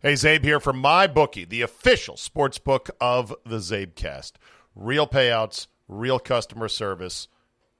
Hey, 0.00 0.12
Czabe 0.12 0.44
here 0.44 0.60
from 0.60 0.80
MyBookie, 0.80 1.48
the 1.48 1.62
official 1.62 2.16
sports 2.16 2.58
book 2.58 2.88
of 3.00 3.34
the 3.44 3.56
Czabecast. 3.56 4.34
Real 4.76 5.08
payouts, 5.08 5.66
real 5.88 6.20
customer 6.20 6.68
service, 6.68 7.26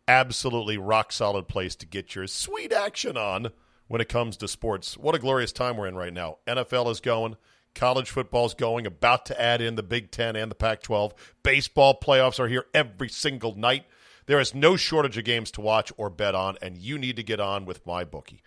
absolutely 0.09 0.77
rock 0.79 1.13
solid 1.13 1.47
place 1.47 1.77
to 1.77 1.87
get 1.87 2.17
your 2.17 2.27
sweet 2.27 2.73
action 2.73 3.17
on 3.17 3.53
when 3.87 4.01
it 4.01 4.09
comes 4.09 4.37
to 4.39 4.49
sports. 4.49 4.99
What 4.99 5.15
a 5.15 5.21
glorious 5.21 5.53
time 5.53 5.77
we're 5.77 5.87
in 5.87 5.95
right 5.95 6.13
now. 6.13 6.39
NFL 6.49 6.91
is 6.91 6.99
going, 6.99 7.37
college 7.77 8.11
football's 8.11 8.55
going, 8.55 8.85
about 8.85 9.25
to 9.27 9.41
add 9.41 9.61
in 9.61 9.77
the 9.77 9.85
Big 9.85 10.11
Ten 10.11 10.35
and 10.35 10.51
the 10.51 10.57
Pac 10.57 10.83
12. 10.83 11.15
Baseball 11.45 12.01
playoffs 12.03 12.41
are 12.41 12.49
here 12.49 12.65
every 12.75 13.11
single 13.11 13.55
night. 13.55 13.85
There 14.27 14.41
is 14.41 14.57
no 14.57 14.75
shortage 14.75 15.19
of 15.19 15.25
games 15.25 15.53
to 15.53 15.61
watch 15.61 15.93
or 15.97 16.11
bet 16.11 16.35
on, 16.35 16.59
and 16.61 16.79
you 16.79 16.99
need 16.99 17.15
to 17.15 17.23
get 17.23 17.39
on 17.39 17.65
with 17.65 17.87
MyBookie. 17.87 18.41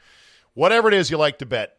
Whatever 0.56 0.90
it 0.90 0.94
is 0.94 1.10
you 1.10 1.16
like 1.16 1.38
to 1.38 1.46
bet, 1.46 1.78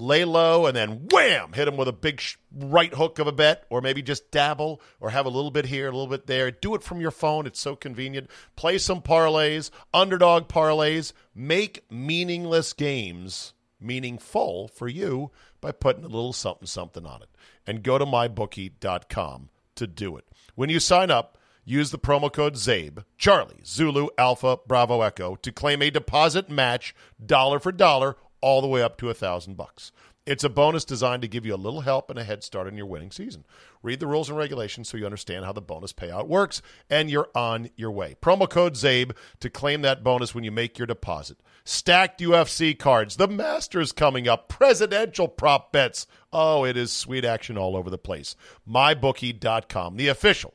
lay 0.00 0.24
low 0.24 0.66
and 0.66 0.76
then 0.76 1.08
wham, 1.10 1.52
hit 1.52 1.66
them 1.66 1.76
with 1.76 1.88
a 1.88 1.92
big 1.92 2.20
sh- 2.20 2.36
right 2.52 2.92
hook 2.92 3.18
of 3.18 3.26
a 3.26 3.32
bet, 3.32 3.64
or 3.70 3.80
maybe 3.80 4.02
just 4.02 4.30
dabble 4.30 4.80
or 4.98 5.10
have 5.10 5.26
a 5.26 5.30
little 5.30 5.50
bit 5.50 5.66
here, 5.66 5.88
a 5.88 5.92
little 5.92 6.06
bit 6.06 6.26
there. 6.26 6.50
Do 6.50 6.74
it 6.74 6.82
from 6.82 7.00
your 7.00 7.10
phone. 7.10 7.46
It's 7.46 7.60
so 7.60 7.76
convenient. 7.76 8.30
Play 8.56 8.78
some 8.78 9.02
parlays, 9.02 9.70
underdog 9.94 10.48
parlays. 10.48 11.12
Make 11.34 11.84
meaningless 11.90 12.72
games 12.72 13.54
meaningful 13.80 14.68
for 14.68 14.88
you 14.88 15.30
by 15.60 15.72
putting 15.72 16.04
a 16.04 16.08
little 16.08 16.32
something 16.32 16.66
something 16.66 17.06
on 17.06 17.22
it. 17.22 17.28
And 17.66 17.82
go 17.82 17.98
to 17.98 18.06
mybookie.com 18.06 19.50
to 19.76 19.86
do 19.86 20.16
it. 20.16 20.24
When 20.54 20.70
you 20.70 20.80
sign 20.80 21.10
up, 21.10 21.38
use 21.64 21.90
the 21.90 21.98
promo 21.98 22.32
code 22.32 22.54
CZABE, 22.54 23.04
Charlie, 23.16 23.62
Zulu, 23.64 24.08
Alpha, 24.18 24.58
Bravo, 24.66 25.02
Echo 25.02 25.36
to 25.36 25.52
claim 25.52 25.82
a 25.82 25.90
deposit 25.90 26.50
match 26.50 26.94
dollar 27.24 27.58
for 27.58 27.72
dollar 27.72 28.16
all 28.40 28.60
the 28.60 28.68
way 28.68 28.82
up 28.82 28.96
to 28.98 29.10
a 29.10 29.14
thousand 29.14 29.56
bucks. 29.56 29.92
It's 30.26 30.44
a 30.44 30.50
bonus 30.50 30.84
designed 30.84 31.22
to 31.22 31.28
give 31.28 31.46
you 31.46 31.54
a 31.54 31.56
little 31.56 31.80
help 31.80 32.10
and 32.10 32.18
a 32.18 32.24
head 32.24 32.44
start 32.44 32.68
in 32.68 32.76
your 32.76 32.86
winning 32.86 33.10
season. 33.10 33.44
Read 33.82 34.00
the 34.00 34.06
rules 34.06 34.28
and 34.28 34.38
regulations 34.38 34.88
so 34.88 34.96
you 34.96 35.06
understand 35.06 35.44
how 35.44 35.52
the 35.52 35.62
bonus 35.62 35.92
payout 35.92 36.28
works, 36.28 36.60
and 36.90 37.10
you're 37.10 37.30
on 37.34 37.70
your 37.74 37.90
way. 37.90 38.16
Promo 38.20 38.48
code 38.48 38.74
CZABE 38.74 39.12
to 39.40 39.50
claim 39.50 39.82
that 39.82 40.04
bonus 40.04 40.34
when 40.34 40.44
you 40.44 40.52
make 40.52 40.78
your 40.78 40.86
deposit. 40.86 41.38
Stacked 41.64 42.20
UFC 42.20 42.78
cards, 42.78 43.16
the 43.16 43.28
Masters 43.28 43.92
coming 43.92 44.28
up, 44.28 44.48
presidential 44.48 45.26
prop 45.26 45.72
bets. 45.72 46.06
Oh, 46.32 46.64
it 46.64 46.76
is 46.76 46.92
sweet 46.92 47.24
action 47.24 47.56
all 47.56 47.74
over 47.74 47.88
the 47.88 47.98
place. 47.98 48.36
MyBookie.com, 48.68 49.96
the 49.96 50.08
official 50.08 50.54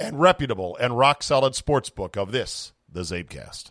and 0.00 0.18
reputable 0.18 0.76
and 0.80 0.96
rock 0.96 1.22
solid 1.22 1.54
sports 1.54 1.90
book 1.90 2.16
of 2.16 2.32
this, 2.32 2.72
the 2.90 3.02
Czabecast. 3.02 3.70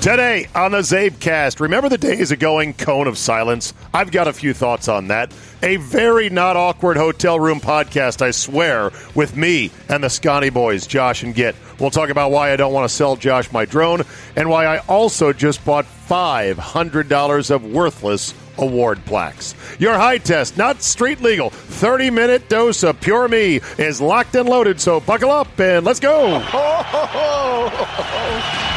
Today 0.00 0.46
on 0.54 0.70
the 0.70 0.78
Czabecast, 0.78 1.58
remember 1.58 1.88
the 1.88 1.98
days 1.98 2.30
of 2.30 2.38
going 2.38 2.72
cone 2.72 3.08
of 3.08 3.18
silence? 3.18 3.74
I've 3.92 4.12
got 4.12 4.28
a 4.28 4.32
few 4.32 4.54
thoughts 4.54 4.86
on 4.86 5.08
that. 5.08 5.34
A 5.60 5.74
very 5.76 6.30
not 6.30 6.56
awkward 6.56 6.96
hotel 6.96 7.40
room 7.40 7.60
podcast, 7.60 8.22
I 8.22 8.30
swear, 8.30 8.92
with 9.16 9.36
me 9.36 9.72
and 9.88 10.04
the 10.04 10.08
Scotty 10.08 10.50
boys, 10.50 10.86
Josh 10.86 11.24
and 11.24 11.34
Git. 11.34 11.56
We'll 11.80 11.90
talk 11.90 12.10
about 12.10 12.30
why 12.30 12.52
I 12.52 12.56
don't 12.56 12.72
want 12.72 12.88
to 12.88 12.94
sell 12.94 13.16
Josh 13.16 13.50
my 13.50 13.64
drone 13.64 14.02
and 14.36 14.48
why 14.48 14.66
I 14.66 14.78
also 14.88 15.32
just 15.32 15.64
bought 15.64 15.84
$500 16.08 17.50
of 17.50 17.64
worthless 17.64 18.34
award 18.56 19.04
plaques. 19.04 19.56
Your 19.80 19.94
high 19.94 20.18
test, 20.18 20.56
not 20.56 20.80
street 20.80 21.20
legal, 21.20 21.50
30 21.50 22.10
minute 22.10 22.48
dose 22.48 22.84
of 22.84 23.00
Pure 23.00 23.28
Me 23.28 23.60
is 23.78 24.00
locked 24.00 24.36
and 24.36 24.48
loaded, 24.48 24.80
so 24.80 25.00
buckle 25.00 25.32
up 25.32 25.58
and 25.58 25.84
let's 25.84 25.98
go. 25.98 26.38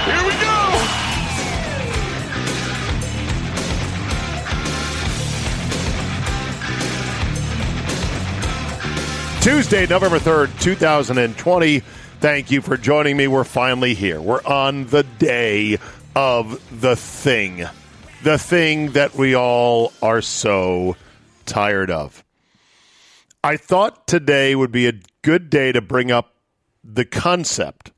Here 0.02 0.26
we 0.26 0.34
go. 0.42 0.61
Tuesday, 9.42 9.88
November 9.88 10.20
3rd, 10.20 10.62
2020. 10.62 11.80
Thank 11.80 12.52
you 12.52 12.62
for 12.62 12.78
joining 12.78 13.18
me. 13.18 13.26
We're 13.26 13.44
finally 13.44 13.96
here. 13.96 14.22
We're 14.22 14.44
on 14.44 14.86
the 14.86 15.02
day 15.02 15.80
of 16.16 16.62
the 16.80 16.96
thing. 16.96 17.66
The 18.22 18.38
thing 18.38 18.92
that 18.92 19.16
we 19.16 19.36
all 19.36 19.94
are 20.00 20.22
so 20.22 20.96
tired 21.48 21.90
of. 21.90 22.24
I 23.44 23.58
thought 23.58 24.06
today 24.06 24.54
would 24.54 24.72
be 24.72 24.88
a 24.88 25.02
good 25.24 25.50
day 25.50 25.72
to 25.72 25.82
bring 25.82 26.12
up 26.12 26.36
the 26.84 27.06
concept, 27.06 27.92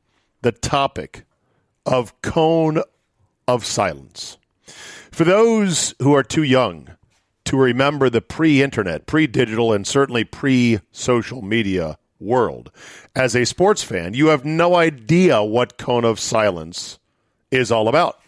the 0.44 0.54
topic 0.54 1.26
of 1.86 2.22
cone 2.22 2.82
of 3.50 3.66
silence. 3.66 4.38
For 5.12 5.26
those 5.26 5.94
who 6.00 6.16
are 6.16 6.24
too 6.24 6.44
young 6.44 6.88
to 7.46 7.58
remember 7.58 8.10
the 8.10 8.22
pre 8.22 8.62
internet, 8.62 9.06
pre 9.06 9.28
digital, 9.28 9.74
and 9.74 9.86
certainly 9.86 10.24
pre 10.24 10.80
social 10.92 11.42
media 11.42 11.98
world, 12.20 12.72
as 13.16 13.36
a 13.36 13.46
sports 13.46 13.84
fan, 13.84 14.14
you 14.14 14.28
have 14.28 14.46
no 14.46 14.76
idea 14.76 15.44
what 15.44 15.78
cone 15.78 16.06
of 16.06 16.20
silence 16.20 17.00
is 17.52 17.72
all 17.72 17.88
about. 17.88 18.20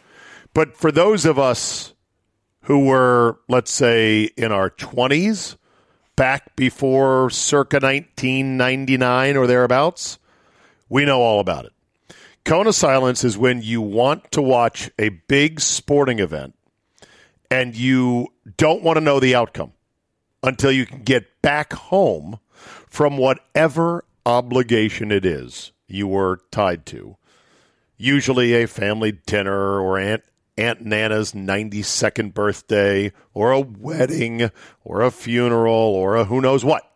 But 0.54 0.78
for 0.78 0.92
those 0.92 1.26
of 1.26 1.40
us 1.40 1.94
who 2.62 2.86
were, 2.86 3.40
let's 3.48 3.72
say, 3.72 4.24
in 4.38 4.52
our 4.52 4.70
20s, 4.70 5.58
back 6.16 6.56
before 6.56 7.30
circa 7.30 7.78
1999 7.78 9.38
or 9.38 9.48
thereabouts, 9.48 10.18
we 10.90 11.06
know 11.06 11.22
all 11.22 11.40
about 11.40 11.66
it. 11.66 11.74
Cone 12.44 12.68
of 12.68 12.76
silence 12.76 13.24
is 13.24 13.38
when 13.38 13.62
you 13.62 13.82
want 13.82 14.32
to 14.32 14.42
watch 14.42 14.90
a 15.00 15.10
big 15.10 15.60
sporting 15.60 16.20
event 16.20 16.56
and 17.50 17.76
you 17.76 18.28
don't 18.58 18.84
want 18.84 18.98
to 18.98 19.02
know 19.02 19.20
the 19.20 19.36
outcome 19.36 19.74
until 20.44 20.72
you 20.72 20.86
can 20.86 21.04
get 21.04 21.42
back 21.42 21.74
home 21.74 22.40
from 22.88 23.18
whatever 23.18 24.06
obligation 24.26 25.12
it 25.12 25.26
is 25.26 25.72
you 25.88 26.08
were 26.08 26.40
tied 26.52 26.86
to. 26.88 27.18
Usually 27.98 28.54
a 28.54 28.68
family 28.68 29.12
dinner 29.12 29.80
or 29.80 29.98
Aunt 29.98 30.24
Aunt 30.58 30.86
Nana's 30.86 31.34
92nd 31.34 32.34
birthday 32.34 33.12
or 33.34 33.52
a 33.52 33.60
wedding 33.60 34.50
or 34.86 35.02
a 35.02 35.12
funeral 35.12 35.74
or 35.74 36.16
a 36.16 36.26
who 36.26 36.40
knows 36.40 36.64
what. 36.64 36.90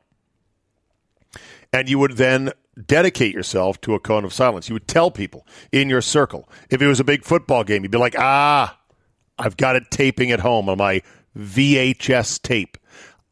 And 1.74 1.90
you 1.90 2.00
would 2.00 2.14
then 2.14 2.52
dedicate 2.88 3.34
yourself 3.34 3.81
to 3.81 3.94
a 3.94 4.00
cone 4.00 4.24
of 4.24 4.34
silence. 4.34 4.70
You 4.70 4.76
would 4.76 4.88
tell 4.88 5.12
people 5.12 5.46
in 5.72 5.90
your 5.90 6.02
circle. 6.02 6.48
If 6.70 6.81
it 6.81 6.88
was 6.88 7.00
a 7.00 7.04
big 7.04 7.26
football 7.26 7.64
game, 7.66 7.84
you'd 7.84 7.92
be 7.92 7.98
like, 7.98 8.16
ah, 8.18 8.80
I've 9.38 9.58
got 9.58 9.76
it 9.76 9.92
taping 9.92 10.31
at 10.31 10.40
home 10.40 10.70
on 10.70 10.78
my 10.78 11.02
VHS 11.38 12.41
tape. 12.41 12.78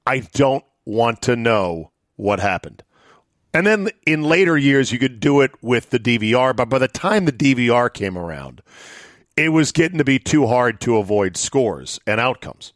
I 0.06 0.20
don't 0.20 0.64
want 0.86 1.22
to 1.24 1.36
know 1.36 1.92
what 2.16 2.40
happened. 2.40 2.84
And 3.54 3.66
then 3.66 3.90
in 4.06 4.24
later 4.24 4.58
years, 4.58 4.92
you 4.92 5.00
could 5.00 5.20
do 5.20 5.42
it 5.42 5.52
with 5.62 5.90
the 5.90 6.00
DVR, 6.00 6.56
but 6.56 6.70
by 6.70 6.78
the 6.78 6.88
time 6.88 7.26
the 7.26 7.32
DVR 7.32 7.92
came 7.92 8.18
around, 8.18 8.62
it 9.36 9.50
was 9.50 9.72
getting 9.72 9.98
to 9.98 10.04
be 10.04 10.20
too 10.20 10.48
hard 10.48 10.82
to 10.82 10.98
avoid 10.98 11.38
scores 11.38 12.00
and 12.06 12.20
outcomes. 12.20 12.74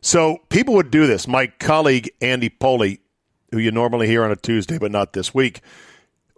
So 0.00 0.38
people 0.48 0.74
would 0.74 0.90
do 0.90 1.06
this. 1.06 1.26
My 1.26 1.48
colleague, 1.58 2.10
Andy 2.20 2.48
Pollin, 2.48 2.98
who 3.50 3.58
you 3.58 3.70
normally 3.70 4.06
hear 4.06 4.24
on 4.24 4.30
a 4.30 4.36
Tuesday, 4.36 4.78
but 4.78 4.92
not 4.92 5.12
this 5.12 5.34
week, 5.34 5.60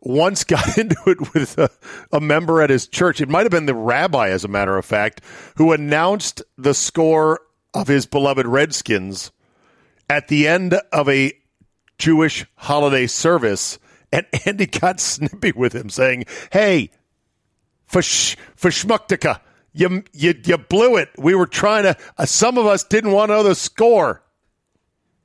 once 0.00 0.44
got 0.44 0.78
into 0.78 0.96
it 1.06 1.34
with 1.34 1.58
a, 1.58 1.70
a, 2.12 2.20
member 2.20 2.62
at 2.62 2.70
his 2.70 2.86
church. 2.86 3.20
It 3.20 3.28
might 3.28 3.42
have 3.42 3.50
been 3.50 3.66
the 3.66 3.74
rabbi, 3.74 4.30
as 4.30 4.44
a 4.44 4.48
matter 4.48 4.76
of 4.76 4.84
fact, 4.84 5.20
who 5.56 5.72
announced 5.72 6.42
the 6.56 6.74
score 6.74 7.40
of 7.74 7.88
his 7.88 8.06
beloved 8.06 8.46
Redskins 8.46 9.30
at 10.08 10.28
the 10.28 10.48
end 10.48 10.74
of 10.92 11.08
a 11.08 11.32
Jewish 11.98 12.46
holiday 12.56 13.06
service. 13.06 13.78
And 14.12 14.26
Andy 14.46 14.66
got 14.66 15.00
snippy 15.00 15.52
with 15.52 15.74
him, 15.74 15.90
saying, 15.90 16.24
Hey, 16.50 16.90
for, 17.86 18.02
sh- 18.02 18.36
for 18.56 18.70
schmucktica, 18.70 19.40
you, 19.72 20.04
you, 20.12 20.34
you 20.44 20.58
blew 20.58 20.96
it. 20.96 21.10
We 21.18 21.34
were 21.34 21.46
trying 21.46 21.84
to, 21.84 21.96
uh, 22.16 22.26
some 22.26 22.58
of 22.58 22.66
us 22.66 22.84
didn't 22.84 23.12
want 23.12 23.30
to 23.30 23.36
know 23.36 23.42
the 23.42 23.54
score. 23.54 24.22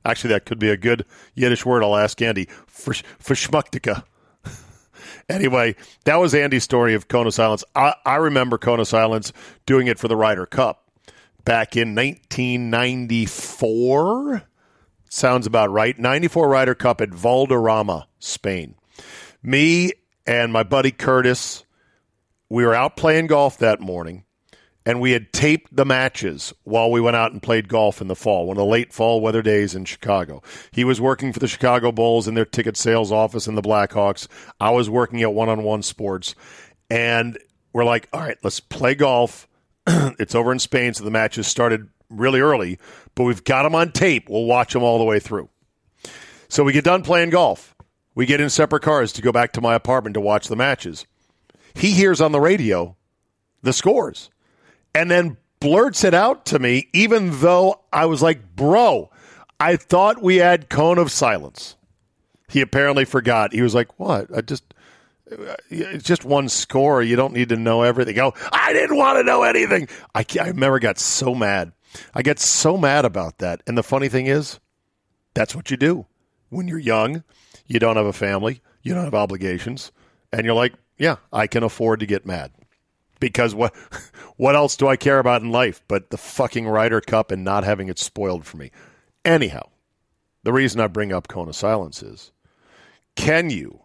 Actually, 0.04 0.34
that 0.34 0.44
could 0.44 0.58
be 0.58 0.68
a 0.68 0.76
good 0.76 1.06
Yiddish 1.34 1.64
word. 1.64 1.82
I'll 1.82 1.96
ask 1.96 2.20
Andy. 2.20 2.48
For, 2.66 2.94
for 2.94 3.34
schmucktica. 3.34 4.04
Anyway, 5.26 5.74
that 6.04 6.16
was 6.16 6.34
Andy's 6.34 6.64
story 6.64 6.92
of 6.92 7.08
of 7.26 7.32
Silence. 7.32 7.64
I, 7.74 7.94
I 8.04 8.16
remember 8.16 8.58
of 8.78 8.86
Silence 8.86 9.32
doing 9.64 9.86
it 9.86 9.98
for 9.98 10.06
the 10.06 10.16
Ryder 10.16 10.44
Cup 10.44 10.83
back 11.44 11.76
in 11.76 11.94
1994. 11.94 14.42
Sounds 15.08 15.46
about 15.46 15.70
right. 15.70 15.96
94 15.98 16.48
Ryder 16.48 16.74
Cup 16.74 17.00
at 17.00 17.10
Valderrama, 17.10 18.08
Spain. 18.18 18.74
Me 19.42 19.92
and 20.26 20.52
my 20.52 20.62
buddy 20.62 20.90
Curtis, 20.90 21.64
we 22.48 22.64
were 22.64 22.74
out 22.74 22.96
playing 22.96 23.28
golf 23.28 23.58
that 23.58 23.80
morning 23.80 24.24
and 24.86 25.00
we 25.00 25.12
had 25.12 25.32
taped 25.32 25.74
the 25.74 25.84
matches 25.84 26.52
while 26.64 26.90
we 26.90 27.00
went 27.00 27.16
out 27.16 27.32
and 27.32 27.42
played 27.42 27.68
golf 27.68 28.00
in 28.00 28.08
the 28.08 28.14
fall, 28.14 28.46
one 28.46 28.56
of 28.56 28.60
the 28.60 28.66
late 28.66 28.92
fall 28.92 29.20
weather 29.20 29.42
days 29.42 29.74
in 29.74 29.84
Chicago. 29.84 30.42
He 30.72 30.84
was 30.84 31.00
working 31.00 31.32
for 31.32 31.40
the 31.40 31.48
Chicago 31.48 31.90
Bulls 31.90 32.28
in 32.28 32.34
their 32.34 32.44
ticket 32.44 32.76
sales 32.76 33.10
office 33.10 33.46
in 33.46 33.54
the 33.54 33.62
Blackhawks. 33.62 34.28
I 34.60 34.70
was 34.70 34.90
working 34.90 35.22
at 35.22 35.32
one 35.32 35.48
on 35.48 35.62
one 35.62 35.82
sports. 35.82 36.34
And 36.90 37.38
we're 37.72 37.84
like, 37.84 38.08
all 38.12 38.20
right, 38.20 38.36
let's 38.42 38.60
play 38.60 38.94
golf. 38.94 39.48
it's 40.18 40.34
over 40.34 40.52
in 40.52 40.58
Spain, 40.58 40.94
so 40.94 41.04
the 41.04 41.10
matches 41.10 41.46
started 41.46 41.88
really 42.10 42.40
early, 42.40 42.78
but 43.14 43.24
we've 43.24 43.44
got 43.44 43.64
them 43.64 43.74
on 43.74 43.92
tape. 43.92 44.28
We'll 44.28 44.44
watch 44.44 44.72
them 44.72 44.82
all 44.82 44.98
the 44.98 45.04
way 45.04 45.18
through. 45.18 45.48
So 46.48 46.64
we 46.64 46.72
get 46.72 46.84
done 46.84 47.02
playing 47.02 47.30
golf. 47.30 47.74
We 48.14 48.26
get 48.26 48.40
in 48.40 48.50
separate 48.50 48.82
cars 48.82 49.12
to 49.14 49.22
go 49.22 49.32
back 49.32 49.52
to 49.54 49.60
my 49.60 49.74
apartment 49.74 50.14
to 50.14 50.20
watch 50.20 50.46
the 50.46 50.56
matches. 50.56 51.06
He 51.74 51.90
hears 51.90 52.20
on 52.20 52.32
the 52.32 52.40
radio 52.40 52.96
the 53.62 53.72
scores 53.72 54.30
and 54.94 55.10
then 55.10 55.36
blurts 55.58 56.04
it 56.04 56.14
out 56.14 56.46
to 56.46 56.58
me, 56.58 56.88
even 56.92 57.40
though 57.40 57.80
I 57.92 58.06
was 58.06 58.22
like, 58.22 58.54
bro, 58.54 59.10
I 59.58 59.76
thought 59.76 60.22
we 60.22 60.36
had 60.36 60.68
cone 60.68 60.98
of 60.98 61.10
silence. 61.10 61.76
He 62.48 62.60
apparently 62.60 63.04
forgot. 63.04 63.52
He 63.52 63.62
was 63.62 63.74
like, 63.74 63.98
what? 63.98 64.28
I 64.36 64.42
just. 64.42 64.73
It's 65.70 66.04
just 66.04 66.24
one 66.24 66.48
score. 66.48 67.02
You 67.02 67.16
don't 67.16 67.32
need 67.32 67.48
to 67.50 67.56
know 67.56 67.82
everything. 67.82 68.18
Oh, 68.18 68.32
I 68.52 68.72
didn't 68.72 68.96
want 68.96 69.18
to 69.18 69.24
know 69.24 69.42
anything. 69.42 69.88
I, 70.14 70.24
I 70.40 70.48
remember 70.48 70.78
got 70.78 70.98
so 70.98 71.34
mad. 71.34 71.72
I 72.14 72.22
get 72.22 72.38
so 72.38 72.76
mad 72.76 73.04
about 73.04 73.38
that. 73.38 73.62
And 73.66 73.78
the 73.78 73.82
funny 73.82 74.08
thing 74.08 74.26
is, 74.26 74.58
that's 75.34 75.54
what 75.54 75.70
you 75.70 75.76
do 75.76 76.06
when 76.50 76.68
you're 76.68 76.78
young. 76.78 77.24
You 77.66 77.78
don't 77.78 77.96
have 77.96 78.06
a 78.06 78.12
family. 78.12 78.60
You 78.82 78.94
don't 78.94 79.04
have 79.04 79.14
obligations. 79.14 79.92
And 80.32 80.44
you're 80.44 80.54
like, 80.54 80.74
yeah, 80.98 81.16
I 81.32 81.46
can 81.46 81.62
afford 81.62 82.00
to 82.00 82.06
get 82.06 82.26
mad 82.26 82.52
because 83.20 83.54
what 83.54 83.74
what 84.36 84.54
else 84.54 84.76
do 84.76 84.86
I 84.86 84.96
care 84.96 85.18
about 85.18 85.42
in 85.42 85.50
life 85.50 85.82
but 85.88 86.10
the 86.10 86.18
fucking 86.18 86.66
Ryder 86.66 87.00
Cup 87.00 87.30
and 87.30 87.44
not 87.44 87.64
having 87.64 87.88
it 87.88 87.98
spoiled 87.98 88.44
for 88.44 88.56
me? 88.56 88.70
Anyhow, 89.24 89.70
the 90.42 90.52
reason 90.52 90.80
I 90.80 90.88
bring 90.88 91.12
up 91.12 91.34
of 91.34 91.56
Silence 91.56 92.02
is 92.02 92.32
can 93.16 93.50
you, 93.50 93.80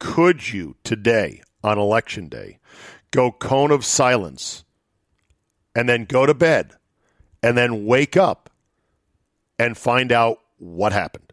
could 0.00 0.52
you 0.52 0.74
today 0.82 1.42
on 1.62 1.78
election 1.78 2.28
day 2.28 2.58
go 3.12 3.30
Cone 3.30 3.70
of 3.70 3.84
Silence 3.84 4.64
and 5.76 5.88
then 5.88 6.04
go 6.04 6.26
to 6.26 6.34
bed 6.34 6.72
and 7.42 7.56
then 7.56 7.86
wake 7.86 8.16
up 8.16 8.50
and 9.58 9.76
find 9.76 10.10
out 10.10 10.38
what 10.58 10.92
happened 10.92 11.32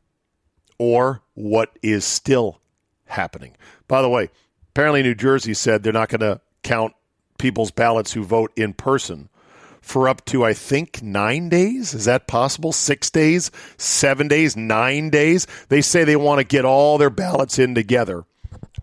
or 0.77 1.23
what 1.33 1.71
is 1.81 2.05
still 2.05 2.61
happening? 3.05 3.55
By 3.87 4.03
the 4.03 4.09
way, 4.09 4.29
apparently 4.69 5.01
New 5.01 5.15
Jersey 5.15 5.55
said 5.55 5.81
they're 5.81 5.93
not 5.93 6.09
going 6.09 6.21
to 6.21 6.41
count 6.61 6.93
people's 7.39 7.71
ballots 7.71 8.13
who 8.13 8.23
vote 8.23 8.51
in 8.55 8.73
person 8.73 9.29
for 9.81 10.09
up 10.09 10.25
to, 10.25 10.43
I 10.43 10.53
think, 10.53 11.01
nine 11.01 11.47
days. 11.47 11.93
Is 11.93 12.05
that 12.05 12.27
possible? 12.27 12.73
Six 12.73 13.09
days, 13.09 13.49
seven 13.77 14.27
days, 14.27 14.57
nine 14.57 15.09
days? 15.09 15.47
They 15.69 15.81
say 15.81 16.03
they 16.03 16.17
want 16.17 16.39
to 16.39 16.43
get 16.43 16.65
all 16.65 16.97
their 16.97 17.09
ballots 17.09 17.57
in 17.57 17.73
together 17.73 18.25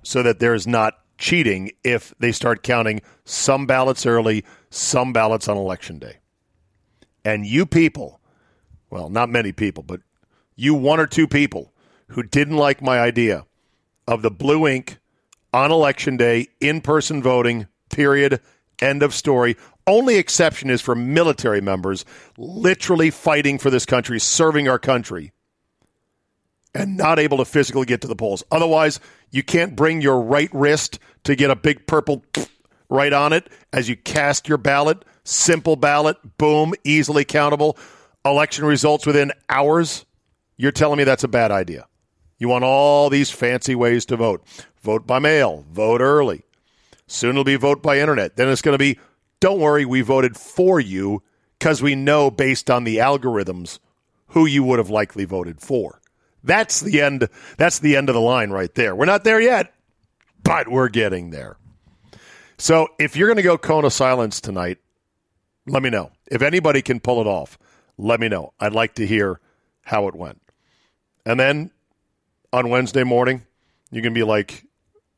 so 0.04 0.22
that 0.22 0.38
there's 0.38 0.66
not 0.66 0.98
cheating 1.18 1.70
if 1.82 2.14
they 2.18 2.32
start 2.32 2.62
counting 2.62 3.00
some 3.24 3.66
ballots 3.66 4.06
early, 4.06 4.44
some 4.70 5.12
ballots 5.12 5.48
on 5.48 5.56
election 5.56 5.98
day. 5.98 6.18
And 7.24 7.46
you 7.46 7.66
people, 7.66 8.20
well, 8.90 9.08
not 9.08 9.28
many 9.30 9.52
people, 9.52 9.82
but 9.82 10.00
you 10.56 10.74
one 10.74 11.00
or 11.00 11.06
two 11.06 11.26
people 11.26 11.72
who 12.08 12.22
didn't 12.22 12.56
like 12.56 12.82
my 12.82 13.00
idea 13.00 13.46
of 14.06 14.22
the 14.22 14.30
blue 14.30 14.66
ink 14.66 14.98
on 15.52 15.70
election 15.70 16.16
day, 16.16 16.48
in 16.60 16.80
person 16.80 17.22
voting, 17.22 17.66
period, 17.90 18.40
end 18.80 19.02
of 19.02 19.14
story. 19.14 19.56
Only 19.86 20.16
exception 20.16 20.68
is 20.68 20.80
for 20.80 20.94
military 20.94 21.60
members 21.60 22.04
literally 22.36 23.10
fighting 23.10 23.58
for 23.58 23.70
this 23.70 23.86
country, 23.86 24.18
serving 24.18 24.68
our 24.68 24.78
country, 24.78 25.32
and 26.74 26.96
not 26.96 27.18
able 27.18 27.38
to 27.38 27.44
physically 27.44 27.86
get 27.86 28.00
to 28.00 28.08
the 28.08 28.16
polls. 28.16 28.42
Otherwise, 28.50 29.00
you 29.30 29.42
can't 29.42 29.76
bring 29.76 30.00
your 30.00 30.20
right 30.20 30.50
wrist 30.52 30.98
to 31.24 31.36
get 31.36 31.50
a 31.50 31.56
big 31.56 31.86
purple 31.86 32.24
right 32.88 33.12
on 33.12 33.32
it 33.32 33.48
as 33.72 33.88
you 33.88 33.96
cast 33.96 34.48
your 34.48 34.58
ballot. 34.58 35.04
Simple 35.24 35.76
ballot, 35.76 36.16
boom, 36.36 36.74
easily 36.84 37.24
countable. 37.24 37.78
Election 38.24 38.64
results 38.64 39.06
within 39.06 39.32
hours. 39.48 40.04
You're 40.56 40.72
telling 40.72 40.98
me 40.98 41.04
that's 41.04 41.24
a 41.24 41.28
bad 41.28 41.50
idea. 41.50 41.86
You 42.38 42.48
want 42.48 42.64
all 42.64 43.10
these 43.10 43.30
fancy 43.30 43.74
ways 43.74 44.04
to 44.06 44.16
vote. 44.16 44.44
Vote 44.82 45.06
by 45.06 45.18
mail, 45.18 45.64
vote 45.70 46.00
early. 46.00 46.42
Soon 47.06 47.30
it'll 47.30 47.44
be 47.44 47.56
vote 47.56 47.82
by 47.82 48.00
internet. 48.00 48.36
Then 48.36 48.48
it's 48.48 48.62
going 48.62 48.74
to 48.74 48.78
be 48.78 48.98
don't 49.40 49.60
worry, 49.60 49.84
we 49.84 50.00
voted 50.00 50.36
for 50.36 50.80
you 50.80 51.22
because 51.58 51.82
we 51.82 51.94
know 51.94 52.30
based 52.30 52.70
on 52.70 52.84
the 52.84 52.96
algorithms 52.96 53.78
who 54.28 54.46
you 54.46 54.64
would 54.64 54.78
have 54.78 54.90
likely 54.90 55.24
voted 55.24 55.60
for. 55.60 56.00
That's 56.44 56.80
the 56.80 57.00
end. 57.00 57.28
That's 57.56 57.78
the 57.78 57.96
end 57.96 58.10
of 58.10 58.14
the 58.14 58.20
line 58.20 58.50
right 58.50 58.72
there. 58.74 58.94
We're 58.94 59.06
not 59.06 59.24
there 59.24 59.40
yet, 59.40 59.72
but 60.42 60.68
we're 60.68 60.90
getting 60.90 61.30
there. 61.30 61.56
So 62.58 62.88
if 62.98 63.16
you're 63.16 63.28
going 63.28 63.38
to 63.38 63.42
go 63.42 63.58
cone 63.58 63.84
of 63.84 63.92
silence 63.92 64.40
tonight, 64.40 64.78
let 65.66 65.82
me 65.82 65.90
know. 65.90 66.12
If 66.30 66.42
anybody 66.42 66.82
can 66.82 67.00
pull 67.00 67.20
it 67.20 67.26
off, 67.26 67.58
let 67.96 68.20
me 68.20 68.28
know. 68.28 68.52
I'd 68.60 68.74
like 68.74 68.94
to 68.96 69.06
hear 69.06 69.40
how 69.82 70.06
it 70.06 70.14
went. 70.14 70.40
And 71.26 71.40
then 71.40 71.70
on 72.52 72.68
Wednesday 72.68 73.04
morning, 73.04 73.46
you 73.90 74.02
can 74.02 74.12
be 74.12 74.22
like 74.22 74.64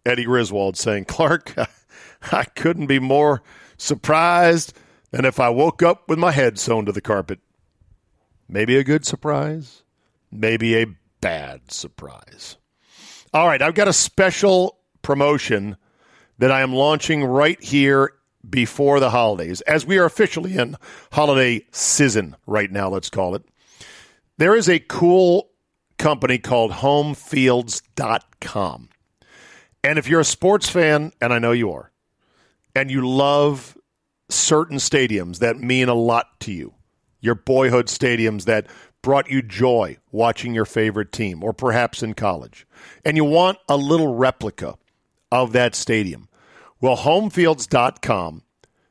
Eddie 0.04 0.24
Griswold 0.24 0.76
saying, 0.76 1.06
Clark, 1.06 1.54
I 2.32 2.44
couldn't 2.44 2.86
be 2.86 3.00
more 3.00 3.42
surprised 3.76 4.72
than 5.10 5.24
if 5.24 5.40
I 5.40 5.48
woke 5.48 5.82
up 5.82 6.08
with 6.08 6.18
my 6.18 6.30
head 6.30 6.58
sewn 6.58 6.86
to 6.86 6.92
the 6.92 7.00
carpet. 7.00 7.40
Maybe 8.48 8.76
a 8.76 8.84
good 8.84 9.04
surprise, 9.04 9.82
maybe 10.30 10.76
a 10.76 10.86
bad 11.26 11.72
surprise. 11.72 12.56
All 13.34 13.48
right, 13.48 13.60
I've 13.60 13.74
got 13.74 13.88
a 13.88 13.92
special 13.92 14.78
promotion 15.02 15.76
that 16.38 16.52
I 16.52 16.60
am 16.60 16.72
launching 16.72 17.24
right 17.24 17.60
here 17.60 18.12
before 18.48 19.00
the 19.00 19.10
holidays, 19.10 19.60
as 19.62 19.84
we 19.84 19.98
are 19.98 20.04
officially 20.04 20.56
in 20.56 20.76
holiday 21.10 21.66
season 21.72 22.36
right 22.46 22.70
now, 22.70 22.88
let's 22.88 23.10
call 23.10 23.34
it. 23.34 23.42
There 24.38 24.54
is 24.54 24.68
a 24.68 24.78
cool 24.78 25.50
company 25.98 26.38
called 26.38 26.70
homefields.com. 26.70 28.88
And 29.82 29.98
if 29.98 30.06
you're 30.06 30.20
a 30.20 30.24
sports 30.24 30.68
fan, 30.68 31.10
and 31.20 31.32
I 31.32 31.40
know 31.40 31.50
you 31.50 31.72
are, 31.72 31.90
and 32.76 32.88
you 32.88 33.04
love 33.04 33.76
certain 34.28 34.76
stadiums 34.76 35.40
that 35.40 35.58
mean 35.58 35.88
a 35.88 35.94
lot 35.94 36.38
to 36.40 36.52
you, 36.52 36.74
your 37.20 37.34
boyhood 37.34 37.86
stadiums 37.86 38.44
that 38.44 38.66
brought 39.06 39.30
you 39.30 39.40
joy 39.40 39.96
watching 40.10 40.52
your 40.52 40.64
favorite 40.64 41.12
team, 41.12 41.44
or 41.44 41.52
perhaps 41.52 42.02
in 42.02 42.12
college, 42.12 42.66
and 43.04 43.16
you 43.16 43.24
want 43.24 43.56
a 43.68 43.76
little 43.76 44.16
replica 44.16 44.74
of 45.30 45.52
that 45.52 45.76
stadium, 45.76 46.28
well, 46.80 46.96
homefields.com 46.96 48.42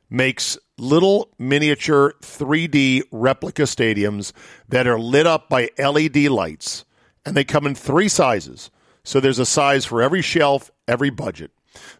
makes 0.08 0.56
little 0.78 1.28
miniature 1.38 2.14
3D 2.22 3.02
replica 3.12 3.64
stadiums 3.64 4.32
that 4.66 4.86
are 4.86 4.98
lit 4.98 5.26
up 5.26 5.50
by 5.50 5.68
LED 5.76 6.16
lights, 6.28 6.86
and 7.26 7.36
they 7.36 7.44
come 7.44 7.66
in 7.66 7.74
three 7.74 8.08
sizes. 8.08 8.70
So 9.04 9.20
there's 9.20 9.38
a 9.38 9.44
size 9.44 9.84
for 9.84 10.00
every 10.00 10.22
shelf, 10.22 10.70
every 10.88 11.10
budget. 11.10 11.50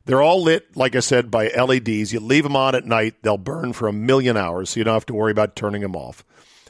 They're 0.06 0.22
all 0.22 0.42
lit, 0.42 0.74
like 0.74 0.96
I 0.96 1.00
said, 1.00 1.30
by 1.30 1.48
LEDs. 1.48 2.14
You 2.14 2.20
leave 2.20 2.44
them 2.44 2.56
on 2.56 2.74
at 2.74 2.86
night, 2.86 3.16
they'll 3.20 3.36
burn 3.36 3.74
for 3.74 3.88
a 3.88 3.92
million 3.92 4.38
hours, 4.38 4.70
so 4.70 4.80
you 4.80 4.84
don't 4.84 4.94
have 4.94 5.04
to 5.04 5.14
worry 5.14 5.32
about 5.32 5.54
turning 5.54 5.82
them 5.82 5.94
off. 5.94 6.24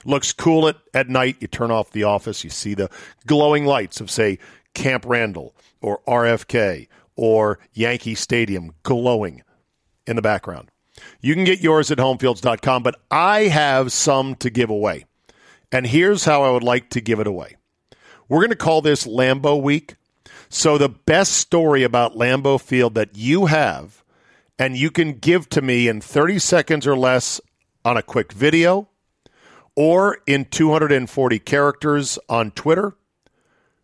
Looks 0.07 0.33
cool 0.33 0.69
at, 0.69 0.77
at 0.95 1.09
night. 1.09 1.37
You 1.41 1.49
turn 1.49 1.71
off 1.71 1.91
the 1.91 2.05
office, 2.05 2.45
you 2.45 2.51
see 2.51 2.75
the 2.75 2.91
glowing 3.27 3.65
lights 3.67 4.01
of, 4.01 4.11
say, 4.11 4.39
Camp 4.75 5.05
Randall 5.07 5.55
or 5.81 6.01
RFK 6.07 6.89
or 7.17 7.59
Yankee 7.73 8.15
Stadium 8.15 8.73
glowing 8.83 9.43
in 10.07 10.17
the 10.17 10.23
background. 10.23 10.71
You 11.21 11.35
can 11.35 11.45
get 11.45 11.61
yours 11.61 11.91
at 11.91 11.99
homefields.com, 11.99 12.83
but 12.83 12.97
I 13.11 13.43
have 13.43 13.93
some 13.93 14.35
to 14.37 14.51
give 14.51 14.71
away. 14.71 15.05
And 15.73 15.87
here's 15.87 16.25
how 16.25 16.43
I 16.43 16.51
would 16.51 16.63
like 16.63 16.91
to 16.91 17.01
give 17.01 17.21
it 17.21 17.27
away. 17.27 17.57
We're 18.29 18.41
going 18.41 18.51
to 18.51 18.57
call 18.57 18.81
this 18.83 19.07
Lambeau 19.07 19.61
Week 19.61 19.97
so, 20.49 20.79
the 20.79 20.89
best 20.89 21.33
story 21.33 21.83
about 21.83 22.15
Lambeau 22.15 22.61
Field 22.61 22.95
that 22.95 23.17
you 23.17 23.47
have 23.47 24.05
and 24.59 24.77
you 24.77 24.91
can 24.91 25.15
give 25.15 25.49
to 25.51 25.61
me 25.61 25.89
in 25.89 26.01
30 26.01 26.39
seconds 26.39 26.87
or 26.87 26.97
less 26.97 27.41
on 27.85 27.97
a 27.97 28.03
quick 28.03 28.33
video 28.33 28.89
or 29.77 30.19
in 30.27 30.47
240 30.47 31.39
characters 31.39 32.19
on 32.29 32.51
Twitter 32.51 32.97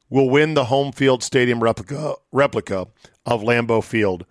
will 0.08 0.28
win 0.28 0.54
the 0.54 0.64
home 0.64 0.92
field 0.92 1.22
stadium 1.22 1.62
replica, 1.62 2.14
replica 2.32 2.88
of 3.24 3.42
Lambeau 3.42 3.82
Field 3.82 4.26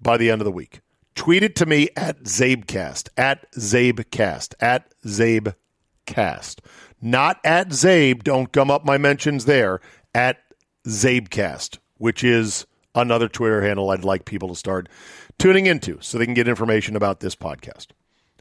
by 0.00 0.16
the 0.16 0.30
end 0.30 0.40
of 0.40 0.44
the 0.44 0.52
week. 0.52 0.80
Tweet 1.14 1.42
it 1.42 1.54
to 1.56 1.66
me 1.66 1.88
at 1.96 2.22
Czabecast, 2.22 3.08
at 3.16 3.50
Czabecast, 3.52 4.54
at 4.60 4.92
Czabecast. 5.04 6.60
Not 7.02 7.40
at 7.44 7.68
Czabe, 7.68 8.22
don't 8.22 8.52
gum 8.52 8.70
up 8.70 8.84
my 8.84 8.98
mentions 8.98 9.44
there, 9.44 9.80
at 10.14 10.38
Czabecast, 10.86 11.78
which 11.98 12.24
is 12.24 12.66
another 12.94 13.28
Twitter 13.28 13.62
handle 13.62 13.90
I'd 13.90 14.04
like 14.04 14.24
people 14.24 14.48
to 14.48 14.54
start 14.54 14.88
tuning 15.38 15.66
into 15.66 15.98
so 16.00 16.18
they 16.18 16.24
can 16.24 16.34
get 16.34 16.48
information 16.48 16.96
about 16.96 17.20
this 17.20 17.34
podcast. 17.34 17.88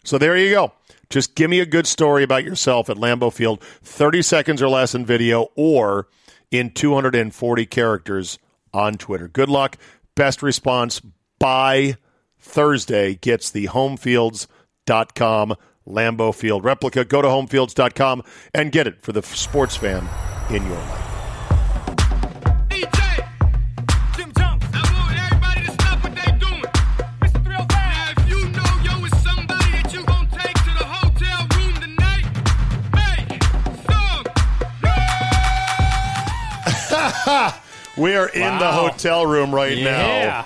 So 0.04 0.18
there 0.18 0.38
you 0.38 0.52
go. 0.52 0.74
Just 1.10 1.36
give 1.36 1.50
me 1.50 1.60
a 1.60 1.66
good 1.66 1.88
story 1.88 2.24
about 2.24 2.44
yourself 2.44 2.90
at 2.90 2.98
Lambeau 2.98 3.34
Field, 3.34 3.64
30 3.64 4.22
seconds 4.22 4.62
or 4.62 4.70
less 4.70 4.94
in 4.94 5.06
video 5.06 5.48
or 5.56 6.08
in 6.52 6.70
240 6.72 7.66
characters 7.66 8.38
on 8.74 8.96
Twitter. 8.96 9.28
Good 9.28 9.50
luck. 9.50 9.78
Best 10.16 10.44
response 10.44 11.02
by 11.40 11.98
Thursday 12.38 13.16
gets 13.16 13.50
the 13.50 13.68
homefields.com 13.68 15.56
Lambeau 15.88 16.34
Field 16.34 16.64
replica. 16.64 17.04
Go 17.04 17.22
to 17.22 17.28
homefields.com 17.28 18.24
and 18.54 18.72
get 18.72 18.88
it 18.88 19.02
for 19.02 19.12
the 19.12 19.24
sports 19.24 19.76
fan 19.76 20.08
in 20.50 20.64
your 20.66 20.76
life. 20.76 21.19
We 38.00 38.16
are 38.16 38.30
in 38.30 38.58
the 38.60 38.72
hotel 38.72 39.26
room 39.26 39.54
right 39.54 39.78
Yeah. 39.78 39.84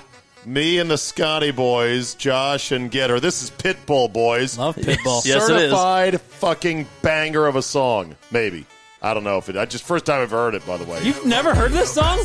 Me 0.44 0.78
and 0.78 0.90
the 0.90 0.98
Scotty 0.98 1.52
boys, 1.52 2.14
Josh 2.14 2.70
and 2.72 2.90
Getter. 2.90 3.18
This 3.20 3.42
is 3.42 3.50
Pitbull 3.52 4.12
boys. 4.12 4.58
Love 4.58 4.76
Pitbull. 4.76 5.24
Yes, 5.24 5.48
it 5.48 5.56
is. 5.56 5.70
Certified 5.70 6.20
fucking 6.20 6.86
banger 7.00 7.46
of 7.46 7.56
a 7.56 7.62
song. 7.62 8.16
Maybe. 8.30 8.66
I 9.00 9.14
don't 9.14 9.24
know 9.24 9.38
if 9.38 9.48
it. 9.48 9.56
I 9.56 9.66
just 9.66 9.84
first 9.84 10.04
time 10.06 10.20
I've 10.22 10.30
heard 10.30 10.54
it. 10.54 10.66
By 10.66 10.76
the 10.78 10.84
way, 10.84 11.02
You've 11.02 11.24
never 11.26 11.54
heard 11.54 11.72
this 11.72 11.92
song? 11.92 12.18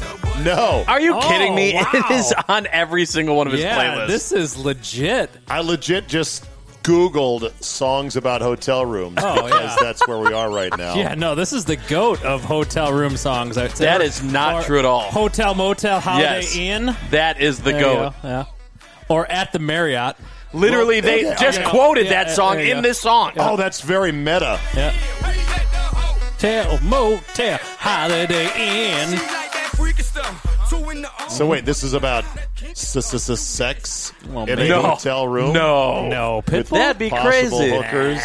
no. 0.44 0.84
Are 0.88 1.00
you 1.00 1.16
Oh, 1.16 1.20
kidding 1.22 1.54
me? 1.56 1.74
wow. 1.76 1.90
It 1.94 2.12
is 2.12 2.34
on 2.48 2.68
every 2.72 3.06
single 3.06 3.36
one 3.36 3.48
of 3.48 3.54
his 3.54 3.62
yeah, 3.62 3.78
playlists. 3.78 4.08
this 4.08 4.32
is 4.32 4.58
legit. 4.58 5.30
I 5.48 5.60
legit 5.62 6.08
just 6.08 6.46
Googled 6.84 7.52
songs 7.64 8.16
about 8.16 8.42
hotel 8.42 8.86
rooms 8.86 9.18
Oh, 9.22 9.36
because 9.46 9.52
yeah. 9.52 9.76
that's 9.82 10.08
where 10.08 10.18
we 10.20 10.34
are 10.34 10.50
right 10.50 10.76
now. 10.78 10.96
Yeah, 11.00 11.14
no, 11.16 11.36
this 11.36 11.54
is 11.54 11.66
the 11.66 11.76
goat 11.76 12.24
of 12.24 12.44
hotel 12.44 12.92
room 12.94 13.18
songs. 13.18 13.58
I'd 13.58 13.72
say. 13.76 13.86
That 13.86 14.02
is 14.02 14.24
not 14.24 14.56
Or 14.56 14.64
true 14.64 14.80
at 14.80 14.86
all. 14.86 15.02
Hotel, 15.02 15.54
motel, 15.56 16.00
holiday 16.00 16.42
Yes. 16.42 16.56
inn. 16.56 16.96
that 17.12 17.40
is 17.42 17.60
the 17.60 17.72
There 17.72 17.82
goat. 17.82 18.14
go, 18.22 18.28
Yeah. 18.28 18.46
Or 19.08 19.30
at 19.32 19.52
the 19.52 19.60
Marriott. 19.60 20.16
Literally, 20.54 21.00
they 21.00 21.26
okay, 21.28 21.36
just 21.40 21.60
okay. 21.60 21.70
quoted 21.70 22.06
Yeah, 22.06 22.12
that 22.24 22.28
yeah, 22.30 22.34
song 22.34 22.60
in 22.60 22.78
go. 22.78 22.82
this 22.82 23.00
song. 23.00 23.34
Oh, 23.38 23.56
that's 23.58 23.82
very 23.82 24.12
meta. 24.12 24.60
Yeah. 24.76 24.92
Hotel, 24.92 26.80
motel, 26.82 27.60
holiday 27.78 28.50
inn. 28.58 29.20
Like 30.72 30.82
that 30.82 30.86
freaky 30.86 30.86
stuff. 30.86 30.86
Two 30.86 30.90
in 30.90 31.02
the 31.04 31.30
So 31.30 31.46
wait, 31.48 31.66
this 31.66 31.84
is 31.84 31.94
about 31.94 32.26
s- 32.72 32.96
s- 32.96 33.30
s- 33.30 33.40
sex 33.40 34.14
Well, 34.30 34.46
in 34.46 34.60
a 34.60 34.68
No. 34.68 34.82
hotel 34.82 35.28
room. 35.28 35.54
No, 35.54 36.08
No, 36.08 36.42
Pitbull. 36.46 36.70
That'd 36.78 36.98
be 37.00 37.10
possible 37.10 37.30
crazy. 37.60 37.70
hookers 37.72 38.22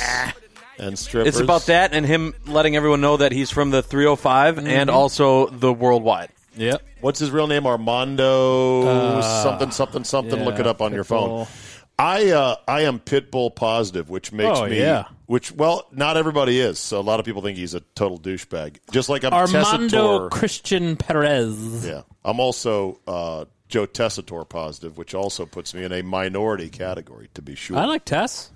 and 0.78 0.98
strippers. 0.98 1.28
It's 1.34 1.40
about 1.40 1.66
that 1.66 1.92
and 1.92 2.04
him 2.04 2.34
letting 2.46 2.76
everyone 2.76 3.00
know 3.00 3.16
that 3.16 3.32
he's 3.32 3.50
from 3.50 3.70
the 3.70 3.82
305 3.82 4.56
Mm-hmm. 4.56 4.66
and 4.66 4.90
also 4.90 5.46
the 5.46 5.72
worldwide. 5.72 6.30
Yep. 6.56 6.82
What's 7.00 7.18
his 7.18 7.30
real 7.32 7.46
name? 7.48 7.66
Armando 7.66 9.20
something 9.20 9.70
something 9.72 10.04
something. 10.04 10.38
yeah, 10.38 10.44
Look 10.44 10.58
it 10.58 10.66
up 10.66 10.80
on 10.80 10.92
your 10.92 11.04
phone. 11.04 11.46
Pitbull. 11.98 12.04
I 12.04 12.30
uh, 12.30 12.56
I 12.66 12.80
am 12.82 12.98
Pitbull 13.00 13.54
positive, 13.54 14.10
which 14.10 14.32
makes 14.32 14.58
Oh, 14.58 14.66
me 14.66 14.78
yeah. 14.80 15.04
which 15.26 15.52
well, 15.52 15.86
not 15.92 16.16
everybody 16.16 16.58
is. 16.60 16.78
So 16.78 16.98
a 16.98 17.02
lot 17.02 17.20
of 17.20 17.26
people 17.26 17.42
think 17.42 17.56
he's 17.58 17.74
a 17.74 17.80
total 17.94 18.18
douchebag. 18.18 18.76
Just 18.90 19.08
like 19.08 19.24
I'm 19.24 19.32
Armando 19.32 20.28
Tessitore. 20.28 20.30
Christian 20.30 20.96
Perez. 20.96 21.86
Yeah, 21.86 22.02
I'm 22.24 22.40
also 22.40 22.98
uh, 23.06 23.44
Joe 23.68 23.86
Tessitore 23.86 24.48
positive, 24.48 24.98
which 24.98 25.14
also 25.14 25.46
puts 25.46 25.74
me 25.74 25.84
in 25.84 25.92
a 25.92 26.02
minority 26.02 26.68
category. 26.68 27.28
To 27.34 27.42
be 27.42 27.54
sure. 27.54 27.76
I 27.76 27.84
like 27.84 28.04
Tess. 28.04 28.50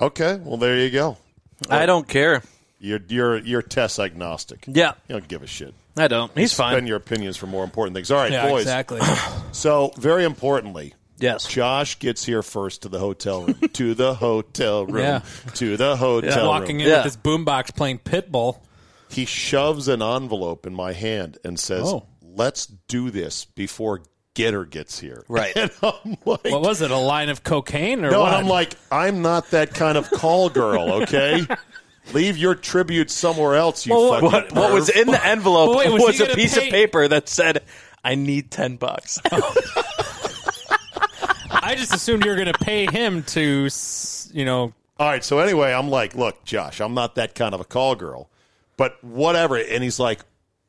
okay, 0.00 0.36
well 0.42 0.56
there 0.58 0.78
you 0.78 0.90
go. 0.90 1.16
I 1.70 1.86
don't 1.86 2.06
care. 2.06 2.42
You're 2.80 3.00
you're 3.08 3.38
you're 3.38 3.62
Tess 3.62 3.98
agnostic. 3.98 4.64
Yeah, 4.68 4.92
You 5.08 5.14
don't 5.14 5.26
give 5.26 5.42
a 5.42 5.46
shit. 5.48 5.74
I 5.96 6.06
don't. 6.06 6.30
He's 6.38 6.52
Spend 6.52 6.64
fine. 6.66 6.74
Spend 6.74 6.88
your 6.88 6.96
opinions 6.98 7.36
for 7.36 7.46
more 7.48 7.64
important 7.64 7.96
things. 7.96 8.10
All 8.12 8.18
right, 8.18 8.30
Yeah, 8.30 8.48
boys. 8.48 8.62
exactly. 8.62 9.00
So 9.50 9.90
very 9.96 10.22
importantly, 10.22 10.94
Yes. 11.18 11.46
Josh 11.46 11.98
gets 11.98 12.24
here 12.24 12.42
first 12.42 12.82
to 12.82 12.88
the 12.88 12.98
hotel 12.98 13.42
room. 13.42 13.58
to 13.72 13.94
the 13.94 14.14
hotel 14.14 14.86
room. 14.86 15.02
Yeah. 15.04 15.20
To 15.54 15.76
the 15.76 15.96
hotel 15.96 16.28
Walking 16.28 16.38
room. 16.38 16.46
Walking 16.48 16.80
in 16.80 16.86
Yeah. 16.88 16.94
with 17.04 17.04
this 17.04 17.16
boombox 17.16 17.74
playing 17.76 17.98
Pitbull. 18.00 18.60
He 19.10 19.24
shoves 19.24 19.88
an 19.88 20.02
envelope 20.02 20.66
in 20.66 20.74
my 20.74 20.92
hand 20.92 21.38
and 21.44 21.58
says, 21.58 21.84
Oh. 21.88 22.06
"Let's 22.22 22.66
do 22.66 23.10
this 23.10 23.46
before 23.46 24.02
Getter 24.34 24.64
gets 24.66 25.00
here." 25.00 25.24
Right. 25.28 25.52
And 25.56 25.70
I'm 25.82 26.16
like, 26.26 26.44
What 26.44 26.60
was 26.62 26.82
it? 26.82 26.90
A 26.90 26.96
line 26.96 27.28
of 27.30 27.42
cocaine 27.42 28.04
or 28.04 28.10
no, 28.10 28.20
what? 28.20 28.28
and 28.28 28.36
I'm 28.36 28.46
like, 28.48 28.74
I'm 28.92 29.22
not 29.22 29.50
that 29.52 29.72
kind 29.74 29.96
of 29.98 30.10
call 30.10 30.50
girl. 30.50 31.02
Okay. 31.02 31.46
Leave 32.14 32.36
your 32.38 32.54
tribute 32.54 33.10
somewhere 33.10 33.54
else, 33.56 33.86
you 33.86 33.94
Well, 33.94 34.12
fucking 34.12 34.30
What, 34.30 34.52
what 34.52 34.72
was 34.72 34.88
in 34.88 35.08
the 35.08 35.26
envelope 35.26 35.70
Well, 35.70 35.78
wait, 35.78 35.90
was 35.92 36.02
was, 36.02 36.20
a 36.20 36.26
piece 36.34 36.56
pay- 36.56 36.66
of 36.66 36.70
paper 36.70 37.08
that 37.08 37.28
said, 37.28 37.62
"I 38.04 38.14
need 38.14 38.50
ten 38.50 38.76
bucks." 38.76 39.18
Oh. 39.32 39.54
I 41.50 41.74
just 41.74 41.94
assumed 41.94 42.24
you 42.24 42.30
were 42.30 42.36
going 42.36 42.52
to 42.52 42.58
pay 42.58 42.86
him 42.86 43.22
to, 43.24 43.68
you 44.32 44.44
know, 44.44 44.72
All 44.98 45.08
right. 45.08 45.24
So 45.24 45.38
anyway, 45.38 45.72
I'm 45.72 45.88
like, 45.88 46.14
look, 46.14 46.44
Josh, 46.44 46.80
I'm 46.80 46.94
not 46.94 47.14
that 47.16 47.34
kind 47.34 47.54
of 47.54 47.60
a 47.60 47.64
call 47.64 47.94
girl, 47.94 48.28
but 48.76 49.02
whatever. 49.02 49.56
And 49.56 49.82
he's 49.82 49.98
like, 49.98 50.20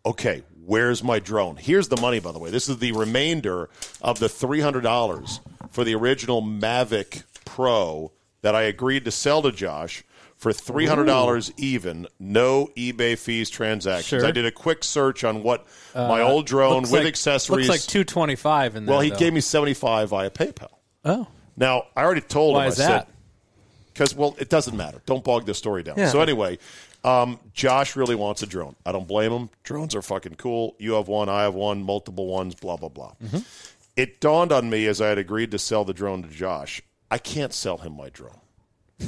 okay, 0.05 0.43
where's 0.65 1.03
my 1.03 1.19
drone? 1.19 1.57
Here's 1.57 1.87
the 1.87 1.99
money, 1.99 2.19
by 2.19 2.31
the 2.31 2.39
way. 2.39 2.49
This 2.51 2.69
is 2.69 2.77
the 2.79 2.91
remainder 2.91 3.69
of 4.01 4.19
the 4.19 4.29
three 4.29 4.61
hundred 4.61 4.81
dollars 4.81 5.39
for 5.71 5.83
the 5.83 5.95
original 5.95 6.41
Mavic 6.41 7.23
Pro 7.45 8.11
that 8.41 8.55
I 8.55 8.61
agreed 8.63 9.05
to 9.05 9.11
sell 9.11 9.41
to 9.41 9.51
Josh 9.51 10.03
for 10.39 10.51
three 10.51 10.85
hundred 10.87 11.05
dollars 11.05 11.51
even, 11.57 12.07
no 12.19 12.69
eBay 12.75 13.15
fees 13.17 13.49
transactions. 13.49 14.05
Sure. 14.21 14.25
I 14.25 14.31
did 14.31 14.45
a 14.45 14.51
quick 14.51 14.83
search 14.83 15.23
on 15.23 15.43
what 15.43 15.67
my 15.93 16.21
old 16.21 16.47
drone 16.47 16.81
with 16.83 16.91
like- 16.93 17.05
accessories. 17.05 17.67
Looks 17.67 17.85
like 17.85 17.91
225 17.91 18.75
in 18.77 18.85
there. 18.85 18.93
well, 18.93 19.01
he 19.01 19.09
though. 19.11 19.17
gave 19.17 19.33
me 19.33 19.41
seventy 19.41 19.73
five 19.75 20.09
via 20.09 20.29
PayPal. 20.31 20.69
Oh. 21.05 21.27
Now 21.55 21.83
I 21.95 22.03
already 22.03 22.21
told 22.21 22.55
Why 22.55 22.63
him. 22.65 22.71
is 22.71 22.79
I 22.79 22.87
that? 22.87 23.07
said 23.07 23.15
because 23.93 24.15
well, 24.15 24.35
it 24.39 24.49
doesn't 24.49 24.75
matter. 24.75 25.01
Don't 25.05 25.23
bog 25.23 25.45
the 25.45 25.53
story 25.53 25.83
down. 25.83 25.97
Yeah. 25.97 26.07
So 26.07 26.21
anyway, 26.21 26.57
um, 27.03 27.37
Josh 27.53 27.97
really 27.97 28.15
wants 28.15 28.41
a 28.41 28.47
drone. 28.47 28.77
I 28.85 28.93
don't 28.93 29.07
blame 29.07 29.31
him. 29.33 29.49
Drones 29.63 29.93
are 29.93 30.01
fucking 30.01 30.35
cool. 30.35 30.75
You 30.79 30.93
have 30.93 31.09
one. 31.09 31.27
I 31.27 31.41
have 31.41 31.53
one. 31.53 31.83
Multiple 31.83 32.27
ones. 32.27 32.55
Blah 32.55 32.77
blah 32.77 32.87
blah. 32.89 33.11
Mm-hmm. 33.21 33.39
It 33.97 34.21
dawned 34.21 34.53
on 34.53 34.69
me 34.69 34.85
as 34.87 35.01
I 35.01 35.07
had 35.09 35.17
agreed 35.17 35.51
to 35.51 35.59
sell 35.59 35.83
the 35.83 35.93
drone 35.93 36.23
to 36.23 36.29
Josh. 36.29 36.81
I 37.11 37.17
can't 37.17 37.53
sell 37.53 37.79
him 37.79 37.97
my 37.97 38.07
drone, 38.09 38.39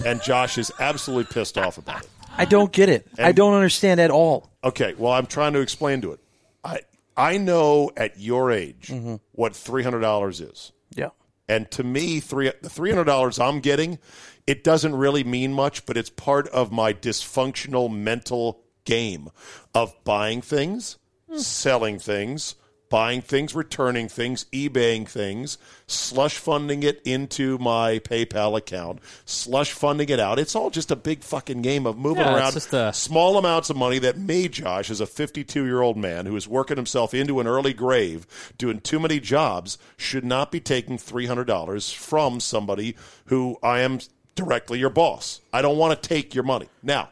and 0.05 0.21
Josh 0.21 0.57
is 0.57 0.71
absolutely 0.79 1.31
pissed 1.33 1.57
off 1.57 1.77
about 1.77 2.03
it. 2.03 2.09
I 2.37 2.45
don't 2.45 2.71
get 2.71 2.89
it. 2.89 3.07
I 3.19 3.31
don't 3.33 3.53
understand 3.53 3.99
at 3.99 4.09
all. 4.11 4.49
Okay, 4.63 4.93
well, 4.97 5.11
I'm 5.11 5.25
trying 5.25 5.53
to 5.53 5.59
explain 5.59 6.01
to 6.01 6.13
it. 6.13 6.19
I 6.63 6.81
I 7.17 7.37
know 7.37 7.91
at 7.97 8.19
your 8.19 8.51
age 8.51 8.87
Mm-hmm. 8.87 9.15
what 9.33 9.55
three 9.55 9.83
hundred 9.83 9.99
dollars 9.99 10.39
is. 10.39 10.71
Yeah. 10.95 11.09
And 11.49 11.69
to 11.71 11.83
me, 11.83 12.19
three 12.21 12.51
the 12.61 12.69
three 12.69 12.89
hundred 12.89 13.03
dollars 13.05 13.37
I'm 13.39 13.59
getting, 13.59 13.99
it 14.47 14.63
doesn't 14.63 14.95
really 14.95 15.23
mean 15.25 15.51
much, 15.53 15.85
but 15.85 15.97
it's 15.97 16.09
part 16.09 16.47
of 16.49 16.71
my 16.71 16.93
dysfunctional 16.93 17.93
mental 17.93 18.61
game 18.85 19.29
of 19.75 19.93
buying 20.05 20.41
things, 20.41 20.97
selling 21.35 21.99
things, 21.99 22.55
buying 22.91 23.21
things, 23.23 23.55
returning 23.55 24.07
things, 24.07 24.45
eBaying 24.51 25.07
things, 25.07 25.57
slush 25.87 26.37
funding 26.37 26.83
it 26.83 27.01
into 27.05 27.57
my 27.57 27.97
PayPal 27.99 28.55
account, 28.55 28.99
slush 29.25 29.71
funding 29.71 30.09
it 30.09 30.19
out. 30.19 30.37
It's 30.37 30.55
all 30.55 30.69
just 30.69 30.91
a 30.91 30.95
big 30.95 31.23
fucking 31.23 31.63
game 31.63 31.87
of 31.87 31.97
moving 31.97 32.23
Yeah, 32.23 32.35
around 32.35 32.51
just 32.53 32.71
a- 32.73 32.93
small 32.93 33.37
amounts 33.39 33.69
of 33.71 33.77
money 33.77 33.97
that 33.99 34.17
me, 34.19 34.47
Josh, 34.49 34.91
as 34.91 35.01
a 35.01 35.07
52 35.07 35.65
year 35.65 35.81
old 35.81 35.97
man 35.97 36.27
who 36.27 36.35
is 36.35 36.47
working 36.47 36.77
himself 36.77 37.13
into 37.15 37.39
an 37.39 37.47
early 37.47 37.73
grave, 37.73 38.27
doing 38.59 38.79
too 38.81 38.99
many 38.99 39.19
jobs, 39.19 39.77
should 39.97 40.25
not 40.25 40.51
be 40.51 40.59
taking 40.59 40.97
$300 40.97 41.95
from 41.95 42.39
somebody 42.39 42.95
who 43.25 43.57
I 43.63 43.79
am 43.79 43.99
directly 44.35 44.79
your 44.79 44.89
boss. 44.89 45.39
I 45.53 45.61
don't 45.61 45.77
want 45.77 45.99
to 45.99 46.07
take 46.09 46.35
your 46.35 46.43
money. 46.43 46.67
Now, 46.83 47.09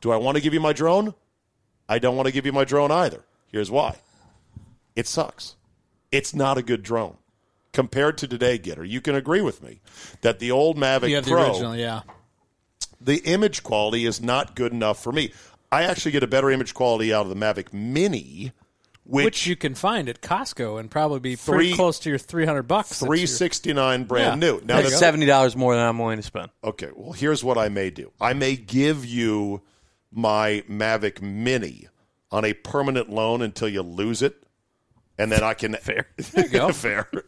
do 0.00 0.10
I 0.10 0.16
want 0.16 0.36
to 0.36 0.42
give 0.42 0.54
you 0.54 0.60
my 0.60 0.72
drone? 0.72 1.12
I 1.86 1.98
don't 1.98 2.16
want 2.16 2.26
to 2.26 2.32
give 2.32 2.46
you 2.46 2.52
my 2.52 2.64
drone 2.64 2.90
either. 2.90 3.24
Here's 3.52 3.70
why 3.70 3.96
it 4.98 5.06
sucks. 5.06 5.54
It's 6.10 6.34
not 6.34 6.58
a 6.58 6.62
good 6.62 6.82
drone. 6.82 7.16
Compared 7.72 8.18
to 8.18 8.26
today, 8.26 8.58
Getter, 8.58 8.84
you 8.84 9.00
can 9.00 9.14
agree 9.14 9.40
with 9.42 9.62
me 9.62 9.80
that 10.22 10.38
the 10.40 10.50
old 10.50 10.76
Mavic 10.76 11.08
You 11.10 11.14
have 11.16 11.24
the 11.24 11.30
Pro 11.30 11.50
original, 11.50 11.76
yeah. 11.76 12.00
the 13.00 13.18
image 13.24 13.62
quality 13.62 14.04
is 14.06 14.20
not 14.20 14.56
good 14.56 14.72
enough 14.72 15.00
for 15.02 15.12
me. 15.12 15.32
I 15.70 15.84
actually 15.84 16.12
get 16.12 16.22
a 16.22 16.26
better 16.26 16.50
image 16.50 16.74
quality 16.74 17.12
out 17.12 17.26
of 17.26 17.28
the 17.28 17.36
Mavic 17.36 17.72
Mini, 17.72 18.52
which, 19.04 19.24
Which 19.24 19.46
you 19.46 19.54
can 19.54 19.74
find 19.74 20.08
at 20.08 20.20
Costco 20.20 20.80
and 20.80 20.90
probably 20.90 21.20
be 21.20 21.36
Three- 21.36 21.56
pretty 21.56 21.74
close 21.74 21.98
to 22.00 22.08
your 22.08 22.18
300 22.18 22.64
bucks. 22.64 22.98
Three 22.98 23.26
sixty 23.26 23.72
nine 23.72 24.04
brand 24.04 24.42
Yeah. 24.42 24.48
new. 24.50 24.58
Now 24.64 24.76
That's 24.76 24.88
that's 24.90 24.98
seventy 24.98 25.26
dollars 25.26 25.54
more 25.56 25.74
than 25.76 25.86
I'm 25.86 25.98
willing 25.98 26.16
to 26.18 26.22
spend. 26.22 26.50
okay. 26.64 26.88
Well, 26.94 27.12
here's 27.12 27.44
what 27.44 27.56
I 27.58 27.68
may 27.68 27.90
do. 27.90 28.10
I 28.20 28.32
may 28.32 28.56
give 28.56 29.04
you 29.06 29.62
my 30.10 30.64
Mavic 30.68 31.22
Mini 31.22 31.86
on 32.32 32.44
a 32.44 32.52
permanent 32.54 33.08
loan 33.10 33.40
until 33.42 33.68
you 33.68 33.82
lose 33.82 34.20
it, 34.22 34.42
and 35.18 35.30
then 35.32 35.42
I 35.42 35.54
can 35.54 35.74
Fair. 35.80 36.06
There 36.16 36.44
you 36.46 36.50
go. 36.50 36.72
fair. 36.72 37.08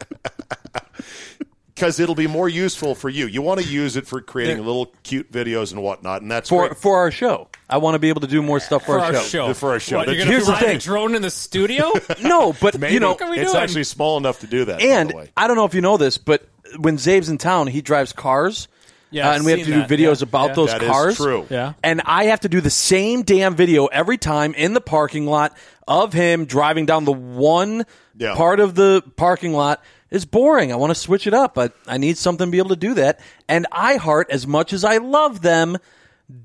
Because 1.74 1.98
it'll 1.98 2.14
be 2.14 2.26
more 2.26 2.46
useful 2.46 2.94
for 2.94 3.08
you. 3.08 3.26
You 3.26 3.40
want 3.40 3.58
to 3.62 3.66
use 3.66 3.96
it 3.96 4.06
for 4.06 4.20
creating 4.20 4.56
There- 4.58 4.66
little 4.66 4.92
cute 5.02 5.32
videos 5.32 5.72
and 5.72 5.82
whatnot, 5.82 6.20
and 6.20 6.30
that's 6.30 6.50
For 6.50 6.68
great. 6.68 6.76
for 6.78 6.98
our 6.98 7.10
show, 7.10 7.48
I 7.70 7.78
want 7.78 7.94
to 7.94 7.98
be 7.98 8.10
able 8.10 8.20
to 8.20 8.26
do 8.26 8.42
more 8.42 8.60
stuff 8.60 8.82
for, 8.82 8.98
for 8.98 9.00
our, 9.00 9.06
our 9.06 9.14
show. 9.14 9.46
show. 9.48 9.54
For 9.54 9.70
our 9.70 9.80
show. 9.80 9.96
What, 9.96 10.08
you're 10.08 10.18
gonna 10.18 10.30
here's 10.30 10.44
the 10.44 10.52
fly 10.52 10.60
a 10.60 10.70
thing. 10.72 10.78
drone 10.78 11.14
in 11.14 11.22
the 11.22 11.30
studio? 11.30 11.90
No, 12.20 12.52
but 12.60 12.78
Maybe. 12.78 12.92
you 12.92 13.00
know, 13.00 13.12
What 13.12 13.22
are 13.22 13.30
we 13.30 13.38
it's 13.38 13.52
doing? 13.52 13.62
actually 13.64 13.84
small 13.84 14.18
enough 14.18 14.40
to 14.40 14.46
do 14.46 14.66
that. 14.66 14.78
by 14.78 14.84
and 14.84 15.08
the 15.08 15.16
way. 15.16 15.30
I 15.38 15.46
don't 15.46 15.56
know 15.56 15.64
if 15.64 15.72
you 15.72 15.80
know 15.80 15.96
this, 15.96 16.18
but 16.18 16.46
when 16.76 16.98
Czabe's 16.98 17.30
in 17.30 17.38
town, 17.38 17.66
he 17.66 17.80
drives 17.80 18.12
cars. 18.12 18.68
Yeah, 19.12 19.26
uh, 19.26 19.30
I've 19.30 19.36
and 19.36 19.44
we 19.46 19.50
have 19.52 19.60
to 19.60 19.64
seen 19.64 19.86
do 19.88 19.96
videos 19.96 20.20
Yeah. 20.20 20.24
about 20.28 20.48
Yeah. 20.50 20.54
those 20.56 20.70
That 20.72 20.82
is 20.82 20.88
cars. 20.90 21.16
true. 21.16 21.46
Yeah. 21.48 21.72
And 21.82 22.02
I 22.04 22.24
have 22.24 22.40
to 22.40 22.50
do 22.50 22.60
the 22.60 22.68
same 22.70 23.22
damn 23.22 23.54
video 23.56 23.86
every 23.86 24.18
time 24.18 24.52
in 24.52 24.74
the 24.74 24.80
parking 24.82 25.24
lot 25.26 25.56
of 25.90 26.14
him 26.14 26.46
driving 26.46 26.86
down 26.86 27.04
the 27.04 27.12
one 27.12 27.84
Yeah. 28.16 28.34
part 28.34 28.60
of 28.60 28.74
the 28.74 29.02
parking 29.16 29.52
lot. 29.52 29.82
is 30.10 30.24
boring. 30.24 30.72
I 30.72 30.76
want 30.76 30.90
to 30.90 30.94
switch 30.96 31.28
it 31.28 31.34
up, 31.34 31.54
but 31.54 31.72
I 31.86 31.96
need 31.96 32.18
something 32.18 32.48
to 32.48 32.50
be 32.50 32.58
able 32.58 32.70
to 32.70 32.76
do 32.76 32.94
that. 32.94 33.20
And 33.48 33.64
iHeart, 33.72 34.24
as 34.30 34.44
much 34.44 34.72
as 34.72 34.82
I 34.84 34.96
love 34.96 35.40
them, 35.42 35.78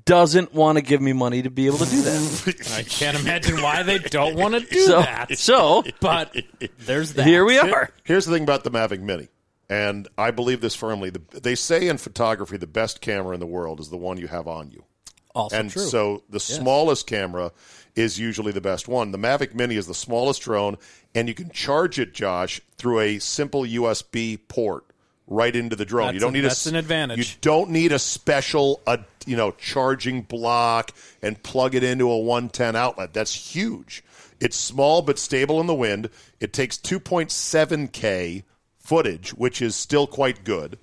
doesn't 0.04 0.54
want 0.54 0.78
to 0.78 0.82
give 0.82 1.00
me 1.00 1.12
money 1.12 1.42
to 1.42 1.50
be 1.50 1.66
able 1.66 1.78
to 1.78 1.84
do 1.90 2.02
that. 2.02 2.74
I 2.76 2.82
can't 2.84 3.18
imagine 3.18 3.60
why 3.62 3.82
they 3.82 3.98
don't 3.98 4.36
want 4.38 4.54
to 4.54 4.60
do 4.60 4.80
so, 4.84 5.00
that. 5.00 5.36
so 5.38 5.84
But 6.00 6.36
there's 6.78 7.14
that. 7.14 7.26
here 7.26 7.44
we 7.44 7.58
are. 7.58 7.90
Here's 8.04 8.24
the 8.26 8.32
thing 8.32 8.42
about 8.44 8.62
the 8.64 8.70
Mavic 8.70 9.00
Mini, 9.00 9.28
and 9.68 10.06
I 10.16 10.30
believe 10.30 10.60
this 10.60 10.74
firmly. 10.76 11.10
The, 11.10 11.22
they 11.40 11.54
say 11.56 11.88
in 11.88 11.98
photography 11.98 12.56
the 12.56 12.66
best 12.68 13.00
camera 13.00 13.34
in 13.34 13.40
the 13.40 13.46
world 13.46 13.80
is 13.80 13.90
the 13.90 13.96
one 13.96 14.16
you 14.18 14.28
have 14.28 14.46
on 14.46 14.70
you. 14.70 14.84
Also 15.34 15.56
and 15.58 15.70
true. 15.70 15.82
so 15.82 16.22
the 16.30 16.40
smallest 16.40 17.06
camera 17.08 17.50
is 17.96 18.18
usually 18.18 18.52
the 18.52 18.60
best 18.60 18.86
one. 18.86 19.10
The 19.10 19.18
Mavic 19.18 19.54
Mini 19.54 19.74
is 19.76 19.86
the 19.86 19.94
smallest 19.94 20.42
drone, 20.42 20.76
and 21.14 21.26
you 21.28 21.34
can 21.34 21.50
charge 21.50 21.98
it, 21.98 22.12
Josh, 22.14 22.60
through 22.76 23.00
a 23.00 23.18
simple 23.18 23.62
USB 23.62 24.38
port 24.48 24.84
right 25.26 25.56
into 25.56 25.74
the 25.74 25.84
drone. 25.84 26.08
you 26.14 26.20
That's 26.20 26.22
don't 26.22 26.34
a- 26.34 26.36
need 26.38 26.44
that's 26.44 26.66
a, 26.66 26.68
an 26.68 26.74
advantage. 26.76 27.18
You 27.18 27.24
don't 27.40 27.70
need 27.70 27.90
a 27.92 27.98
special, 27.98 28.80
uh, 28.86 28.98
you 29.26 29.36
know, 29.36 29.50
charging 29.52 30.22
block 30.22 30.92
and 31.22 31.42
plug 31.42 31.74
it 31.74 31.82
into 31.82 32.08
a 32.10 32.18
110 32.18 32.76
outlet. 32.76 33.12
That's 33.12 33.34
huge. 33.34 34.04
It's 34.38 34.56
small 34.56 35.00
but 35.02 35.18
stable 35.18 35.60
in 35.60 35.66
the 35.66 35.74
wind. 35.74 36.10
It 36.38 36.52
takes 36.52 36.76
2.7K 36.76 38.44
footage, 38.78 39.30
which 39.30 39.60
is 39.62 39.74
still 39.74 40.06
quite 40.06 40.44
good, 40.44 40.78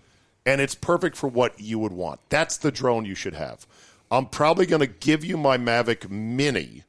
and 0.46 0.60
it's 0.60 0.75
perfect 0.75 1.15
for 1.15 1.27
what 1.27 1.60
you 1.60 1.79
would 1.79 1.93
want. 1.93 2.20
That's 2.29 2.58
the 2.58 2.72
drone 2.72 3.05
you 3.05 3.15
should 3.15 3.36
have. 3.36 3.65
I'm 4.12 4.25
probably 4.25 4.65
going 4.65 4.82
to 4.82 4.88
give 4.88 5.24
you 5.24 5.38
my 5.38 5.58
Mavic 5.58 6.10
Mini, 6.10 6.84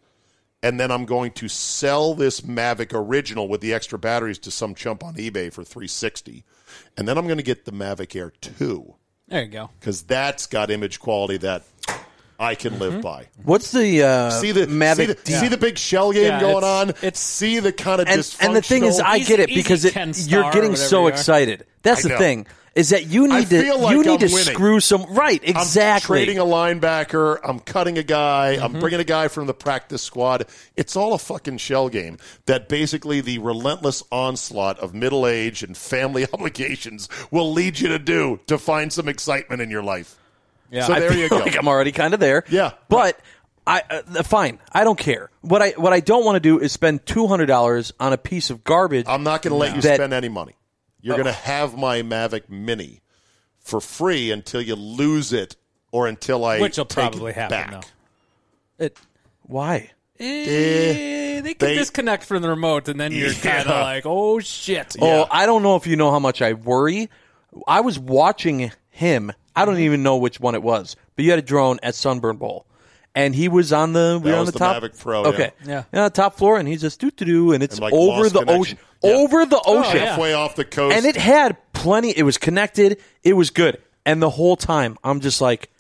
and 0.65 0.81
then 0.81 0.91
I'm 0.91 1.05
going 1.05 1.31
to 1.33 1.47
sell 1.49 2.15
this 2.15 2.41
Mavic 2.41 2.93
Original 2.93 3.47
with 3.47 3.61
the 3.61 3.73
extra 3.75 3.99
batteries 3.99 4.39
to 4.41 4.51
some 4.51 4.75
chump 4.75 5.05
on 5.05 5.15
eBay 5.15 5.53
for 5.53 5.63
360, 5.63 6.43
and 6.97 7.07
then 7.07 7.19
I'm 7.19 7.27
going 7.27 7.37
to 7.37 7.45
get 7.45 7.67
the 7.67 7.73
Mavic 7.73 8.17
Air 8.17 8.33
2 8.41 8.95
there 9.29 9.43
you 9.43 9.49
go. 9.49 9.71
because 9.79 10.03
that's 10.03 10.47
got 10.47 10.71
image 10.71 10.99
quality 11.01 11.37
that 11.39 11.63
I 12.41 12.55
can 12.57 12.79
live 12.81 13.01
by. 13.01 13.29
What's 13.45 13.71
the 13.73 14.03
uh, 14.03 14.31
See 14.31 14.51
the 14.53 14.67
Mavic? 14.67 14.97
see 14.97 15.07
the, 15.07 15.39
see 15.41 15.49
the 15.49 15.57
big 15.57 15.79
shell 15.79 16.13
game 16.13 16.25
Yeah, 16.25 16.41
going 16.41 16.57
it's- 16.59 16.65
on. 16.83 16.91
it's- 16.91 17.21
see 17.21 17.59
the 17.61 17.73
kind 17.73 18.01
of 18.01 18.09
and, 18.09 18.37
and 18.41 18.57
the 18.57 18.63
thing 18.63 18.85
is, 18.85 18.99
I 19.01 19.17
Easy- 19.19 19.29
get 19.29 19.41
it 19.41 19.51
easy 19.51 19.63
because 19.63 19.85
it, 19.85 19.93
Ken 19.93 20.13
you're 20.17 20.45
or 20.45 20.51
getting 20.53 20.71
whatever 20.71 20.89
so 20.89 21.01
you 21.03 21.07
are. 21.07 21.11
excited. 21.11 21.67
That's 21.83 22.01
I 22.05 22.09
the 22.09 22.15
know. 22.15 22.19
thing 22.19 22.47
is 22.75 22.91
that 22.91 23.07
you 23.07 23.29
need 23.29 23.49
to 23.49 23.75
like 23.77 23.93
you 23.93 24.03
need 24.03 24.23
I'm 24.23 24.29
to 24.29 24.35
winning. 24.35 24.55
screw 24.55 24.81
some 24.81 25.05
right 25.15 25.41
exactly. 25.43 26.21
I'm 26.21 26.25
trading 26.25 26.39
a 26.39 26.45
linebacker. 26.45 27.39
I'm 27.43 27.61
cutting 27.61 27.99
a 27.99 28.03
guy. 28.03 28.57
Mm-hmm. 28.57 28.65
I'm 28.65 28.81
bringing 28.81 29.01
a 29.01 29.05
guy 29.05 29.29
from 29.29 29.47
the 29.47 29.55
practice 29.55 30.03
squad. 30.03 30.47
It's 30.77 30.97
all 30.97 31.15
a 31.15 31.19
fucking 31.19 31.59
shell 31.59 31.89
game 31.89 32.19
that 32.47 32.69
basically 32.69 33.21
the 33.21 33.39
relentless 33.39 34.03
onslaught 34.11 34.79
of 34.81 34.95
middle 34.95 35.27
age 35.27 35.63
and 35.63 35.77
family 35.77 36.27
obligations 36.33 37.09
will 37.31 37.53
lead 37.53 37.79
you 37.79 37.89
to 37.89 37.99
do 37.99 38.41
to 38.47 38.59
find 38.59 38.93
some 38.93 39.09
excitement 39.09 39.63
in 39.63 39.71
your 39.71 39.83
life. 39.83 40.17
Yeah. 40.71 40.87
So 40.87 40.95
there 40.95 41.17
you 41.17 41.29
go. 41.29 41.39
Like 41.39 41.57
I'm 41.57 41.69
already 41.69 41.93
kind 41.93 42.15
of 42.15 42.21
there. 42.21 42.45
Yeah. 42.49 42.73
but 42.89 43.21
I 43.67 43.83
uh, 43.89 44.23
fine. 44.25 44.59
I 44.73 44.85
don't 44.85 44.99
care. 44.99 45.31
What 45.41 45.63
I 45.63 45.71
what 45.71 45.93
I 45.93 46.01
don't 46.01 46.25
want 46.25 46.37
to 46.37 46.41
do 46.41 46.59
is 46.59 46.73
spend 46.73 47.07
two 47.07 47.27
hundred 47.27 47.47
dollars 47.47 47.93
on 47.99 48.13
a 48.13 48.19
piece 48.19 48.51
of 48.51 48.65
garbage. 48.65 49.07
I'm 49.09 49.23
not 49.23 49.43
going 49.43 49.53
to 49.53 49.57
let 49.57 49.75
you 49.75 49.81
spend 49.81 50.13
any 50.13 50.29
money. 50.29 50.55
You're 51.05 51.17
going 51.17 51.27
to 51.27 51.33
have 51.33 51.77
my 51.77 52.03
Mavic 52.03 52.49
Mini 52.49 53.03
for 53.61 53.81
free 53.81 54.31
until 54.31 54.61
you 54.63 54.75
lose 54.75 55.33
it 55.33 55.57
or 55.93 56.07
until 56.07 56.45
I 56.45 56.61
Which 56.61 56.79
will 56.79 56.85
probably 56.87 57.31
it 57.33 57.35
happen, 57.37 57.51
back. 57.71 57.71
though. 58.79 58.85
It, 58.87 58.99
Why? 59.43 59.91
eh, 60.19 61.41
they 61.41 61.55
can 61.55 61.69
They- 61.69 61.75
disconnect 61.77 62.25
from 62.25 62.43
the 62.43 62.49
remote, 62.49 62.89
and 62.89 62.99
then 62.99 63.13
you're 63.13 63.33
Yeah. 63.33 63.41
kind 63.57 63.69
of 63.69 63.81
like, 63.83 64.07
oh 64.07 64.41
shit. 64.41 64.97
Oh, 65.01 65.27
I 65.31 65.47
don't 65.47 65.63
know 65.63 65.77
if 65.77 65.87
you 65.87 65.97
know 65.97 66.11
how 66.11 66.19
much 66.19 66.41
I 66.43 66.55
worry. 66.55 67.11
I 67.69 67.81
was 67.81 67.99
watching 67.99 68.73
him. 68.91 69.33
I 69.55 69.65
don't 69.65 69.79
even 69.79 70.03
know 70.03 70.17
which 70.17 70.41
one 70.41 70.55
it 70.55 70.63
was, 70.63 70.97
but 71.15 71.25
you 71.25 71.31
had 71.31 71.39
a 71.39 71.43
drone 71.43 71.79
at 71.83 71.95
Sunburn 71.95 72.37
Bowl, 72.37 72.67
and 73.15 73.35
he 73.35 73.49
was 73.49 73.73
on 73.73 73.93
the 73.93 74.21
we 74.23 74.31
That 74.31 74.35
were 74.35 74.41
on 74.41 74.47
the, 74.47 74.53
the 74.53 74.59
top. 74.59 74.83
Mavic 74.83 74.99
Pro. 74.99 75.25
Okay, 75.27 75.53
Yeah. 75.65 75.85
yeah, 75.93 76.09
top 76.09 76.37
floor, 76.37 76.59
and 76.59 76.67
he's 76.69 76.81
just 76.81 77.01
doo 77.01 77.11
doo 77.11 77.25
doo, 77.25 77.53
and 77.53 77.63
it's 77.63 77.75
And, 77.77 77.83
like, 77.83 77.93
over 77.93 78.29
the 78.29 78.45
ocean, 78.51 78.79
Yeah. 79.03 79.11
over 79.13 79.47
the 79.47 79.61
oh, 79.65 79.79
ocean, 79.81 79.97
yeah. 79.97 80.05
Halfway 80.11 80.33
off 80.33 80.57
the 80.57 80.65
coast. 80.65 80.97
and 80.97 81.07
it 81.07 81.17
had 81.17 81.57
plenty. 81.73 82.11
It 82.11 82.23
was 82.25 82.39
connected. 82.39 83.01
It 83.23 83.35
was 83.35 83.51
good, 83.51 83.79
and 84.05 84.21
the 84.23 84.31
whole 84.31 84.57
time 84.57 84.97
I'm 85.05 85.21
just 85.21 85.41
like, 85.41 85.71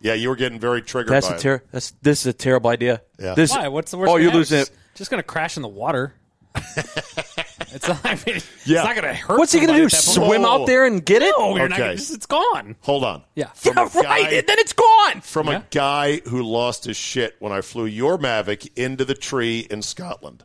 yeah, 0.00 0.14
you 0.14 0.28
were 0.28 0.36
getting 0.36 0.58
very 0.58 0.82
triggered 0.82 1.12
that's 1.12 1.28
by 1.28 1.34
a 1.34 1.36
it. 1.36 1.40
ter- 1.40 1.62
that's 1.72 1.92
this 2.02 2.20
is 2.20 2.26
a 2.26 2.32
terrible 2.32 2.70
idea. 2.70 3.02
Yeah. 3.18 3.34
This, 3.34 3.52
Why? 3.52 3.68
What's 3.68 3.90
the 3.90 3.98
worst? 3.98 4.12
Oh, 4.12 4.16
you're 4.16 4.32
losing 4.32 4.60
it. 4.60 4.70
Just 4.94 5.10
gonna 5.10 5.22
crash 5.22 5.56
in 5.56 5.62
the 5.62 5.68
water. 5.68 6.14
it's 7.74 7.88
not, 7.88 8.00
I 8.04 8.14
mean, 8.26 8.40
Yeah. 8.64 8.78
it's 8.78 8.84
not 8.84 8.94
gonna 8.96 9.14
hurt. 9.14 9.38
What's 9.38 9.52
he 9.52 9.60
gonna 9.60 9.78
do? 9.78 9.84
at 9.86 9.90
that 9.92 10.04
point. 10.04 10.26
Swim 10.28 10.44
out 10.44 10.66
there 10.66 10.84
and 10.86 11.04
get 11.04 11.22
it? 11.22 11.34
No, 11.38 11.56
you're 11.56 11.68
not. 11.68 11.78
Okay. 11.78 11.88
Gonna, 11.90 11.92
it's 12.14 12.26
gone. 12.26 12.76
Hold 12.82 13.04
on. 13.04 13.22
Yeah. 13.34 13.46
From 13.54 13.74
yeah, 13.76 13.82
right. 13.84 14.02
guy- 14.04 14.18
and 14.30 14.46
then 14.46 14.58
it's 14.58 14.72
gone. 14.72 15.20
From 15.22 15.46
Yeah. 15.48 15.58
a 15.58 15.62
guy 15.70 16.20
who 16.28 16.42
lost 16.42 16.84
his 16.84 16.96
shit 16.96 17.36
when 17.38 17.52
I 17.52 17.60
flew 17.60 17.86
your 17.86 18.18
Mavic 18.18 18.70
into 18.76 19.04
the 19.04 19.14
tree 19.14 19.66
in 19.70 19.82
Scotland. 19.82 20.44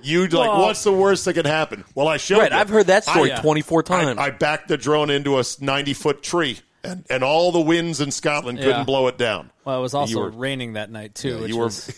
You'd 0.00 0.32
like, 0.32 0.48
Well- 0.48 0.62
what's 0.62 0.84
the 0.84 0.92
worst 0.92 1.24
that 1.24 1.34
could 1.34 1.46
happen? 1.46 1.84
Well, 1.94 2.06
I 2.06 2.18
showed 2.18 2.38
Right, 2.38 2.52
you. 2.52 2.58
I've 2.58 2.68
heard 2.68 2.86
that 2.86 3.04
story 3.04 3.32
I- 3.32 3.36
uh, 3.38 3.42
24 3.42 3.80
I, 3.80 3.82
times. 3.82 4.18
I 4.20 4.30
backed 4.30 4.68
the 4.68 4.76
drone 4.76 5.10
into 5.10 5.38
a 5.38 5.44
90 5.60 5.92
foot 5.94 6.22
tree, 6.22 6.60
and, 6.90 7.04
and 7.10 7.22
all 7.24 7.52
the 7.52 7.60
winds 7.60 8.00
in 8.00 8.10
Scotland 8.10 8.58
couldn't 8.58 8.72
Yeah. 8.78 8.84
blow 8.84 9.06
it 9.08 9.18
down. 9.18 9.50
Well, 9.64 9.78
it 9.78 9.82
was 9.82 9.94
also 9.94 10.20
were- 10.20 10.30
raining 10.30 10.72
that 10.74 10.90
night 10.90 11.14
too. 11.14 11.40
which 11.40 11.48
you 11.50 11.56
were 11.58 11.64
was, 11.66 11.90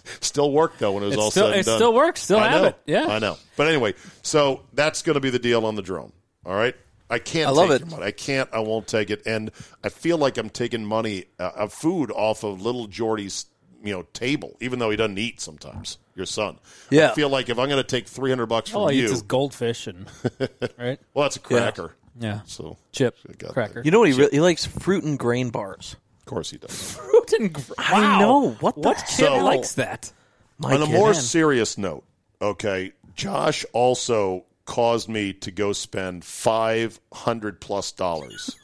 still 0.20 0.50
worked 0.52 0.78
though 0.78 0.92
when 0.92 1.02
it 1.02 1.06
was 1.06 1.14
It 1.14 1.20
all 1.20 1.30
still- 1.30 1.44
said 1.46 1.52
and 1.52 1.60
it 1.60 1.66
done. 1.66 1.76
still 1.78 1.94
works, 1.94 2.22
still 2.22 2.38
I 2.38 2.48
have 2.48 2.62
know. 2.62 2.68
it, 2.68 2.78
yeah. 2.86 3.06
I 3.06 3.18
know. 3.18 3.36
But 3.56 3.68
anyway, 3.68 3.94
so 4.22 4.62
that's 4.72 5.02
going 5.02 5.14
to 5.14 5.20
be 5.20 5.30
the 5.30 5.38
deal 5.38 5.66
on 5.66 5.74
the 5.76 5.82
drone. 5.82 6.12
All 6.46 6.54
right. 6.54 6.74
I 7.12 7.18
can't. 7.18 7.48
I 7.48 7.50
love 7.50 7.70
take 7.70 7.82
it. 7.82 7.92
I 8.00 8.10
can't. 8.12 8.48
I 8.52 8.60
won't 8.60 8.86
take 8.86 9.10
it. 9.10 9.22
And 9.26 9.50
I 9.82 9.88
feel 9.88 10.16
like 10.16 10.38
I'm 10.38 10.48
taking 10.48 10.84
money 10.84 11.24
uh, 11.40 11.50
of 11.56 11.72
food 11.72 12.12
off 12.12 12.44
of 12.44 12.62
little 12.62 12.86
Jordy's 12.86 13.46
you 13.82 13.92
know 13.92 14.02
table, 14.12 14.56
even 14.60 14.78
though 14.78 14.90
he 14.90 14.96
doesn't 14.96 15.18
eat 15.18 15.40
sometimes. 15.40 15.98
Your 16.14 16.26
son. 16.26 16.58
Yeah. 16.90 17.10
I 17.10 17.14
feel 17.14 17.28
like 17.28 17.48
if 17.48 17.58
I'm 17.58 17.68
going 17.68 17.82
to 17.82 17.88
take 17.88 18.06
300 18.06 18.46
bucks 18.46 18.70
from 18.70 18.80
all 18.82 18.88
he 18.88 19.00
you, 19.00 19.20
goldfish 19.22 19.86
and 19.88 20.06
right 20.78 21.00
well, 21.14 21.24
that's 21.24 21.36
a 21.36 21.40
cracker. 21.40 21.94
Yeah 22.20 22.40
So 22.44 22.76
chip 22.92 23.16
Should've 23.18 23.38
got 23.38 23.52
cracker. 23.52 23.82
You 23.84 23.90
know 23.90 23.98
what 24.00 24.08
he 24.10 24.14
really, 24.16 24.30
he 24.30 24.40
likes 24.40 24.64
fruit 24.66 25.02
and 25.04 25.18
grain 25.18 25.50
bars. 25.50 25.96
of 26.20 26.24
course 26.26 26.50
he 26.50 26.58
does. 26.58 26.92
fruit 26.96 27.32
and 27.32 27.52
gr- 27.52 27.72
I 27.78 28.20
know. 28.20 28.50
What 28.60 28.76
the 28.76 28.80
what 28.82 28.96
kid 29.08 29.26
hell? 29.28 29.44
likes 29.44 29.72
that? 29.74 30.12
My 30.58 30.74
On 30.74 30.82
a 30.82 30.86
kid. 30.86 30.92
more 30.94 31.12
Man. 31.12 31.14
serious 31.14 31.76
note, 31.78 32.04
okay, 32.40 32.92
Josh 33.16 33.64
also 33.72 34.44
caused 34.66 35.08
me 35.08 35.32
to 35.32 35.50
go 35.50 35.72
spend 35.72 36.24
five 36.24 37.00
hundred 37.12 37.60
plus 37.60 37.90
dollars 37.92 38.54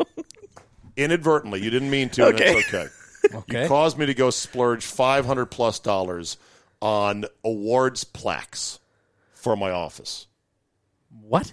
inadvertently. 0.97 1.63
You 1.63 1.71
didn't 1.71 1.91
mean 1.91 2.11
to, 2.11 2.27
Okay. 2.27 2.49
and 2.49 2.57
it's 2.59 2.69
okay. 2.75 2.87
Okay. 3.35 3.63
You 3.63 3.69
caused 3.69 3.99
me 3.99 4.07
to 4.07 4.15
go 4.15 4.31
splurge 4.31 4.85
five 4.87 5.27
hundred 5.27 5.47
plus 5.47 5.81
dollars 5.81 6.37
on 6.81 7.25
awards 7.45 8.05
plaques 8.05 8.79
for 9.35 9.57
my 9.57 9.73
office. 9.73 10.29
What? 11.23 11.53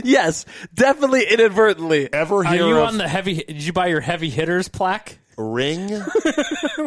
yes, 0.04 0.44
definitely 0.74 1.24
inadvertently. 1.30 2.12
Ever 2.12 2.36
Are 2.38 2.44
hear 2.44 2.66
you 2.66 2.78
of 2.78 2.88
on 2.88 2.98
the 2.98 3.08
heavy? 3.08 3.36
Did 3.36 3.62
you 3.62 3.72
buy 3.72 3.86
your 3.88 4.00
heavy 4.00 4.30
hitters 4.30 4.68
plaque? 4.68 5.18
ring? 5.36 5.90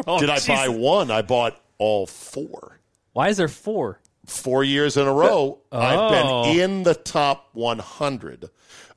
Oh, 0.06 0.18
Did 0.20 0.30
I 0.30 0.36
jeez. 0.36 0.48
buy 0.48 0.68
one? 0.68 1.10
I 1.10 1.22
bought 1.22 1.60
all 1.78 2.06
four. 2.06 2.78
Why 3.12 3.28
is 3.28 3.36
there 3.38 3.48
four? 3.48 4.00
four 4.26 4.64
years 4.64 4.96
in 4.96 5.06
a 5.06 5.12
row, 5.12 5.58
I've 5.70 6.10
been 6.10 6.26
Oh. 6.26 6.52
in 6.52 6.82
the 6.82 6.94
top 6.94 7.50
100 7.52 8.50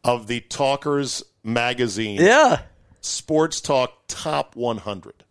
of 0.03 0.25
the 0.27 0.39
Talkers 0.41 1.23
magazine 1.43 2.19
Yeah. 2.19 2.61
Sports 3.01 3.61
Talk 3.61 3.93
Top 4.07 4.55
100. 4.55 5.23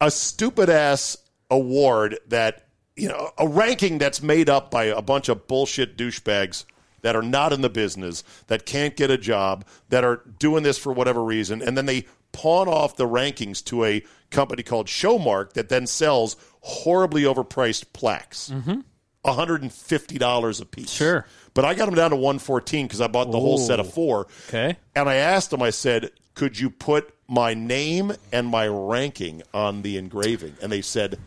A 0.00 0.10
stupid 0.10 0.68
ass 0.68 1.16
award 1.50 2.18
that, 2.28 2.66
you 2.96 3.08
know, 3.08 3.30
a 3.38 3.46
ranking 3.46 3.98
that's 3.98 4.20
made 4.22 4.48
up 4.50 4.70
by 4.72 4.84
a 4.84 5.00
bunch 5.02 5.28
of 5.28 5.46
bullshit 5.46 5.96
douchebags 5.96 6.64
that 7.02 7.14
are 7.14 7.22
not 7.22 7.52
in 7.52 7.60
the 7.60 7.70
business, 7.70 8.24
that 8.46 8.66
can't 8.66 8.96
get 8.96 9.10
a 9.10 9.18
job, 9.18 9.64
that 9.90 10.04
are 10.04 10.22
doing 10.38 10.62
this 10.62 10.78
for 10.78 10.92
whatever 10.92 11.22
reason, 11.22 11.62
and 11.62 11.76
then 11.76 11.86
they 11.86 12.06
pawn 12.32 12.66
off 12.66 12.96
the 12.96 13.06
rankings 13.06 13.62
to 13.62 13.84
a 13.84 14.02
company 14.30 14.62
called 14.62 14.86
Showmark 14.86 15.52
that 15.52 15.68
then 15.68 15.86
sells 15.86 16.36
horribly 16.60 17.22
overpriced 17.22 17.92
plaques. 17.92 18.50
Mm-hmm. 18.50 18.80
$150 19.24 20.60
a 20.60 20.64
piece. 20.64 20.90
Sure. 20.90 21.26
But 21.54 21.64
I 21.64 21.74
got 21.74 21.86
them 21.86 21.94
down 21.94 22.10
to 22.10 22.16
114 22.16 22.86
because 22.86 23.00
I 23.00 23.06
bought 23.06 23.30
the 23.30 23.38
whole 23.38 23.58
set 23.58 23.78
of 23.78 23.92
four. 23.92 24.26
Okay. 24.48 24.76
And 24.96 25.08
I 25.08 25.16
asked 25.16 25.52
him, 25.52 25.62
I 25.62 25.70
said, 25.70 26.10
could 26.34 26.58
you 26.58 26.70
put 26.70 27.14
my 27.28 27.54
name 27.54 28.12
and 28.32 28.48
my 28.48 28.66
ranking 28.66 29.42
on 29.54 29.82
the 29.82 29.96
engraving? 29.96 30.56
And 30.60 30.72
they 30.72 30.82
said, 30.82 31.18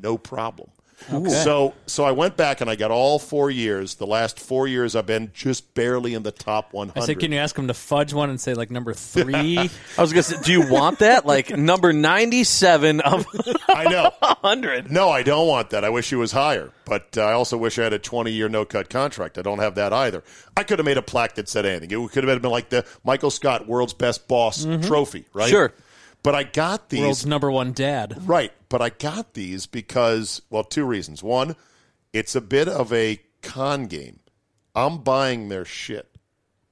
no 0.00 0.16
problem. 0.16 0.70
So 1.08 1.74
so 1.86 2.04
I 2.04 2.12
went 2.12 2.36
back 2.36 2.60
and 2.60 2.70
I 2.70 2.76
got 2.76 2.90
all 2.90 3.18
four 3.18 3.50
years. 3.50 3.96
The 3.96 4.06
last 4.06 4.38
four 4.38 4.66
years 4.66 4.96
I've 4.96 5.06
been 5.06 5.30
just 5.34 5.74
barely 5.74 6.14
in 6.14 6.22
the 6.22 6.32
top 6.32 6.72
100. 6.72 7.00
I 7.00 7.06
said, 7.06 7.20
can 7.20 7.32
you 7.32 7.38
ask 7.38 7.56
him 7.56 7.68
to 7.68 7.74
fudge 7.74 8.12
one 8.12 8.30
and 8.30 8.40
say 8.40 8.54
like 8.54 8.70
number 8.70 8.94
three? 8.94 9.58
I 9.98 10.00
was 10.00 10.12
gonna 10.12 10.22
say, 10.22 10.36
do 10.42 10.52
you 10.52 10.68
want 10.70 11.00
that? 11.00 11.26
Like 11.26 11.56
number 11.56 11.92
ninety-seven 11.92 13.00
of 13.00 13.26
I 13.68 13.84
know. 13.84 14.10
hundred. 14.22 14.90
No, 14.90 15.08
I 15.08 15.22
don't 15.22 15.46
want 15.48 15.70
that. 15.70 15.84
I 15.84 15.90
wish 15.90 16.10
he 16.10 16.16
was 16.16 16.32
higher. 16.32 16.70
But 16.84 17.16
uh, 17.16 17.22
I 17.22 17.32
also 17.32 17.56
wish 17.56 17.78
I 17.78 17.84
had 17.84 17.92
a 17.92 17.98
20 17.98 18.32
year 18.32 18.48
no 18.48 18.64
cut 18.64 18.90
contract. 18.90 19.38
I 19.38 19.42
don't 19.42 19.60
have 19.60 19.76
that 19.76 19.92
either. 19.92 20.22
I 20.56 20.64
could 20.64 20.78
have 20.78 20.86
made 20.86 20.98
a 20.98 21.02
plaque 21.02 21.36
that 21.36 21.48
said 21.48 21.64
anything. 21.64 21.90
It 21.90 22.10
could 22.10 22.24
have 22.24 22.42
been 22.42 22.50
like 22.50 22.68
the 22.70 22.84
Michael 23.04 23.30
Scott 23.30 23.66
World's 23.66 23.94
Best 23.94 24.26
Boss 24.28 24.64
trophy, 24.82 25.24
right? 25.32 25.48
Sure. 25.48 25.72
But 26.22 26.34
I 26.34 26.44
got 26.44 26.88
these. 26.88 27.00
World's 27.00 27.26
number 27.26 27.50
one 27.50 27.72
dad. 27.72 28.16
Right. 28.28 28.52
But 28.68 28.80
I 28.80 28.90
got 28.90 29.34
these 29.34 29.66
because, 29.66 30.40
well, 30.50 30.62
two 30.64 30.84
reasons. 30.84 31.22
One, 31.22 31.56
it's 32.12 32.34
a 32.36 32.40
bit 32.40 32.68
of 32.68 32.92
a 32.92 33.20
con 33.42 33.86
game. 33.86 34.20
I'm 34.74 34.98
buying 34.98 35.48
their 35.48 35.64
shit. 35.64 36.08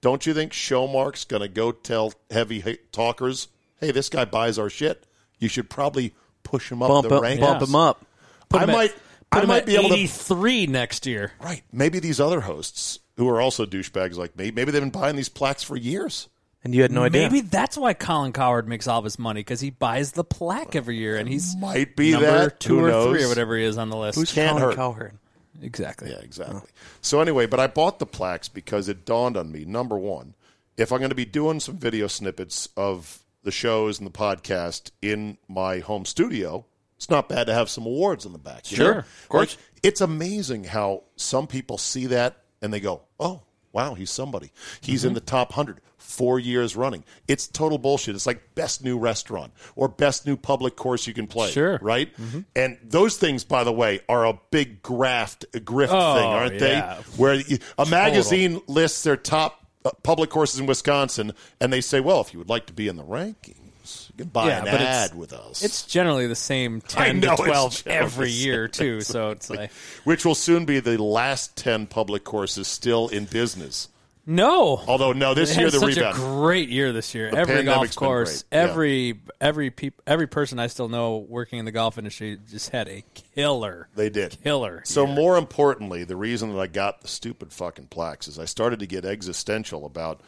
Don't 0.01 0.25
you 0.25 0.33
think 0.33 0.53
Showmark's 0.53 1.25
going 1.25 1.43
to 1.43 1.49
go 1.49 1.73
tell 1.73 2.15
heavy 2.31 2.79
talkers, 2.93 3.49
hey, 3.81 3.91
this 3.91 4.09
guy 4.09 4.25
buys 4.25 4.59
our 4.59 4.71
shit? 4.71 5.05
You 5.39 5.49
should 5.49 5.69
probably 5.69 6.15
push 6.43 6.71
him 6.73 6.83
up 6.83 6.89
Bump 6.89 7.09
the 7.09 7.17
up, 7.17 7.23
ranks. 7.23 7.41
bump 7.41 7.63
him 7.63 7.75
up. 7.75 8.07
I 8.53 8.63
him 8.65 8.71
at- 8.71 8.77
might, 8.77 8.95
Put 9.31 9.39
I 9.39 9.43
him 9.43 9.49
might 9.49 9.59
at 9.59 9.67
be 9.67 9.77
able 9.77 9.91
to 9.91 9.95
83 9.95 10.67
next 10.69 11.07
year. 11.07 11.33
Right. 11.41 11.63
Maybe 11.71 11.99
these 12.01 12.19
other 12.19 12.41
hosts 12.41 12.99
who 13.17 13.29
are 13.29 13.41
also 13.41 13.67
douchebags 13.67 14.17
like 14.17 14.37
me, 14.37 14.51
maybe 14.51 14.71
they've 14.73 14.81
been 14.83 14.91
buying 14.91 15.17
these 15.17 15.29
plaques 15.29 15.63
for 15.63 15.77
years. 15.77 16.29
And 16.63 16.75
you 16.75 16.83
had 16.83 16.93
no 16.93 17.05
idea. 17.05 17.23
Maybe 17.23 17.41
that's 17.41 17.79
why 17.79 17.95
Colin 17.95 18.33
Cowherd 18.33 18.69
makes 18.69 18.87
all 18.87 18.99
of 18.99 19.05
his 19.05 19.19
money 19.19 19.41
because 19.41 19.61
he 19.61 19.71
buys 19.71 20.13
the 20.13 20.25
plaque 20.25 20.77
every 20.77 20.97
year, 20.99 21.17
and 21.17 21.27
he's 21.29 21.57
Might 21.57 21.97
be 21.97 22.13
number 22.13 22.27
that. 22.27 22.61
two 22.61 22.79
Who 22.81 22.85
or 22.85 22.89
knows? 22.89 23.09
three 23.17 23.25
or 23.25 23.29
whatever 23.29 23.57
he 23.57 23.65
is 23.65 23.79
on 23.79 23.89
the 23.89 23.97
list. 23.97 24.19
Who's 24.19 24.33
Can't 24.33 24.51
Colin 24.59 24.63
hurt. 24.65 24.77
Cowherd? 24.77 25.19
exactly? 25.63 26.11
Yeah, 26.11 26.19
exactly. 26.19 26.69
So 27.01 27.21
anyway, 27.21 27.47
but 27.47 27.61
I 27.61 27.67
bought 27.67 27.99
the 27.99 28.07
plaques 28.07 28.49
because 28.49 28.89
it 28.89 29.05
dawned 29.07 29.37
on 29.37 29.51
me, 29.53 29.65
number 29.65 29.97
one, 29.99 30.35
if 30.77 30.93
I'm 30.93 30.99
going 30.99 31.11
to 31.11 31.15
be 31.15 31.25
doing 31.27 31.61
some 31.61 31.77
video 31.79 32.07
snippets 32.07 32.69
of 32.77 33.25
the 33.43 33.51
shows 33.51 33.99
and 33.99 34.07
the 34.07 34.11
podcast 34.13 34.91
in 35.03 35.39
my 35.49 35.79
home 35.79 36.05
studio, 36.05 36.67
it's 36.97 37.09
not 37.11 37.29
bad 37.29 37.47
to 37.47 37.55
have 37.55 37.71
some 37.71 37.87
awards 37.87 38.27
in 38.27 38.33
the 38.33 38.39
back. 38.39 38.71
you 38.71 38.77
Sure, 38.77 38.93
know? 38.95 38.99
of 39.01 39.29
course. 39.31 39.57
Like, 39.57 39.83
it's 39.83 40.01
amazing 40.03 40.65
how 40.65 41.05
some 41.17 41.47
people 41.47 41.79
see 41.79 42.07
that 42.07 42.37
and 42.61 42.71
they 42.73 42.81
go, 42.81 43.01
oh, 43.19 43.41
wow, 43.73 43.95
he's 43.95 44.11
somebody. 44.11 44.51
He's 44.81 45.01
Mm-hmm. 45.01 45.09
in 45.09 45.15
the 45.15 45.21
top 45.21 45.51
100 45.51 45.81
four 45.99 46.39
years 46.41 46.75
running. 46.75 47.05
It's 47.29 47.47
total 47.47 47.79
bullshit. 47.79 48.15
It's 48.17 48.27
like 48.27 48.55
best 48.55 48.83
new 48.83 48.99
restaurant 48.99 49.53
or 49.77 49.87
best 49.87 50.27
new 50.27 50.37
public 50.37 50.75
course 50.75 51.07
you 51.07 51.15
can 51.15 51.27
play. 51.27 51.51
Sure. 51.51 51.77
Mm-hmm. 51.77 51.87
Right? 51.87 52.13
And 52.57 52.79
those 52.83 53.17
things, 53.17 53.45
by 53.45 53.63
the 53.65 53.73
way, 53.73 54.01
are 54.09 54.27
a 54.27 54.39
big 54.51 54.83
graft, 54.83 55.45
a 55.55 55.61
grift 55.61 55.89
Oh, 55.91 56.15
thing, 56.17 56.27
aren't 56.27 56.59
they? 56.59 56.81
Where 57.17 57.41
a 57.79 57.87
magazine 57.87 58.61
lists 58.67 59.03
their 59.05 59.17
top 59.17 59.67
uh, 59.85 59.91
public 60.03 60.31
courses 60.31 60.59
in 60.59 60.67
Wisconsin, 60.67 61.33
and 61.61 61.73
they 61.73 61.81
say, 61.81 62.01
"Well, 62.01 62.21
if 62.21 62.33
you 62.33 62.39
would 62.39 62.49
like 62.51 62.67
to 62.67 62.73
be 62.73 62.89
in 62.89 62.97
the 62.97 63.05
rankings, 63.05 63.70
you 64.17 64.25
can 64.25 64.29
buy 64.29 64.47
Yeah, 64.49 64.59
an 64.59 64.65
but 64.65 64.75
it's- 64.75 65.11
ad 65.11 65.15
with 65.19 65.33
us." 65.33 65.63
It's 65.63 65.83
generally 65.85 66.27
the 66.27 66.35
same 66.35 66.81
ten 66.89 67.21
know, 67.21 67.37
to 67.37 67.43
twelve 67.45 67.83
every 67.87 68.31
year 68.31 68.69
too. 68.69 69.01
So 69.01 69.31
it's 69.31 69.49
like 69.51 69.71
which 70.05 70.25
will 70.25 70.35
soon 70.35 70.65
be 70.65 70.81
the 70.81 71.03
last 71.03 71.57
ten 71.57 71.87
public 71.87 72.25
courses 72.25 72.67
still 72.69 73.09
in 73.09 73.25
business. 73.27 73.89
no. 74.27 74.81
Although, 74.87 75.13
no, 75.13 75.35
this 75.35 75.57
year 75.57 75.71
the 75.71 75.79
such 75.81 75.97
rebound. 75.97 76.17
a 76.17 76.21
great 76.21 76.69
year 76.69 76.93
this 76.93 77.15
year. 77.15 77.31
every 77.35 77.65
golf 77.65 77.97
course, 77.97 78.45
yeah. 78.53 78.59
every 78.61 79.21
every 79.41 79.71
peop, 79.71 80.01
every 80.07 80.27
person 80.29 80.59
I 80.61 80.67
still 80.69 80.89
know 80.89 81.17
working 81.17 81.59
in 81.59 81.65
the 81.65 81.73
golf 81.73 81.99
industry 81.99 82.39
just 82.51 82.69
had 82.71 82.87
a 82.89 83.03
killer. 83.35 83.89
They 83.97 84.11
did. 84.11 84.37
killer. 84.45 84.83
So 84.85 85.07
year. 85.07 85.15
more 85.15 85.37
importantly, 85.37 86.05
the 86.05 86.17
reason 86.17 86.53
that 86.53 86.61
I 86.61 86.67
got 86.69 87.01
the 87.01 87.09
stupid 87.09 87.53
fucking 87.53 87.87
plaques 87.87 88.29
is 88.29 88.39
I 88.39 88.45
started 88.45 88.79
to 88.81 88.87
get 88.87 89.05
existential 89.05 89.85
about 89.87 90.21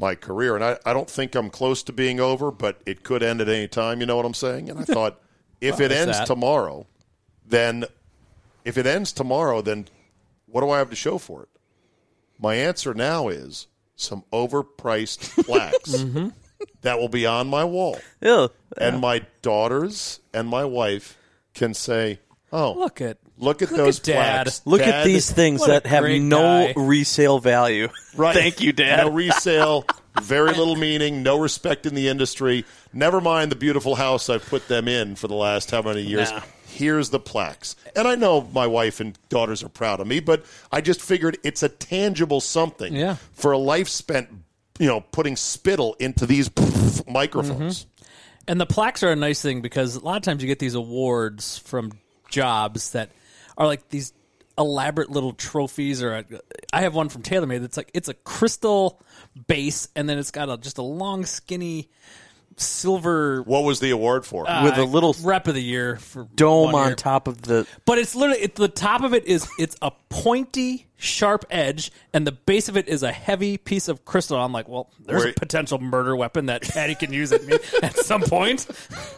my 0.00 0.14
career, 0.14 0.54
and 0.56 0.64
I, 0.64 0.78
I 0.86 0.92
don't 0.94 1.08
think 1.08 1.34
I'm 1.34 1.50
close 1.50 1.82
to 1.84 1.92
being 1.92 2.18
over, 2.18 2.50
but 2.50 2.80
it 2.86 3.02
could 3.04 3.22
end 3.22 3.40
at 3.40 3.48
any 3.48 3.68
time. 3.68 4.00
You 4.00 4.06
know 4.06 4.16
what 4.16 4.24
I'm 4.24 4.34
saying? 4.34 4.68
And 4.70 4.78
I 4.80 4.84
thought, 4.96 5.20
if 5.60 5.78
it 5.78 5.92
ends 5.92 6.18
that. 6.18 6.26
tomorrow, 6.26 6.86
then 7.46 7.84
if 8.64 8.78
it 8.78 8.86
ends 8.86 9.12
tomorrow, 9.12 9.60
then 9.60 9.86
what 10.46 10.62
do 10.62 10.70
I 10.70 10.78
have 10.78 10.90
to 10.90 10.96
show 10.96 11.18
for 11.18 11.42
it? 11.42 11.48
My 12.38 12.54
answer 12.54 12.94
now 12.94 13.28
is 13.28 13.66
some 13.94 14.24
overpriced 14.32 15.44
plaques 15.46 15.94
Mm-hmm. 15.94 16.28
that 16.80 16.98
will 16.98 17.08
be 17.10 17.26
on 17.26 17.48
my 17.48 17.64
wall, 17.64 17.98
Ew. 18.22 18.48
and 18.78 19.00
my 19.00 19.26
daughters 19.42 20.20
and 20.32 20.48
my 20.48 20.64
wife 20.64 21.16
can 21.54 21.74
say, 21.74 22.20
"Oh, 22.52 22.72
look 22.72 23.00
at 23.00 23.18
Look 23.38 23.62
at 23.62 23.70
Look 23.70 23.78
those 23.78 23.98
at 24.00 24.04
Dad. 24.04 24.42
plaques. 24.44 24.62
Look 24.66 24.82
at 24.82 25.04
these 25.04 25.30
things 25.30 25.64
that 25.66 25.86
have 25.86 26.04
no 26.04 26.66
guy. 26.66 26.74
resale 26.76 27.38
value. 27.38 27.88
Right. 28.14 28.34
Thank 28.36 28.60
you, 28.60 28.72
Dad. 28.72 29.06
No 29.06 29.12
resale, 29.12 29.86
very 30.22 30.48
little 30.52 30.76
meaning, 30.76 31.22
no 31.22 31.38
respect 31.38 31.86
in 31.86 31.94
the 31.94 32.08
industry. 32.08 32.66
Never 32.92 33.18
mind 33.20 33.50
the 33.50 33.56
beautiful 33.56 33.94
house 33.94 34.28
I've 34.28 34.44
put 34.44 34.68
them 34.68 34.88
in 34.88 35.14
for 35.16 35.26
the 35.26 35.34
last 35.36 35.70
how 35.70 35.80
many 35.80 36.02
years. 36.02 36.30
Nah. 36.30 36.42
Here's 36.66 37.08
the 37.08 37.18
plaques. 37.18 37.76
And 37.96 38.06
I 38.06 38.14
know 38.14 38.42
my 38.52 38.66
wife 38.66 39.00
and 39.00 39.18
daughters 39.30 39.62
are 39.62 39.70
proud 39.70 40.00
of 40.00 40.06
me, 40.06 40.20
but 40.20 40.44
I 40.70 40.82
just 40.82 41.00
figured 41.00 41.38
it's 41.42 41.62
a 41.62 41.68
tangible 41.70 42.40
something 42.42 42.94
Yeah. 42.94 43.16
for 43.32 43.52
a 43.52 43.58
life 43.58 43.88
spent, 43.88 44.28
you 44.78 44.86
know, 44.86 45.00
putting 45.00 45.34
spittle 45.36 45.96
into 45.98 46.26
these 46.26 46.50
microphones. 47.08 47.84
Mm-hmm. 47.86 48.04
And 48.48 48.60
the 48.60 48.66
plaques 48.66 49.02
are 49.02 49.10
a 49.12 49.16
nice 49.16 49.40
thing 49.40 49.62
because 49.62 49.96
a 49.96 50.00
lot 50.00 50.16
of 50.18 50.22
times 50.24 50.42
you 50.42 50.46
get 50.46 50.58
these 50.58 50.74
awards 50.74 51.56
from 51.58 51.92
jobs 52.30 52.92
that 52.92 53.10
are 53.58 53.66
like 53.66 53.88
these 53.88 54.12
elaborate 54.58 55.10
little 55.10 55.32
trophies 55.32 56.02
or 56.02 56.14
a, 56.16 56.24
I 56.72 56.82
have 56.82 56.94
one 56.94 57.08
from 57.08 57.22
TaylorMade 57.22 57.60
that's 57.60 57.76
like 57.76 57.90
it's 57.94 58.08
a 58.08 58.14
crystal 58.14 59.00
base 59.46 59.88
and 59.96 60.08
then 60.08 60.18
it's 60.18 60.30
got 60.30 60.50
a, 60.50 60.58
just 60.58 60.78
a 60.78 60.82
long 60.82 61.24
skinny 61.24 61.88
silver 62.56 63.42
What 63.42 63.64
was 63.64 63.80
the 63.80 63.90
award 63.90 64.26
for? 64.26 64.42
With 64.44 64.76
a 64.76 64.82
uh, 64.82 64.84
little 64.84 65.14
rep 65.22 65.48
of 65.48 65.54
the 65.54 65.62
year 65.62 65.96
for 65.96 66.26
Dome 66.34 66.72
one 66.72 66.82
on 66.82 66.88
year. 66.88 66.96
top 66.96 67.26
of 67.28 67.40
the. 67.42 67.66
But 67.86 67.98
it's 67.98 68.14
literally 68.14 68.42
it, 68.42 68.54
the 68.54 68.68
top 68.68 69.02
of 69.02 69.14
it 69.14 69.26
is 69.26 69.48
it's 69.58 69.76
a 69.80 69.92
pointy, 70.08 70.86
sharp 70.96 71.44
edge, 71.50 71.90
and 72.12 72.26
the 72.26 72.32
base 72.32 72.68
of 72.68 72.76
it 72.76 72.88
is 72.88 73.02
a 73.02 73.12
heavy 73.12 73.56
piece 73.56 73.88
of 73.88 74.04
crystal. 74.04 74.36
I'm 74.36 74.52
like, 74.52 74.68
well, 74.68 74.90
there's 75.04 75.22
Where- 75.24 75.30
a 75.30 75.34
potential 75.34 75.78
murder 75.78 76.14
weapon 76.14 76.46
that 76.46 76.62
Patty 76.62 76.94
can 76.94 77.12
use 77.12 77.32
at 77.32 77.44
me 77.44 77.54
at 77.82 77.96
some 77.96 78.22
point. 78.22 78.66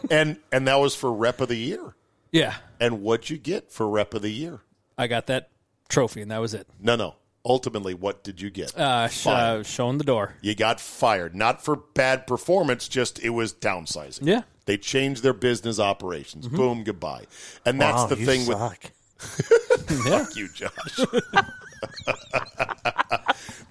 and 0.09 0.37
and 0.51 0.67
that 0.67 0.79
was 0.79 0.95
for 0.95 1.11
rep 1.11 1.41
of 1.41 1.49
the 1.49 1.57
year. 1.57 1.95
Yeah, 2.33 2.55
And 2.81 3.01
what'd 3.01 3.29
you 3.29 3.37
get 3.37 3.71
for 3.71 3.87
rep 3.87 4.13
of 4.13 4.23
the 4.23 4.31
year? 4.31 4.59
I 4.97 5.07
got 5.07 5.27
that 5.27 5.49
trophy, 5.87 6.21
and 6.21 6.29
that 6.31 6.39
was 6.41 6.53
it. 6.53 6.67
No, 6.81 6.97
no. 6.97 7.15
Ultimately, 7.45 7.93
what 7.93 8.23
did 8.23 8.41
you 8.41 8.49
get? 8.49 8.75
Uh, 8.77 9.07
sh- 9.07 9.27
uh, 9.27 9.63
showing 9.63 9.97
the 9.99 10.03
door. 10.03 10.33
You 10.41 10.55
got 10.55 10.79
fired, 10.81 11.35
not 11.35 11.63
for 11.63 11.75
bad 11.75 12.25
performance, 12.27 12.87
just 12.87 13.19
it 13.23 13.29
was 13.31 13.53
downsizing. 13.53 14.25
Yeah. 14.25 14.39
Mm-hmm. 14.39 14.47
They 14.65 14.77
changed 14.77 15.23
their 15.23 15.33
business 15.33 15.77
operations. 15.79 16.47
Boom, 16.47 16.83
goodbye. 16.83 17.25
And 17.65 17.79
that's 17.81 18.03
Wow, 18.03 18.07
the 18.07 18.17
you 18.19 18.25
thing 18.25 18.47
with 18.47 18.57
suck. 18.57 18.91
fuck 20.05 20.35
you, 20.37 20.47
Josh. 20.53 20.99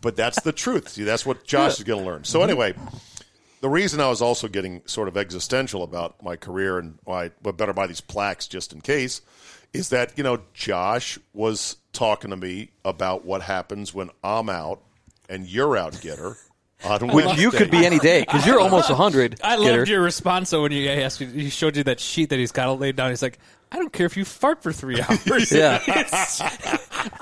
but 0.02 0.16
that's 0.16 0.42
the 0.42 0.52
truth. 0.52 0.88
See, 0.88 1.04
that's 1.04 1.24
what 1.24 1.44
Josh 1.44 1.78
is 1.78 1.84
going 1.84 2.04
to 2.04 2.10
learn. 2.10 2.24
So 2.24 2.40
Mm-hmm. 2.40 2.50
anyway, 2.50 2.74
the 3.62 3.70
reason 3.70 4.00
I 4.00 4.08
was 4.08 4.20
also 4.20 4.48
getting 4.48 4.82
sort 4.84 5.08
of 5.08 5.16
existential 5.16 5.82
about 5.82 6.22
my 6.22 6.36
career 6.36 6.78
and 6.78 6.98
why 7.04 7.26
I 7.46 7.50
better 7.52 7.72
buy 7.72 7.86
these 7.86 8.00
plaques 8.02 8.46
just 8.46 8.72
in 8.72 8.80
case 8.82 9.22
is 9.72 9.88
that 9.88 10.12
you 10.18 10.24
know 10.24 10.40
Josh 10.52 11.18
was 11.32 11.76
talking 11.92 12.30
to 12.30 12.36
me 12.36 12.70
about 12.84 13.24
what 13.24 13.40
happens 13.42 13.94
when 13.94 14.10
I'm 14.22 14.50
out 14.50 14.80
and 15.28 15.46
you're 15.46 15.76
out, 15.78 15.98
getter. 16.02 16.36
On 16.84 17.06
With 17.14 17.38
you 17.38 17.52
could 17.52 17.70
be 17.70 17.86
any 17.86 18.00
day 18.00 18.20
because 18.22 18.44
you're 18.44 18.58
almost 18.58 18.90
hundred. 18.90 19.40
I 19.44 19.54
loved 19.54 19.88
your 19.88 20.02
response. 20.02 20.48
So 20.50 20.62
when 20.62 20.72
you 20.72 20.90
asked, 20.90 21.20
you, 21.20 21.28
he 21.28 21.48
showed 21.48 21.76
you 21.76 21.84
that 21.84 22.00
sheet 22.00 22.30
that 22.30 22.40
he's 22.40 22.50
got 22.50 22.68
it 22.68 22.80
laid 22.80 22.96
down. 22.96 23.10
He's 23.10 23.22
like, 23.22 23.38
I 23.70 23.76
don't 23.76 23.92
care 23.92 24.04
if 24.06 24.16
you 24.16 24.24
fart 24.24 24.64
for 24.64 24.72
three 24.72 25.00
hours. 25.08 25.52
Yeah. 25.52 25.80
It's- 25.86 26.40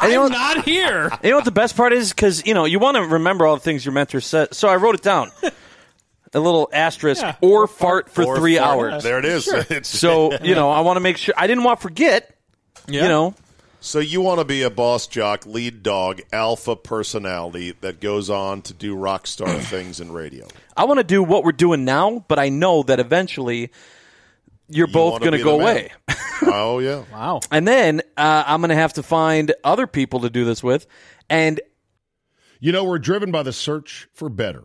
And 0.00 0.10
you 0.10 0.16
know 0.16 0.24
I'm 0.24 0.32
not 0.32 0.64
here. 0.64 1.10
You 1.22 1.30
know 1.30 1.36
what 1.36 1.44
the 1.44 1.50
best 1.50 1.76
part 1.76 1.92
is? 1.92 2.08
Because 2.10 2.44
you 2.46 2.54
know 2.54 2.64
you 2.64 2.78
want 2.78 2.96
to 2.96 3.02
remember 3.04 3.46
all 3.46 3.54
the 3.56 3.60
things 3.62 3.84
your 3.84 3.92
mentor 3.92 4.22
said. 4.22 4.54
So 4.54 4.66
I 4.68 4.76
wrote 4.76 4.94
it 4.94 5.02
down. 5.02 5.30
A 6.32 6.38
little 6.40 6.68
asterisk 6.72 7.22
Yeah. 7.22 7.36
or 7.40 7.66
fart 7.66 8.08
for 8.10 8.24
Or 8.24 8.38
three 8.38 8.56
for- 8.56 8.62
hours. 8.62 9.02
There 9.02 9.18
it 9.18 9.24
is. 9.24 9.48
It's- 9.48 9.88
So 9.88 10.32
you 10.42 10.54
know 10.54 10.70
I 10.70 10.80
want 10.80 10.96
to 10.96 11.00
make 11.00 11.16
sure 11.16 11.34
I 11.36 11.46
didn't 11.46 11.64
want 11.64 11.80
to 11.80 11.82
forget. 11.82 12.36
Yeah. 12.86 13.02
You 13.02 13.08
know, 13.08 13.34
So 13.80 13.98
you 13.98 14.20
want 14.20 14.38
to 14.40 14.44
be 14.44 14.62
a 14.62 14.70
boss 14.70 15.06
jock, 15.06 15.44
lead 15.46 15.82
dog, 15.82 16.20
alpha 16.32 16.76
personality 16.76 17.74
that 17.80 18.00
goes 18.00 18.28
on 18.30 18.62
to 18.62 18.74
do 18.74 18.94
rock 18.94 19.26
star 19.26 19.54
things 19.58 20.00
in 20.00 20.12
radio. 20.12 20.46
I 20.76 20.84
want 20.84 20.98
to 20.98 21.04
do 21.04 21.22
what 21.22 21.44
we're 21.44 21.52
doing 21.52 21.84
now, 21.84 22.24
but 22.28 22.38
I 22.38 22.48
know 22.48 22.82
that 22.84 23.00
eventually 23.00 23.70
you're 24.68 24.86
You 24.86 24.92
both 24.92 25.20
going 25.20 25.32
to 25.32 25.42
go 25.42 25.60
away. 25.60 25.90
Oh 26.42 26.78
yeah. 26.78 27.04
Wow. 27.12 27.40
And 27.50 27.68
then 27.68 28.00
uh, 28.16 28.44
I'm 28.46 28.60
going 28.60 28.70
to 28.70 28.74
have 28.74 28.94
to 28.94 29.02
find 29.02 29.52
other 29.62 29.86
people 29.86 30.20
to 30.20 30.30
do 30.30 30.46
this 30.46 30.62
with. 30.62 30.86
And 31.28 31.60
You 32.60 32.72
know, 32.72 32.84
we're 32.84 32.98
driven 32.98 33.30
by 33.30 33.42
the 33.42 33.52
search 33.52 34.08
for 34.14 34.30
better. 34.30 34.64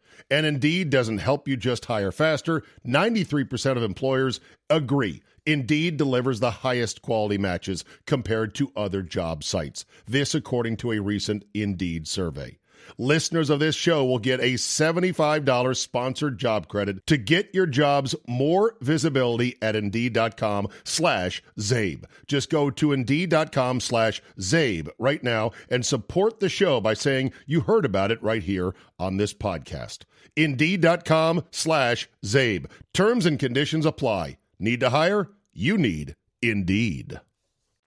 And 0.29 0.45
Indeed 0.45 0.89
doesn't 0.89 1.19
help 1.19 1.47
you 1.47 1.57
just 1.57 1.85
hire 1.85 2.11
faster. 2.11 2.63
93% 2.85 3.77
of 3.77 3.83
employers 3.83 4.39
agree. 4.69 5.21
Indeed 5.45 5.97
delivers 5.97 6.39
the 6.39 6.51
highest 6.51 7.01
quality 7.01 7.37
matches 7.37 7.83
compared 8.05 8.53
to 8.55 8.71
other 8.75 9.01
job 9.01 9.43
sites. 9.43 9.85
This, 10.07 10.35
according 10.35 10.77
to 10.77 10.91
a 10.91 10.99
recent 10.99 11.45
Indeed 11.53 12.07
survey. 12.07 12.59
Listeners 12.97 13.49
of 13.49 13.59
this 13.59 13.75
show 13.75 14.05
will 14.05 14.19
get 14.19 14.39
a 14.39 14.53
$75 14.53 15.77
sponsored 15.77 16.37
job 16.37 16.67
credit 16.67 17.05
to 17.07 17.17
get 17.17 17.53
your 17.53 17.65
jobs 17.65 18.15
more 18.27 18.75
visibility 18.81 19.57
at 19.61 19.75
Indeed.com 19.75 20.67
slash 20.83 21.43
Czabe. 21.59 22.05
Just 22.27 22.49
go 22.49 22.69
to 22.69 22.91
Indeed.com 22.91 23.79
slash 23.79 24.21
Czabe 24.39 24.89
right 24.99 25.23
now 25.23 25.51
and 25.69 25.85
support 25.85 26.39
the 26.39 26.49
show 26.49 26.81
by 26.81 26.93
saying 26.93 27.31
you 27.45 27.61
heard 27.61 27.85
about 27.85 28.11
it 28.11 28.21
right 28.21 28.43
here 28.43 28.73
on 28.99 29.17
this 29.17 29.33
podcast. 29.33 29.99
Indeed.com 30.35 31.43
slash 31.51 32.09
Czabe. 32.23 32.65
Terms 32.93 33.25
and 33.25 33.37
conditions 33.39 33.85
apply. 33.85 34.37
Need 34.59 34.79
to 34.81 34.89
hire? 34.89 35.29
You 35.53 35.77
need 35.77 36.15
Indeed. 36.41 37.19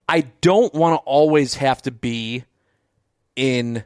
I 0.07 0.21
don't 0.41 0.73
want 0.73 0.93
to 0.93 1.03
always 1.05 1.55
have 1.55 1.81
to 1.83 1.91
be 1.91 2.45
in 3.35 3.83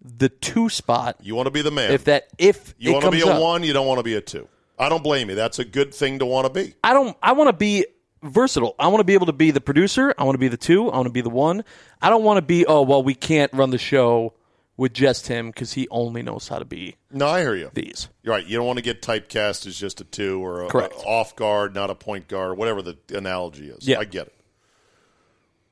the 0.00 0.28
two 0.28 0.68
spot. 0.68 1.16
You 1.20 1.34
want 1.34 1.46
to 1.46 1.50
be 1.50 1.62
the 1.62 1.70
man. 1.70 1.92
If 1.92 2.04
that 2.04 2.28
if 2.38 2.74
you 2.78 2.92
want 2.92 3.04
to 3.04 3.10
be 3.10 3.22
a 3.22 3.26
up. 3.26 3.42
one, 3.42 3.62
you 3.62 3.72
don't 3.72 3.86
want 3.86 3.98
to 3.98 4.04
be 4.04 4.14
a 4.14 4.20
two. 4.20 4.48
I 4.78 4.88
don't 4.88 5.02
blame 5.02 5.28
you. 5.28 5.34
That's 5.34 5.58
a 5.58 5.64
good 5.64 5.92
thing 5.94 6.18
to 6.20 6.26
want 6.26 6.46
to 6.46 6.52
be. 6.52 6.74
I 6.84 6.92
don't. 6.92 7.16
I 7.22 7.32
want 7.32 7.48
to 7.48 7.52
be 7.52 7.86
versatile. 8.22 8.74
I 8.78 8.88
want 8.88 9.00
to 9.00 9.04
be 9.04 9.14
able 9.14 9.26
to 9.26 9.32
be 9.32 9.50
the 9.50 9.60
producer. 9.60 10.14
I 10.16 10.24
want 10.24 10.34
to 10.34 10.40
be 10.40 10.48
the 10.48 10.56
two. 10.56 10.90
I 10.90 10.96
want 10.96 11.06
to 11.06 11.12
be 11.12 11.22
the 11.22 11.30
one. 11.30 11.64
I 12.00 12.10
don't 12.10 12.22
want 12.22 12.38
to 12.38 12.42
be. 12.42 12.64
Oh 12.66 12.82
well, 12.82 13.02
we 13.02 13.14
can't 13.14 13.52
run 13.52 13.70
the 13.70 13.78
show 13.78 14.34
with 14.76 14.92
just 14.92 15.26
him 15.28 15.48
because 15.48 15.72
he 15.72 15.88
only 15.90 16.22
knows 16.22 16.48
how 16.48 16.58
to 16.58 16.64
be 16.64 16.96
No, 17.10 17.26
I 17.28 17.40
hear 17.40 17.54
you. 17.54 17.70
these. 17.72 18.08
You're 18.22 18.34
right. 18.34 18.46
You 18.46 18.58
don't 18.58 18.66
want 18.66 18.78
to 18.78 18.82
get 18.82 19.00
typecast 19.02 19.66
as 19.66 19.76
just 19.78 20.00
a 20.00 20.04
two 20.04 20.44
or 20.44 20.64
a, 20.64 20.68
Correct. 20.68 20.94
a 20.94 20.98
off 20.98 21.34
guard, 21.36 21.74
not 21.74 21.88
a 21.90 21.94
point 21.94 22.28
guard, 22.28 22.50
or 22.50 22.54
whatever 22.54 22.82
the 22.82 22.96
analogy 23.14 23.68
is. 23.70 23.88
Yeah. 23.88 23.98
I 24.00 24.04
get 24.04 24.26
it. 24.26 24.32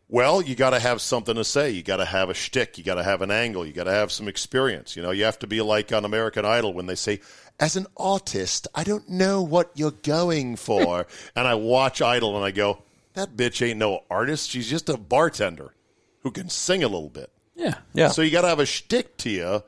Well, 0.08 0.42
you 0.42 0.54
got 0.54 0.70
to 0.70 0.78
have 0.78 1.00
something 1.00 1.34
to 1.34 1.44
say. 1.44 1.70
You 1.70 1.82
got 1.82 1.96
to 1.96 2.04
have 2.04 2.28
a 2.28 2.34
shtick. 2.34 2.76
You 2.78 2.84
got 2.84 2.96
to 2.96 3.02
have 3.02 3.22
an 3.22 3.30
angle. 3.30 3.66
You 3.66 3.72
got 3.72 3.84
to 3.84 3.90
have 3.90 4.12
some 4.12 4.28
experience. 4.28 4.96
You 4.96 5.02
know, 5.02 5.10
you 5.10 5.24
have 5.24 5.38
to 5.40 5.46
be 5.46 5.60
like 5.62 5.92
on 5.92 6.04
American 6.04 6.44
Idol 6.44 6.74
when 6.74 6.86
they 6.86 6.94
say, 6.94 7.20
"As 7.58 7.74
an 7.74 7.86
artist, 7.96 8.68
I 8.74 8.84
don't 8.84 9.08
know 9.08 9.42
what 9.42 9.70
you're 9.74 9.90
going 9.90 10.56
for," 10.56 11.06
and 11.36 11.48
I 11.48 11.54
watch 11.54 12.02
Idol 12.02 12.36
and 12.36 12.44
I 12.44 12.50
go, 12.50 12.82
"That 13.14 13.34
bitch 13.36 13.66
ain't 13.66 13.78
no 13.78 14.04
artist. 14.10 14.50
She's 14.50 14.68
just 14.68 14.88
a 14.90 14.96
bartender 14.98 15.72
who 16.22 16.30
can 16.30 16.48
sing 16.50 16.84
a 16.84 16.88
little 16.88 17.08
bit." 17.10 17.30
Yeah. 17.54 17.74
Yeah. 17.92 18.08
So 18.08 18.22
you 18.22 18.30
got 18.30 18.42
to 18.42 18.48
have 18.48 18.60
a 18.60 18.66
shtick 18.66 19.16
to 19.18 19.30
you, 19.30 19.62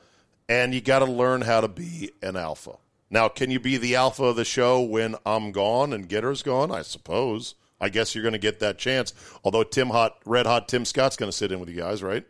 and 0.48 0.74
you 0.74 0.80
got 0.80 1.00
to 1.00 1.04
learn 1.06 1.42
how 1.42 1.60
to 1.60 1.68
be 1.68 2.10
an 2.22 2.36
alpha. 2.36 2.72
Now, 3.10 3.28
can 3.28 3.50
you 3.50 3.60
be 3.60 3.76
the 3.76 3.94
alpha 3.96 4.24
of 4.24 4.36
the 4.36 4.44
show 4.44 4.80
when 4.82 5.14
I'm 5.24 5.52
gone 5.52 5.92
and 5.92 6.08
Getter's 6.08 6.42
gone? 6.42 6.70
I 6.72 6.82
suppose. 6.82 7.54
I 7.80 7.88
guess 7.90 8.14
you're 8.14 8.22
going 8.22 8.32
to 8.32 8.38
get 8.38 8.60
that 8.60 8.78
chance. 8.78 9.12
Although 9.44 9.62
Tim 9.62 9.90
Hot, 9.90 10.16
Red 10.24 10.46
Hot 10.46 10.66
Tim 10.68 10.84
Scott's 10.84 11.16
going 11.16 11.30
to 11.30 11.36
sit 11.36 11.52
in 11.52 11.60
with 11.60 11.68
you 11.68 11.76
guys, 11.76 12.02
right? 12.02 12.24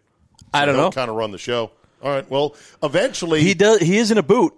I 0.52 0.66
don't 0.66 0.76
know. 0.76 0.90
Kind 0.90 1.08
of 1.08 1.16
run 1.16 1.30
the 1.30 1.38
show. 1.38 1.70
All 2.02 2.10
right. 2.10 2.28
Well, 2.30 2.54
eventually, 2.82 3.40
He 3.42 3.54
does. 3.54 3.80
He 3.80 3.96
is 3.96 4.10
in 4.10 4.18
a 4.18 4.22
boot. 4.22 4.52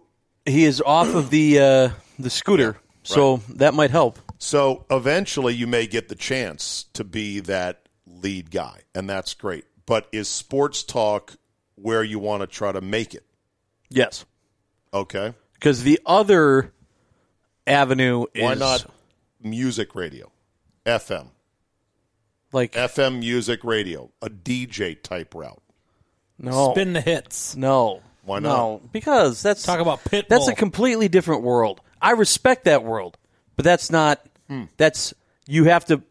He 0.44 0.64
is 0.64 0.80
off 0.80 1.14
of 1.14 1.30
the 1.30 1.58
uh, 1.60 1.90
the 2.18 2.30
scooter, 2.30 2.78
so 3.02 3.36
that 3.54 3.74
might 3.74 3.90
help. 3.90 4.18
so 4.38 4.86
eventually 4.90 5.54
you 5.54 5.66
may 5.66 5.86
get 5.86 6.08
the 6.08 6.14
chance 6.14 6.86
to 6.94 7.04
be 7.04 7.40
that 7.40 7.82
lead 8.06 8.50
guy, 8.50 8.80
and 8.94 9.08
that's 9.08 9.34
great. 9.34 9.66
But 9.88 10.06
is 10.12 10.28
sports 10.28 10.82
talk 10.84 11.34
where 11.76 12.04
you 12.04 12.18
want 12.18 12.42
to 12.42 12.46
try 12.46 12.70
to 12.72 12.80
make 12.82 13.14
it? 13.14 13.24
Yes, 13.88 14.26
Okay. 14.92 15.32
because 15.54 15.82
the 15.82 15.98
other 16.04 16.72
avenue 17.66 18.26
is 18.34 18.42
Why 18.42 18.54
not 18.54 18.84
music 19.42 19.94
radio, 19.94 20.30
FM? 20.84 21.28
like 22.52 22.72
FM 22.72 23.20
music 23.20 23.64
radio, 23.64 24.10
a 24.22 24.28
DJ 24.28 25.02
type 25.02 25.34
route. 25.34 25.62
no 26.38 26.72
Spin 26.72 26.92
the 26.92 27.00
hits. 27.00 27.56
no 27.56 28.02
Why 28.24 28.40
not? 28.40 28.48
no 28.56 28.82
because 28.92 29.42
that's 29.42 29.62
Talk 29.62 29.80
about 29.80 30.04
Pitbull. 30.04 30.28
That's 30.28 30.48
a 30.48 30.54
completely 30.54 31.08
different 31.08 31.42
world. 31.42 31.80
I 32.00 32.10
respect 32.12 32.64
that 32.64 32.84
world, 32.84 33.16
but 33.56 33.64
that's 33.64 33.90
not. 33.90 34.20
Hmm. 34.48 34.64
That's 34.76 35.14
you 35.46 35.64
have 35.64 35.86
to. 35.86 36.02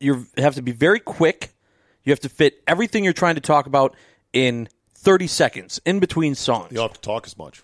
You 0.00 0.26
have 0.38 0.54
to 0.56 0.62
be 0.62 0.72
very 0.72 0.98
quick. 0.98 1.51
You 2.04 2.10
have 2.12 2.20
to 2.20 2.28
fit 2.28 2.62
everything 2.66 3.04
you're 3.04 3.12
trying 3.12 3.36
to 3.36 3.40
talk 3.40 3.66
about 3.66 3.94
in 4.32 4.68
30 4.94 5.26
seconds 5.26 5.80
in 5.84 6.00
between 6.00 6.34
songs. 6.34 6.70
You 6.70 6.76
don't 6.76 6.88
have 6.88 6.94
to 6.94 7.00
talk 7.00 7.26
as 7.26 7.36
much. 7.36 7.62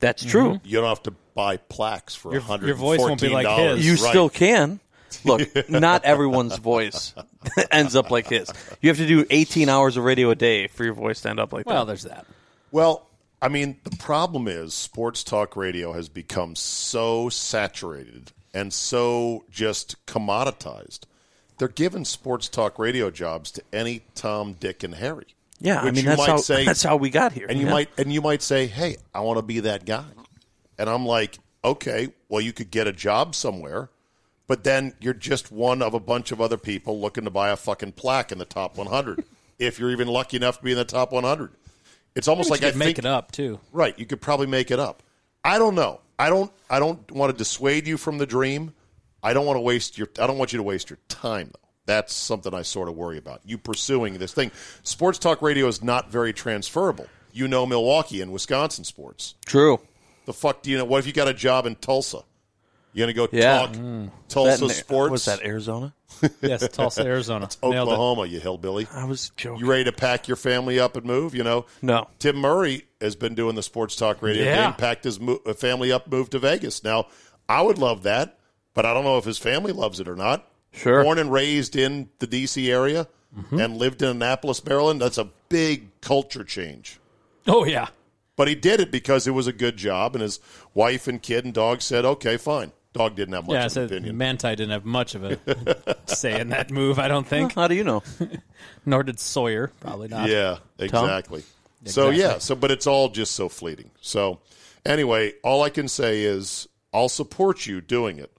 That's 0.00 0.24
true. 0.24 0.54
Mm-hmm. 0.54 0.66
You 0.66 0.80
don't 0.80 0.88
have 0.88 1.02
to 1.04 1.12
buy 1.34 1.56
plaques 1.58 2.14
for 2.14 2.32
Your- 2.32 2.42
$114. 2.42 2.66
your 2.66 2.74
voice 2.74 2.98
won't 3.00 3.20
be 3.20 3.28
like 3.28 3.46
his. 3.46 3.86
You 3.86 3.92
Right. 3.92 4.10
still 4.10 4.28
can. 4.28 4.80
Look, 5.24 5.42
not 5.70 6.04
everyone's 6.04 6.56
voice 6.58 7.14
ends 7.70 7.94
up 7.94 8.10
like 8.10 8.28
his. 8.28 8.50
You 8.80 8.88
have 8.88 8.96
to 8.98 9.06
do 9.06 9.24
18 9.30 9.68
hours 9.68 9.96
of 9.96 10.04
radio 10.04 10.30
a 10.30 10.34
day 10.34 10.66
for 10.66 10.84
your 10.84 10.94
voice 10.94 11.20
to 11.22 11.30
end 11.30 11.38
up 11.38 11.52
like 11.52 11.66
Well, 11.66 11.74
that. 11.74 11.78
Well, 11.80 11.86
there's 11.86 12.02
that. 12.04 12.26
Well, 12.72 13.06
I 13.40 13.48
mean, 13.48 13.76
the 13.84 13.96
problem 13.96 14.48
is 14.48 14.72
sports 14.74 15.22
talk 15.22 15.54
radio 15.56 15.92
has 15.92 16.08
become 16.08 16.56
so 16.56 17.28
saturated 17.28 18.32
and 18.54 18.72
so 18.72 19.44
just 19.50 20.04
commoditized. 20.06 21.00
They're 21.62 21.68
giving 21.68 22.04
sports 22.04 22.48
talk 22.48 22.76
radio 22.76 23.08
jobs 23.12 23.52
to 23.52 23.62
any 23.72 24.02
Tom, 24.16 24.54
Dick, 24.54 24.82
and 24.82 24.96
Harry. 24.96 25.26
Yeah, 25.60 25.80
I 25.80 25.84
mean 25.84 25.94
you 25.94 26.02
that's 26.02 26.18
might 26.18 26.28
how 26.28 26.36
say- 26.38 26.64
that's 26.64 26.82
how 26.82 26.96
we 26.96 27.08
got 27.08 27.30
here. 27.34 27.46
and 27.48 27.56
you 27.60 27.66
Yeah. 27.66 27.72
might 27.72 27.88
and 27.96 28.12
you 28.12 28.20
might 28.20 28.42
say, 28.42 28.66
"Hey, 28.66 28.96
I 29.14 29.20
want 29.20 29.38
to 29.38 29.42
be 29.42 29.60
that 29.60 29.84
guy," 29.86 30.06
and 30.76 30.90
I'm 30.90 31.06
like, 31.06 31.38
"Okay, 31.64 32.08
well, 32.28 32.40
you 32.40 32.52
could 32.52 32.72
get 32.72 32.88
a 32.88 32.92
job 32.92 33.36
somewhere, 33.36 33.90
but 34.48 34.64
then 34.64 34.94
you're 35.00 35.14
just 35.14 35.52
one 35.52 35.82
of 35.82 35.94
a 35.94 36.00
bunch 36.00 36.32
of 36.32 36.40
other 36.40 36.56
people 36.58 37.00
looking 37.00 37.22
to 37.26 37.30
buy 37.30 37.50
a 37.50 37.56
fucking 37.56 37.92
plaque 37.92 38.32
in 38.32 38.38
the 38.38 38.44
top 38.44 38.76
100. 38.76 39.22
if 39.60 39.78
you're 39.78 39.92
even 39.92 40.08
lucky 40.08 40.36
enough 40.38 40.58
to 40.58 40.64
be 40.64 40.72
in 40.72 40.78
the 40.78 40.84
top 40.84 41.12
100, 41.12 41.52
it's 42.16 42.26
almost 42.26 42.50
Like 42.50 42.62
like 42.62 42.66
I 42.66 42.70
could 42.72 42.78
make 42.80 42.86
think 42.96 42.98
it 42.98 43.06
up 43.06 43.30
too. 43.30 43.60
right. 43.70 43.96
You 43.96 44.04
could 44.04 44.20
probably 44.20 44.48
make 44.48 44.72
it 44.72 44.80
up. 44.80 45.04
I 45.44 45.58
don't 45.60 45.76
know. 45.76 46.00
I 46.18 46.28
don't. 46.28 46.50
I 46.68 46.80
don't 46.80 47.08
want 47.12 47.30
to 47.30 47.38
dissuade 47.38 47.86
you 47.86 47.96
from 47.96 48.18
the 48.18 48.26
dream. 48.26 48.74
I 49.22 49.32
don't 49.32 49.46
want 49.46 49.56
to 49.56 49.60
waste 49.60 49.98
your. 49.98 50.08
I 50.18 50.26
don't 50.26 50.38
want 50.38 50.52
you 50.52 50.56
to 50.58 50.62
waste 50.62 50.90
your 50.90 50.98
time 51.08 51.48
though. 51.52 51.68
That's 51.86 52.12
something 52.14 52.54
I 52.54 52.62
sort 52.62 52.88
of 52.88 52.94
worry 52.96 53.18
about. 53.18 53.40
You 53.44 53.58
pursuing 53.58 54.18
this 54.18 54.32
thing. 54.32 54.50
Sports 54.82 55.18
talk 55.18 55.42
radio 55.42 55.66
is 55.66 55.82
not 55.82 56.10
very 56.10 56.32
transferable. 56.32 57.06
You 57.32 57.48
know 57.48 57.66
Milwaukee 57.66 58.20
and 58.20 58.32
Wisconsin 58.32 58.84
sports. 58.84 59.34
True. 59.46 59.80
The 60.26 60.32
fuck 60.32 60.62
do 60.62 60.70
you 60.70 60.78
know? 60.78 60.84
What 60.84 60.98
if 60.98 61.06
you 61.06 61.12
got 61.12 61.28
a 61.28 61.34
job 61.34 61.66
in 61.66 61.74
Tulsa? 61.76 62.22
You 62.92 63.02
gonna 63.02 63.14
go 63.14 63.26
Yeah. 63.32 63.58
talk 63.58 63.72
Mm. 63.72 64.10
Tulsa 64.28 64.66
That- 64.66 64.74
sports? 64.74 65.10
Was 65.10 65.24
that 65.24 65.42
Arizona? 65.42 65.94
Yes, 66.42 66.68
Tulsa, 66.68 67.02
Arizona. 67.04 67.48
Nailed 67.62 67.74
it. 67.74 67.78
Oklahoma, 67.92 68.26
you 68.26 68.38
hillbilly. 68.38 68.86
I 68.92 69.04
was 69.04 69.32
joking. 69.36 69.60
You 69.60 69.66
ready 69.70 69.84
to 69.84 69.92
pack 69.92 70.28
your 70.28 70.36
family 70.36 70.78
up 70.78 70.94
and 70.96 71.06
move? 71.06 71.34
You 71.34 71.42
know, 71.42 71.64
No. 71.80 72.06
Tim 72.18 72.36
Murray 72.36 72.84
has 73.00 73.16
been 73.16 73.34
doing 73.34 73.54
the 73.56 73.62
sports 73.62 73.96
talk 73.96 74.20
radio 74.22 74.44
Yeah. 74.44 74.66
thing, 74.70 74.78
packed 74.78 75.04
his 75.04 75.18
mo- 75.18 75.40
uh, 75.46 75.54
family 75.54 75.90
up, 75.90 76.06
moved 76.06 76.32
to 76.32 76.38
Vegas. 76.38 76.84
Now, 76.84 77.06
I 77.48 77.62
would 77.62 77.78
love 77.78 78.02
that, 78.04 78.38
but 78.74 78.86
I 78.86 78.94
don't 78.94 79.04
know 79.04 79.18
if 79.18 79.24
his 79.24 79.38
family 79.38 79.72
loves 79.72 80.00
it 80.00 80.08
or 80.08 80.16
not. 80.16 80.48
Sure. 80.72 81.02
Born 81.04 81.18
and 81.18 81.30
raised 81.30 81.76
in 81.76 82.08
the 82.18 82.26
D.C. 82.26 82.70
area 82.70 83.06
mm-hmm. 83.36 83.60
and 83.60 83.76
lived 83.76 84.02
in 84.02 84.08
Annapolis, 84.08 84.64
Maryland. 84.64 85.00
That's 85.00 85.18
a 85.18 85.28
big 85.48 85.88
culture 86.00 86.44
change. 86.44 86.98
Oh 87.46 87.64
yeah. 87.64 87.88
But 88.36 88.48
he 88.48 88.54
did 88.54 88.80
it 88.80 88.90
because 88.90 89.26
it 89.26 89.32
was 89.32 89.46
a 89.46 89.52
good 89.52 89.76
job, 89.76 90.14
and 90.14 90.22
his 90.22 90.40
wife 90.72 91.06
and 91.06 91.20
kid 91.20 91.44
and 91.44 91.52
dog 91.52 91.82
said, 91.82 92.04
"Okay, 92.04 92.36
fine." 92.38 92.72
Dog 92.94 93.14
didn't 93.16 93.34
have 93.34 93.46
much 93.46 93.54
Yeah, 93.54 93.66
of 93.66 93.72
so 93.72 93.80
an 93.82 93.86
opinion. 93.86 94.18
Manti 94.18 94.48
didn't 94.50 94.70
have 94.70 94.84
much 94.84 95.14
of 95.14 95.24
a 95.24 95.96
say 96.06 96.38
in 96.40 96.50
that 96.50 96.70
move, 96.70 96.98
I 96.98 97.08
don't 97.08 97.26
think. 97.26 97.54
How 97.54 97.66
do 97.66 97.74
you 97.74 97.84
know? 97.84 98.02
Nor 98.86 99.02
did 99.02 99.18
Sawyer. 99.18 99.72
Probably 99.80 100.08
not. 100.08 100.28
Yeah, 100.28 100.58
exactly. 100.78 101.42
So 101.86 102.08
Exactly. 102.10 102.18
yeah, 102.20 102.38
so 102.38 102.54
but 102.54 102.70
it's 102.70 102.86
all 102.86 103.08
just 103.08 103.32
so 103.32 103.48
fleeting. 103.48 103.90
So 104.00 104.40
anyway, 104.84 105.32
all 105.42 105.62
I 105.62 105.70
can 105.70 105.88
say 105.88 106.22
is 106.22 106.68
I'll 106.92 107.08
support 107.08 107.66
you 107.66 107.80
doing 107.80 108.18
it, 108.18 108.30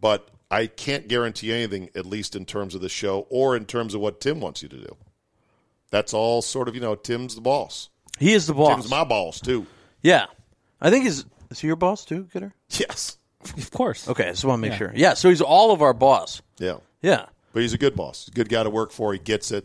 but 0.00 0.28
I 0.50 0.66
can't 0.66 1.08
guarantee 1.08 1.52
anything, 1.52 1.90
at 1.94 2.06
least 2.06 2.34
in 2.36 2.44
terms 2.44 2.74
of 2.74 2.80
the 2.80 2.88
show 2.88 3.26
or 3.30 3.56
in 3.56 3.64
terms 3.66 3.94
of 3.94 4.00
what 4.00 4.20
Tim 4.20 4.40
wants 4.40 4.62
you 4.62 4.68
to 4.70 4.76
do. 4.78 4.96
That's 5.90 6.12
all 6.14 6.42
sort 6.42 6.68
of 6.68 6.74
you 6.74 6.80
know. 6.80 6.94
Tim's 6.94 7.34
the 7.34 7.40
boss. 7.40 7.88
He 8.18 8.32
is 8.32 8.46
the 8.46 8.54
boss. 8.54 8.70
Tim's 8.74 8.90
my 8.90 9.04
boss 9.04 9.40
too. 9.40 9.66
yeah, 10.02 10.26
I 10.80 10.90
think 10.90 11.04
he's 11.04 11.24
is 11.50 11.60
he 11.60 11.66
your 11.66 11.76
boss 11.76 12.04
too, 12.04 12.28
Getter? 12.32 12.52
Yes. 12.70 13.16
Of 13.56 13.70
course. 13.70 14.08
Okay, 14.08 14.26
I 14.26 14.30
just 14.30 14.44
want 14.44 14.62
to 14.62 14.68
make 14.68 14.76
sure. 14.76 14.92
Yeah, 14.94 15.14
so 15.14 15.28
he's 15.28 15.40
all 15.40 15.70
of 15.72 15.80
our 15.80 15.94
boss. 15.94 16.42
Yeah. 16.58 16.78
Yeah, 17.00 17.26
But 17.52 17.62
he's 17.62 17.72
a 17.72 17.78
good 17.78 17.94
boss. 17.94 18.24
He's 18.26 18.32
a 18.34 18.36
good 18.36 18.48
guy 18.48 18.64
to 18.64 18.70
work 18.70 18.90
for. 18.90 19.12
He 19.12 19.18
gets 19.20 19.52
it. 19.52 19.64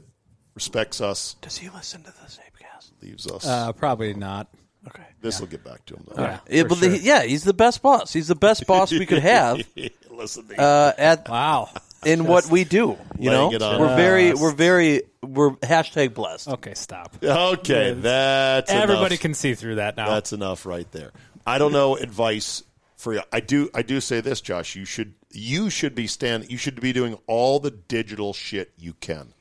respects 0.54 1.02
us, 1.02 1.36
Does 1.41 1.58
he 1.58 1.67
listen 1.69 2.04
to 2.04 2.12
the 2.12 2.28
Czabecast? 2.28 2.91
leaves 3.02 3.26
us. 3.28 3.46
Uh, 3.48 3.72
probably 3.74 4.13
not. 4.13 4.48
Okay. 4.88 5.02
this 5.22 5.39
will 5.39 5.48
get 5.48 5.63
back 5.63 5.84
to 5.88 5.96
him 5.96 6.04
though. 6.08 6.22
Yeah, 6.22 6.39
Yeah, 6.50 6.63
but 6.63 6.78
sure. 6.78 6.89
the- 6.89 7.00
yeah, 7.00 7.24
he's 7.24 7.43
the 7.43 7.54
best 7.56 7.82
boss. 7.82 8.13
He's 8.13 8.28
the 8.28 8.36
best 8.36 8.67
boss 8.67 8.91
we 8.91 9.06
could 9.08 9.24
have 9.24 9.58
Listen, 10.13 10.47
to 10.47 10.60
uh, 10.62 10.93
at 10.97 11.28
Wow. 11.30 11.69
in 12.06 12.26
what 12.28 12.47
we 12.47 12.63
do. 12.63 12.97
You 13.19 13.30
Laying 13.32 13.52
know, 13.52 13.54
it 13.54 13.62
on 13.62 13.80
we're 13.82 13.95
very, 13.95 14.32
us. 14.32 14.39
we're 14.39 14.52
very, 14.54 15.02
we're 15.21 15.52
hashtag 15.58 16.13
blessed. 16.13 16.47
Okay, 16.49 16.73
stop. 16.76 17.15
okay, 17.23 17.93
that's 17.93 18.71
Everybody 18.71 19.15
enough. 19.15 19.19
can 19.21 19.34
see 19.34 19.54
through 19.56 19.76
that 19.76 19.97
now. 19.97 20.10
That's 20.10 20.34
enough 20.34 20.65
right 20.65 20.89
there. 20.91 21.12
I 21.45 21.58
don't 21.58 21.71
know 21.73 21.95
advice 21.97 22.63
for 22.95 23.13
you. 23.13 23.21
I 23.32 23.39
do. 23.39 23.69
I 23.73 23.82
do 23.82 23.99
say 23.99 24.21
this, 24.21 24.39
Josh. 24.41 24.76
You 24.76 24.86
should. 24.86 25.13
You 25.32 25.69
should 25.69 25.95
be 25.95 26.08
stand. 26.08 26.49
You 26.52 26.58
should 26.58 26.80
be 26.80 26.93
doing 26.93 27.17
all 27.28 27.60
the 27.60 27.71
digital 27.71 28.34
shit 28.34 28.71
you 28.78 28.93
can 28.99 29.34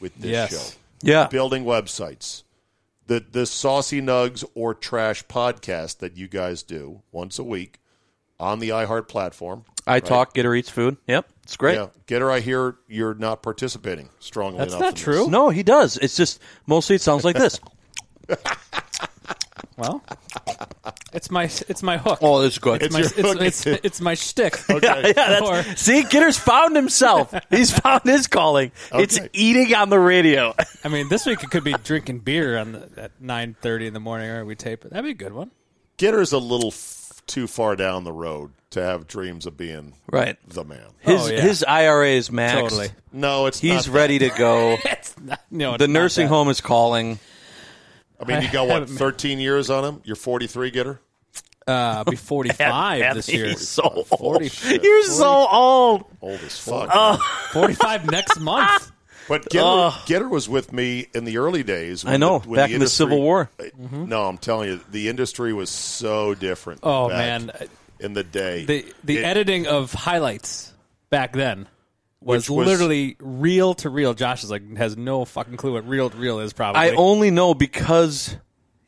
with 0.00 0.14
this 0.16 0.30
Yes. 0.30 0.50
show. 0.50 0.76
Yeah, 1.02 1.26
Building 1.28 1.64
websites, 1.64 2.44
the 3.06 3.24
the 3.30 3.46
saucy 3.46 4.00
nugs 4.00 4.44
or 4.54 4.74
trash 4.74 5.24
podcast 5.26 5.98
that 5.98 6.16
you 6.16 6.28
guys 6.28 6.62
do 6.62 7.02
once 7.12 7.38
a 7.38 7.44
week 7.44 7.78
on 8.40 8.58
the 8.58 8.70
iHeart 8.70 9.08
platform. 9.08 9.64
I 9.86 10.00
talk. 10.00 10.32
Getter 10.34 10.54
eats 10.54 10.70
food. 10.70 10.96
Yep, 11.06 11.28
it's 11.42 11.56
great. 11.56 11.74
Yeah, 11.76 11.88
Getter. 12.06 12.30
I 12.30 12.40
hear 12.40 12.76
you're 12.88 13.14
not 13.14 13.42
participating 13.42 14.08
strongly 14.18 14.58
That's 14.58 14.72
enough. 14.72 14.80
not 14.80 14.88
in 14.88 14.94
this. 14.94 15.02
true. 15.02 15.28
No, 15.28 15.50
he 15.50 15.62
does. 15.62 15.98
It's 15.98 16.16
just 16.16 16.40
mostly 16.66 16.96
it 16.96 17.02
sounds 17.02 17.24
like 17.24 17.36
this. 17.36 17.60
well, 19.76 20.02
it's 21.12 21.30
my 21.30 21.44
it's 21.44 21.82
my 21.82 21.98
hook. 21.98 22.18
oh, 22.22 22.40
that's 22.40 22.58
good. 22.58 22.82
it's 22.82 22.92
my 22.92 23.00
your 23.00 23.08
it's, 23.08 23.16
hook. 23.16 23.40
it's, 23.40 23.66
it's, 23.66 24.00
my 24.00 24.14
shtick. 24.14 24.58
Okay. 24.70 25.12
yeah, 25.16 25.40
Or- 25.42 25.62
see, 25.76 26.02
Getter's 26.04 26.38
found 26.38 26.76
himself. 26.76 27.34
He's 27.50 27.70
found 27.70 28.02
his 28.04 28.26
calling. 28.26 28.72
It's 28.92 29.20
eating 29.32 29.74
on 29.74 29.90
the 29.90 29.98
radio. 30.00 30.54
I 30.84 30.88
mean, 30.88 31.08
this 31.08 31.26
week 31.26 31.42
it 31.42 31.50
could 31.50 31.64
be 31.64 31.74
drinking 31.84 32.20
beer 32.20 32.56
on 32.58 32.72
the, 32.72 32.88
at 32.96 33.20
nine 33.20 33.54
thirty 33.60 33.86
in 33.86 33.94
the 33.94 34.00
morning, 34.00 34.30
or 34.30 34.44
we 34.44 34.54
tape 34.54 34.84
it. 34.84 34.90
That'd 34.90 35.04
be 35.04 35.10
a 35.10 35.14
good 35.14 35.32
one. 35.32 35.50
Getter's 35.96 36.32
a 36.32 36.38
little 36.38 36.68
f- 36.68 37.03
too 37.26 37.46
far 37.46 37.76
down 37.76 38.04
the 38.04 38.12
road 38.12 38.52
to 38.70 38.82
have 38.82 39.06
dreams 39.06 39.46
of 39.46 39.56
being 39.56 39.94
Right. 40.10 40.36
the 40.48 40.64
man. 40.64 40.80
His 41.00 41.20
Oh, 41.22 41.26
yeah. 41.30 41.40
his 41.40 41.62
IRA 41.64 42.10
is 42.10 42.28
maxed. 42.30 42.52
Totally. 42.60 42.88
No, 43.12 43.46
it's 43.46 43.60
He's 43.60 43.86
not 43.86 43.94
ready 43.94 44.18
to 44.20 44.30
go. 44.30 44.76
It's 44.84 45.14
not, 45.20 45.40
no, 45.50 45.76
The 45.76 45.86
not 45.86 45.92
nursing 45.92 46.26
that. 46.26 46.34
home 46.34 46.48
is 46.48 46.60
calling. 46.60 47.18
I 48.20 48.24
mean, 48.26 48.42
you 48.42 48.50
got 48.50 48.66
what, 48.68 48.88
13 48.88 49.38
years 49.40 49.70
on 49.70 49.84
him? 49.84 50.00
You're 50.04 50.16
43, 50.16 50.70
Getter? 50.70 51.00
Uh, 51.66 52.04
be 52.04 52.14
forty 52.16 52.50
five 52.50 53.14
this 53.14 53.26
year. 53.30 53.46
He's 53.48 53.66
so 53.66 53.84
old. 53.84 54.06
40. 54.06 54.50
You're 54.82 55.02
so 55.04 55.48
old. 55.50 56.04
Old 56.20 56.38
as 56.40 56.58
fuck. 56.58 56.90
Oh. 56.92 57.16
Forty 57.52 57.72
five 57.72 58.04
next 58.10 58.38
month. 58.38 58.92
But 59.28 59.48
Getter, 59.48 59.90
Getter 60.06 60.28
was 60.28 60.48
with 60.48 60.72
me 60.72 61.06
in 61.14 61.24
the 61.24 61.38
early 61.38 61.62
days. 61.62 62.04
when 62.04 62.14
I 62.14 62.16
know, 62.16 62.38
the- 62.40 62.48
when 62.48 62.56
back 62.58 62.70
in 62.70 62.80
the 62.80 62.88
Civil 62.88 63.20
War. 63.20 63.50
No, 63.90 64.26
I'm 64.26 64.38
telling 64.38 64.68
you, 64.70 64.80
the 64.90 65.08
industry 65.08 65.52
was 65.52 65.70
so 65.70 66.34
different. 66.34 66.80
Oh 66.82 67.08
back 67.08 67.18
man, 67.42 67.68
In 68.00 68.12
the 68.12 68.24
day. 68.24 68.64
the 68.64 68.84
the 69.02 69.18
It- 69.18 69.24
editing 69.24 69.66
of 69.66 69.92
highlights 69.92 70.72
back 71.10 71.32
then 71.32 71.68
was, 72.20 72.50
was- 72.50 72.66
literally 72.66 73.16
reel 73.20 73.74
to 73.74 73.88
reel. 73.90 74.14
Josh 74.14 74.44
is 74.44 74.50
like 74.50 74.76
has 74.76 74.96
no 74.96 75.24
fucking 75.24 75.56
clue 75.56 75.72
what 75.74 75.86
reel 75.88 76.10
to 76.10 76.16
reel 76.16 76.40
is. 76.40 76.52
Probably. 76.52 76.80
I 76.80 76.90
only 76.90 77.30
know 77.30 77.54
because 77.54 78.36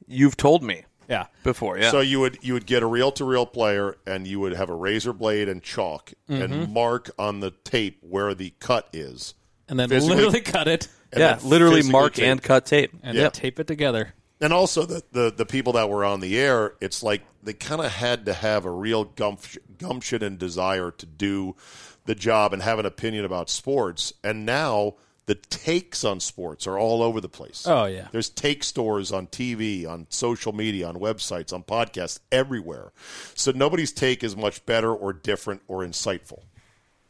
you've 0.07 0.37
told 0.37 0.63
me 0.63 0.85
yeah. 1.09 1.27
before. 1.45 1.79
Yeah. 1.79 1.91
So 1.91 2.01
you 2.01 2.21
would 2.21 2.39
you 2.43 2.53
would 2.55 2.67
get 2.67 2.83
a 2.83 2.87
reel 2.87 3.13
to 3.13 3.25
reel 3.25 3.47
player, 3.47 3.97
and 4.07 4.27
you 4.27 4.41
would 4.41 4.53
have 4.53 4.69
a 4.71 4.75
razor 4.75 5.13
blade 5.13 5.49
and 5.49 5.63
chalk, 5.63 6.13
Mm-hmm. 6.29 6.43
and 6.43 6.73
mark 6.75 7.11
on 7.19 7.41
the 7.41 7.53
tape 7.53 7.99
where 8.03 8.35
the 8.35 8.53
cut 8.61 8.89
is. 8.93 9.35
And 9.69 9.79
then 9.79 9.89
physically- 9.89 10.17
literally 10.17 10.41
cut 10.43 10.69
it 10.69 10.89
and 11.13 11.21
yeah, 11.21 11.35
then 11.35 11.49
literally 11.49 11.77
physically 11.77 11.93
mark 11.93 12.15
tape. 12.15 12.25
and 12.27 12.43
cut 12.43 12.67
tape. 12.67 12.93
and 13.03 13.17
Yeah. 13.17 13.29
tape 13.31 13.59
it 13.61 13.67
together. 13.67 14.15
And 14.41 14.53
also 14.53 14.85
the, 14.85 15.03
the, 15.13 15.33
the 15.35 15.47
people 15.47 15.73
that 15.75 15.89
were 15.89 16.05
on 16.05 16.21
the 16.21 16.39
air, 16.39 16.75
it's 16.81 17.03
like 17.03 17.23
they 17.43 17.55
kind 17.55 17.81
of 17.81 17.91
had 17.91 18.27
to 18.27 18.35
have 18.35 18.65
a 18.67 18.71
real 18.71 19.05
gumption, 19.05 19.63
gumption 19.79 20.23
and 20.23 20.39
desire 20.39 20.91
to 20.91 21.07
do 21.07 21.57
the 22.05 22.15
job 22.15 22.53
and 22.53 22.63
have 22.63 22.79
an 22.79 22.87
opinion 22.87 23.25
about 23.25 23.49
sports. 23.49 24.13
And 24.23 24.45
now 24.45 24.97
the 25.25 25.35
takes 25.37 26.05
on 26.05 26.21
sports 26.21 26.67
are 26.67 26.79
all 26.79 27.03
over 27.03 27.21
the 27.21 27.29
place. 27.31 27.65
Oh, 27.67 27.87
yeah. 27.87 28.09
There's 28.13 28.29
take 28.29 28.63
stores 28.63 29.11
on 29.11 29.27
TV, 29.27 29.89
on 29.89 30.07
social 30.11 30.53
media, 30.53 30.87
on 30.87 30.97
websites, 30.97 31.53
on 31.53 31.63
podcasts, 31.65 32.21
everywhere. 32.31 32.93
So 33.35 33.53
nobody's 33.53 33.91
take 33.91 34.23
is 34.23 34.37
much 34.37 34.65
better 34.67 34.95
or 34.95 35.13
different 35.15 35.63
or 35.67 35.79
insightful. 35.85 36.43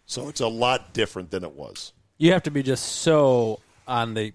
So 0.06 0.28
it's 0.28 0.40
a 0.40 0.46
lot 0.48 0.94
different 0.94 1.30
than 1.32 1.42
it 1.42 1.52
was. 1.52 1.92
You 2.18 2.32
have 2.32 2.42
to 2.44 2.50
be 2.50 2.62
just 2.62 2.84
so 2.84 3.60
on 3.86 4.14
the 4.14 4.32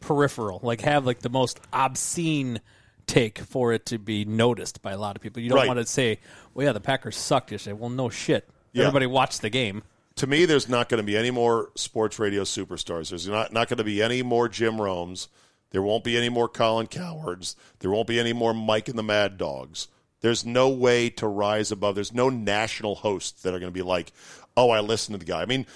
peripheral, 0.00 0.60
like 0.62 0.80
have 0.82 1.06
like 1.06 1.20
the 1.20 1.28
most 1.30 1.60
obscene 1.72 2.60
take 3.06 3.38
for 3.38 3.72
it 3.72 3.86
to 3.86 3.98
be 3.98 4.24
noticed 4.24 4.82
by 4.82 4.92
a 4.92 4.98
lot 4.98 5.16
of 5.16 5.22
people. 5.22 5.42
You 5.42 5.48
don't 5.48 5.58
Right. 5.58 5.68
want 5.68 5.78
to 5.80 5.86
say, 5.86 6.18
"Well, 6.54 6.66
yeah, 6.66 6.72
the 6.72 6.80
Packers 6.80 7.16
sucked 7.16 7.50
yesterday." 7.52 7.74
Well, 7.74 7.90
no 7.90 8.08
shit. 8.08 8.48
Yeah. 8.72 8.82
Everybody 8.84 9.06
watched 9.06 9.42
the 9.42 9.50
game. 9.50 9.82
to 10.16 10.26
me, 10.26 10.44
there's 10.44 10.68
not 10.68 10.88
going 10.88 10.98
to 10.98 11.04
be 11.06 11.16
any 11.16 11.30
more 11.30 11.70
sports 11.76 12.18
radio 12.18 12.42
superstars. 12.42 13.10
There's 13.10 13.28
not, 13.28 13.52
not 13.52 13.68
going 13.68 13.78
to 13.78 13.84
be 13.84 14.02
any 14.02 14.20
more 14.24 14.48
Jim 14.48 14.80
Romes. 14.80 15.28
There 15.70 15.80
won't 15.80 16.02
be 16.02 16.16
any 16.16 16.28
more 16.28 16.48
Colin 16.48 16.88
Cowherds. 16.88 17.54
There 17.78 17.90
won't 17.92 18.08
be 18.08 18.18
any 18.18 18.32
more 18.32 18.52
Mike 18.52 18.88
and 18.88 18.98
the 18.98 19.04
Mad 19.04 19.38
Dogs. 19.38 19.86
There's 20.20 20.44
no 20.44 20.68
way 20.70 21.08
to 21.10 21.28
rise 21.28 21.70
above. 21.70 21.94
There's 21.94 22.12
no 22.12 22.30
national 22.30 22.96
hosts 22.96 23.42
that 23.42 23.54
are 23.54 23.60
going 23.60 23.70
to 23.70 23.78
be 23.78 23.82
like, 23.82 24.10
oh, 24.56 24.70
I 24.70 24.80
listened 24.80 25.14
to 25.14 25.24
the 25.24 25.30
guy. 25.30 25.40
I 25.40 25.46
mean, 25.46 25.66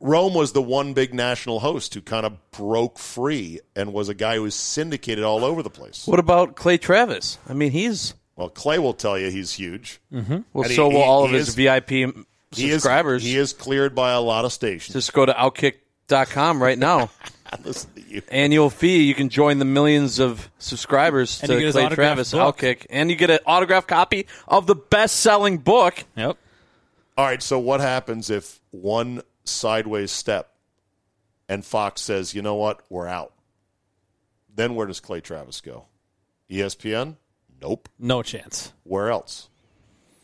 Rome 0.00 0.34
was 0.34 0.52
the 0.52 0.62
one 0.62 0.92
big 0.92 1.14
national 1.14 1.60
host 1.60 1.94
who 1.94 2.00
kind 2.02 2.26
of 2.26 2.50
broke 2.50 2.98
free 2.98 3.60
and 3.74 3.92
was 3.92 4.08
a 4.08 4.14
guy 4.14 4.36
who 4.36 4.42
was 4.42 4.54
syndicated 4.54 5.24
all 5.24 5.44
over 5.44 5.62
the 5.62 5.70
place. 5.70 6.06
What 6.06 6.18
about 6.18 6.56
Clay 6.56 6.76
Travis? 6.78 7.38
I 7.48 7.54
mean, 7.54 7.70
he's 7.70 8.14
Well, 8.36 8.48
Clay 8.50 8.78
will 8.78 8.92
tell 8.94 9.18
you 9.18 9.30
he's 9.30 9.52
huge. 9.54 10.00
Mm-hmm. 10.12 10.38
well, 10.52 10.62
And 10.64 10.70
he- 10.70 10.76
so 10.76 10.88
will 10.88 10.96
he- 10.98 11.02
all 11.02 11.24
of 11.24 11.30
he 11.30 11.36
his 11.38 11.48
is- 11.50 11.54
VIP 11.54 11.90
He 12.50 12.68
is, 12.68 12.82
subscribers. 12.82 13.22
he 13.22 13.36
is 13.36 13.52
cleared 13.52 13.94
by 13.94 14.12
a 14.12 14.20
lot 14.20 14.44
of 14.44 14.52
stations. 14.52 14.92
Just 14.92 15.12
go 15.12 15.24
to 15.24 15.32
outkick.com 15.32 16.62
right 16.62 16.78
now. 16.78 17.10
Listen 17.64 17.90
to 17.94 18.00
you. 18.02 18.22
Annual 18.30 18.70
fee. 18.70 19.04
You 19.04 19.14
can 19.14 19.28
join 19.28 19.58
the 19.60 19.64
millions 19.64 20.18
of 20.18 20.50
subscribers 20.58 21.40
And 21.40 21.50
to 21.52 21.72
Clay 21.72 21.88
Travis 21.88 22.32
book. 22.32 22.58
Outkick, 22.58 22.86
and 22.90 23.10
you 23.10 23.16
get 23.16 23.30
an 23.30 23.38
autographed 23.46 23.86
copy 23.88 24.26
of 24.48 24.66
the 24.66 24.74
best-selling 24.74 25.58
book. 25.58 26.02
Yep. 26.16 26.36
All 27.16 27.24
right, 27.24 27.40
so 27.42 27.60
what 27.60 27.80
happens 27.80 28.28
if 28.28 28.60
one 28.72 29.22
sideways 29.44 30.10
step 30.10 30.50
and 31.48 31.64
Fox 31.64 32.00
says, 32.00 32.34
you 32.34 32.42
know 32.42 32.54
what, 32.54 32.80
we're 32.88 33.06
out? 33.06 33.32
Then 34.54 34.74
where 34.74 34.86
does 34.86 35.00
Clay 35.00 35.20
Travis 35.20 35.60
go? 35.60 35.86
ESPN? 36.50 37.16
Nope. 37.60 37.88
No 37.98 38.22
chance. 38.22 38.72
Where 38.84 39.10
else? 39.10 39.48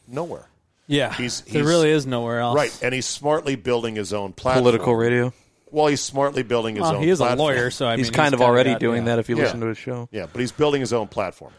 Nowhere. 0.06 0.48
Yeah. 0.87 1.12
He's- 1.14 1.40
there 1.42 1.64
really 1.64 1.90
is 1.90 2.06
nowhere 2.06 2.40
else. 2.40 2.56
Right, 2.56 2.78
and 2.83 2.94
he's 2.94 3.06
smartly 3.06 3.56
building 3.56 3.96
his 3.96 4.12
own 4.12 4.33
platform. 4.33 4.62
Political 4.64 4.94
radio. 4.96 5.33
Well, 5.72 5.87
he's 5.87 6.00
smartly 6.00 6.42
building 6.42 6.74
his 6.74 6.83
Well, 6.83 6.96
own 6.96 7.02
he 7.02 7.11
is 7.11 7.20
a 7.20 7.37
lawyer, 7.37 7.70
so 7.70 7.87
I 7.87 7.96
he's 7.96 8.06
mean, 8.06 8.12
kind 8.14 8.35
of 8.35 8.40
kinda 8.40 8.50
already 8.50 8.70
got- 8.72 8.80
doing 8.80 9.02
yeah. 9.02 9.14
that 9.14 9.18
if 9.20 9.28
you 9.28 9.37
Yeah. 9.37 9.44
listen 9.44 9.61
to 9.61 9.66
his 9.66 9.78
show. 9.78 10.09
Yeah, 10.11 10.26
but 10.33 10.40
he's 10.40 10.50
building 10.52 10.80
his 10.80 10.92
own 10.92 11.06
platform. 11.09 11.52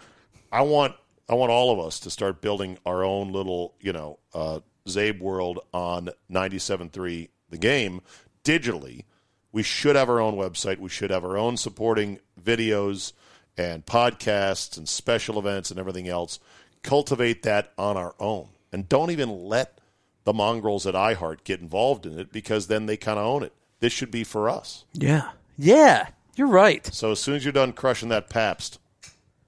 I 0.52 0.62
want 0.62 0.96
I 1.30 1.36
want 1.36 1.50
all 1.50 1.72
of 1.72 1.80
us 1.86 2.02
to 2.02 2.10
start 2.10 2.42
building 2.42 2.78
our 2.86 3.06
own 3.06 3.32
little, 3.32 3.74
you 3.80 3.94
know, 3.94 4.20
uh, 4.34 4.60
Czabe 4.86 5.22
world 5.22 5.60
on 5.74 6.10
97.3 6.30 7.30
The 7.52 7.58
Game 7.58 8.02
digitally. 8.44 9.06
We 9.52 9.64
should 9.64 9.96
have 9.96 10.10
our 10.10 10.20
own 10.20 10.36
website. 10.36 10.80
We 10.80 10.90
should 10.90 11.12
have 11.12 11.24
our 11.24 11.38
own 11.38 11.58
supporting 11.58 12.20
videos 12.42 13.14
and 13.58 13.86
podcasts 13.86 14.78
and 14.78 14.88
special 14.88 15.38
events 15.38 15.70
and 15.70 15.80
everything 15.80 16.08
else. 16.08 16.40
Cultivate 16.84 17.44
that 17.44 17.74
on 17.78 17.98
our 17.98 18.16
own. 18.20 18.48
And 18.72 18.88
don't 18.90 19.12
even 19.12 19.30
let 19.46 19.80
the 20.24 20.34
mongrels 20.34 20.88
at 20.88 20.96
iHeart 20.96 21.44
get 21.44 21.60
involved 21.60 22.06
in 22.06 22.18
it 22.18 22.32
because 22.32 22.68
then 22.68 22.86
they 22.86 22.98
kind 22.98 23.20
of 23.20 23.26
own 23.26 23.44
it. 23.44 23.54
This 23.80 23.92
should 23.92 24.12
be 24.12 24.24
for 24.24 24.50
us. 24.50 24.86
Yeah. 24.94 25.32
Yeah. 25.58 26.08
You're 26.36 26.48
right. 26.48 26.86
So 26.94 27.12
as 27.12 27.20
soon 27.20 27.36
as 27.36 27.44
you're 27.44 27.52
done 27.52 27.74
crushing 27.74 28.10
that 28.10 28.30
Pabst, 28.30 28.80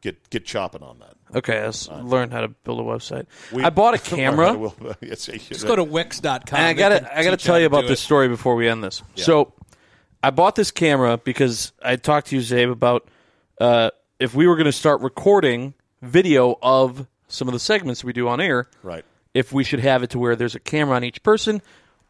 get 0.02 0.30
get 0.30 0.46
chopping 0.46 0.84
on 0.84 1.00
that. 1.00 1.13
Okay, 1.36 1.64
let's 1.64 1.90
learn 1.90 2.32
how 2.32 2.42
to 2.42 2.48
build 2.50 2.80
a 2.80 2.84
website. 2.84 3.26
We- 3.52 3.64
I 3.64 3.70
bought 3.70 3.94
a 3.94 3.98
camera. 4.16 4.54
Well, 4.54 4.76
yes, 5.02 5.26
Just 5.26 5.66
go 5.66 5.76
to 5.76 5.84
Wix.com. 5.84 6.42
And 6.52 6.66
I 6.66 6.74
gotta, 6.74 7.18
I 7.18 7.24
gotta 7.24 7.38
tell 7.38 7.60
you 7.60 7.66
about 7.66 7.84
this 7.84 8.00
it. 8.00 8.04
story 8.04 8.28
before 8.28 8.56
we 8.56 8.68
end 8.68 8.84
this. 8.84 9.02
So, 9.16 9.54
I 10.22 10.30
bought 10.30 10.56
this 10.56 10.72
camera 10.72 11.18
because 11.18 11.74
I 11.82 11.98
talked 11.98 12.28
to 12.28 12.38
you, 12.38 12.42
Czabe, 12.42 12.72
about 12.72 13.10
uh, 13.60 13.92
if 14.20 14.34
we 14.34 14.48
were 14.48 14.56
going 14.56 14.66
to 14.66 14.72
start 14.72 15.02
recording 15.02 15.74
video 16.02 16.58
of 16.62 17.08
some 17.28 17.48
of 17.50 17.54
the 17.54 17.60
segments 17.60 18.04
we 18.04 18.14
do 18.14 18.28
on 18.30 18.40
air, 18.40 18.70
right. 18.84 19.04
if 19.34 19.52
we 19.52 19.66
should 19.66 19.82
have 19.82 20.02
it 20.02 20.12
to 20.12 20.20
where 20.20 20.36
there's 20.36 20.56
a 20.56 20.60
camera 20.60 20.96
on 20.96 21.04
each 21.04 21.22
person, 21.24 21.62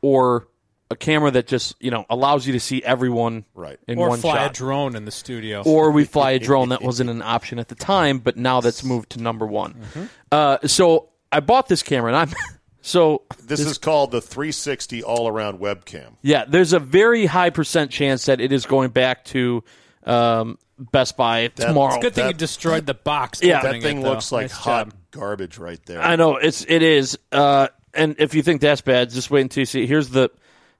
or 0.01 0.47
a 0.93 0.95
camera 0.95 1.29
that 1.31 1.47
just 1.47 1.75
you 1.81 1.91
know 1.91 2.05
allows 2.09 2.47
you 2.47 2.53
to 2.53 2.59
see 2.59 2.81
everyone 2.83 3.43
Right. 3.53 3.77
in 3.87 3.99
Or 3.99 4.09
one 4.09 4.19
fly 4.19 4.35
shot. 4.37 4.51
a 4.51 4.53
drone 4.53 4.95
in 4.95 5.05
the 5.05 5.11
studio. 5.11 5.61
or 5.65 5.91
we 5.91 6.05
fly 6.05 6.31
a 6.31 6.39
drone 6.39 6.69
that 6.69 6.81
wasn't 6.81 7.09
an 7.09 7.21
option 7.21 7.59
at 7.59 7.67
the 7.67 7.75
time, 7.75 8.19
but 8.19 8.37
now 8.37 8.61
that's 8.61 8.83
moved 8.83 9.11
to 9.11 9.21
number 9.21 9.45
one. 9.45 9.73
Mm-hmm. 9.73 10.03
Uh, 10.31 10.57
so 10.65 11.09
I 11.31 11.39
bought 11.41 11.67
this 11.67 11.83
camera, 11.83 12.09
and 12.09 12.17
I'm 12.17 12.29
So 12.85 13.21
This 13.41 13.61
is 13.61 13.77
called 13.77 14.11
the 14.11 14.19
360 14.19 15.03
all 15.03 15.27
around 15.29 15.59
webcam. 15.59 16.17
Yeah, 16.21 16.43
there's 16.45 16.73
a 16.73 16.79
very 16.79 17.25
high 17.25 17.49
percent 17.49 17.91
chance 17.91 18.25
that 18.25 18.41
it 18.41 18.51
is 18.51 18.65
going 18.65 18.89
back 18.89 19.23
to 19.25 19.63
um, 20.03 20.57
Best 20.77 21.15
Buy 21.15 21.47
tomorrow. 21.47 22.01
Good 22.01 22.13
thing 22.13 22.25
That- 22.25 22.33
you 22.33 22.37
destroyed 22.37 22.85
the 22.85 22.93
box. 22.93 23.41
Yeah. 23.41 23.61
That 23.61 23.81
thing 23.81 23.99
it, 23.99 24.03
looks 24.03 24.31
like 24.33 24.43
Nice 24.43 24.51
hot 24.51 24.87
job. 24.89 24.93
garbage 25.11 25.57
right 25.57 25.79
there. 25.85 26.01
I 26.01 26.17
know 26.17 26.35
it's 26.35 26.65
it 26.67 26.81
is. 26.83 27.17
Uh, 27.31 27.69
and 27.93 28.15
if 28.19 28.33
you 28.35 28.41
think 28.43 28.59
that's 28.59 28.81
bad, 28.81 29.11
just 29.11 29.31
wait 29.31 29.41
until 29.41 29.61
you 29.61 29.65
see. 29.65 29.85
Here's 29.87 30.09
the 30.09 30.29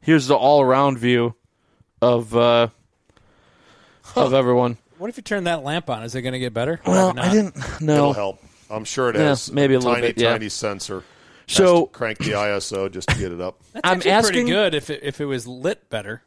here's 0.04 0.28
the 0.28 0.36
all 0.36 0.62
around 0.62 1.00
view 1.00 1.34
of 2.02 2.36
uh, 2.36 2.68
of 4.16 4.34
everyone. 4.34 4.78
What 4.98 5.10
if 5.10 5.18
you 5.18 5.24
turn 5.24 5.46
that 5.46 5.64
lamp 5.64 5.90
on? 5.90 6.04
Is 6.04 6.16
it 6.16 6.22
going 6.22 6.34
to 6.34 6.40
get 6.40 6.54
better? 6.54 6.80
Well, 6.86 7.18
I 7.20 7.30
didn't 7.34 7.82
know. 7.82 7.94
It'll 7.96 8.14
help. 8.14 8.44
I'm 8.70 8.86
sure 8.86 9.10
it 9.10 9.16
Yeah, 9.16 9.30
has. 9.30 9.52
maybe 9.52 9.74
a 9.74 9.80
little 9.80 9.96
tiny, 9.96 10.08
bit, 10.08 10.18
yeah. 10.22 10.32
tiny 10.32 10.50
sensor. 10.50 11.04
Has 11.48 11.58
So 11.58 11.86
to 11.86 11.92
crank 11.92 12.20
the 12.20 12.32
ISO 12.32 12.90
just 12.90 13.10
to 13.10 13.16
get 13.18 13.32
it 13.32 13.42
up. 13.42 13.60
That's 13.74 13.82
I'm 13.84 13.98
asking- 14.06 14.22
pretty 14.46 14.52
good 14.52 14.74
if 14.76 14.90
it, 14.90 15.02
if 15.04 15.20
it 15.20 15.26
was 15.26 15.46
lit 15.46 15.90
better. 15.90 16.22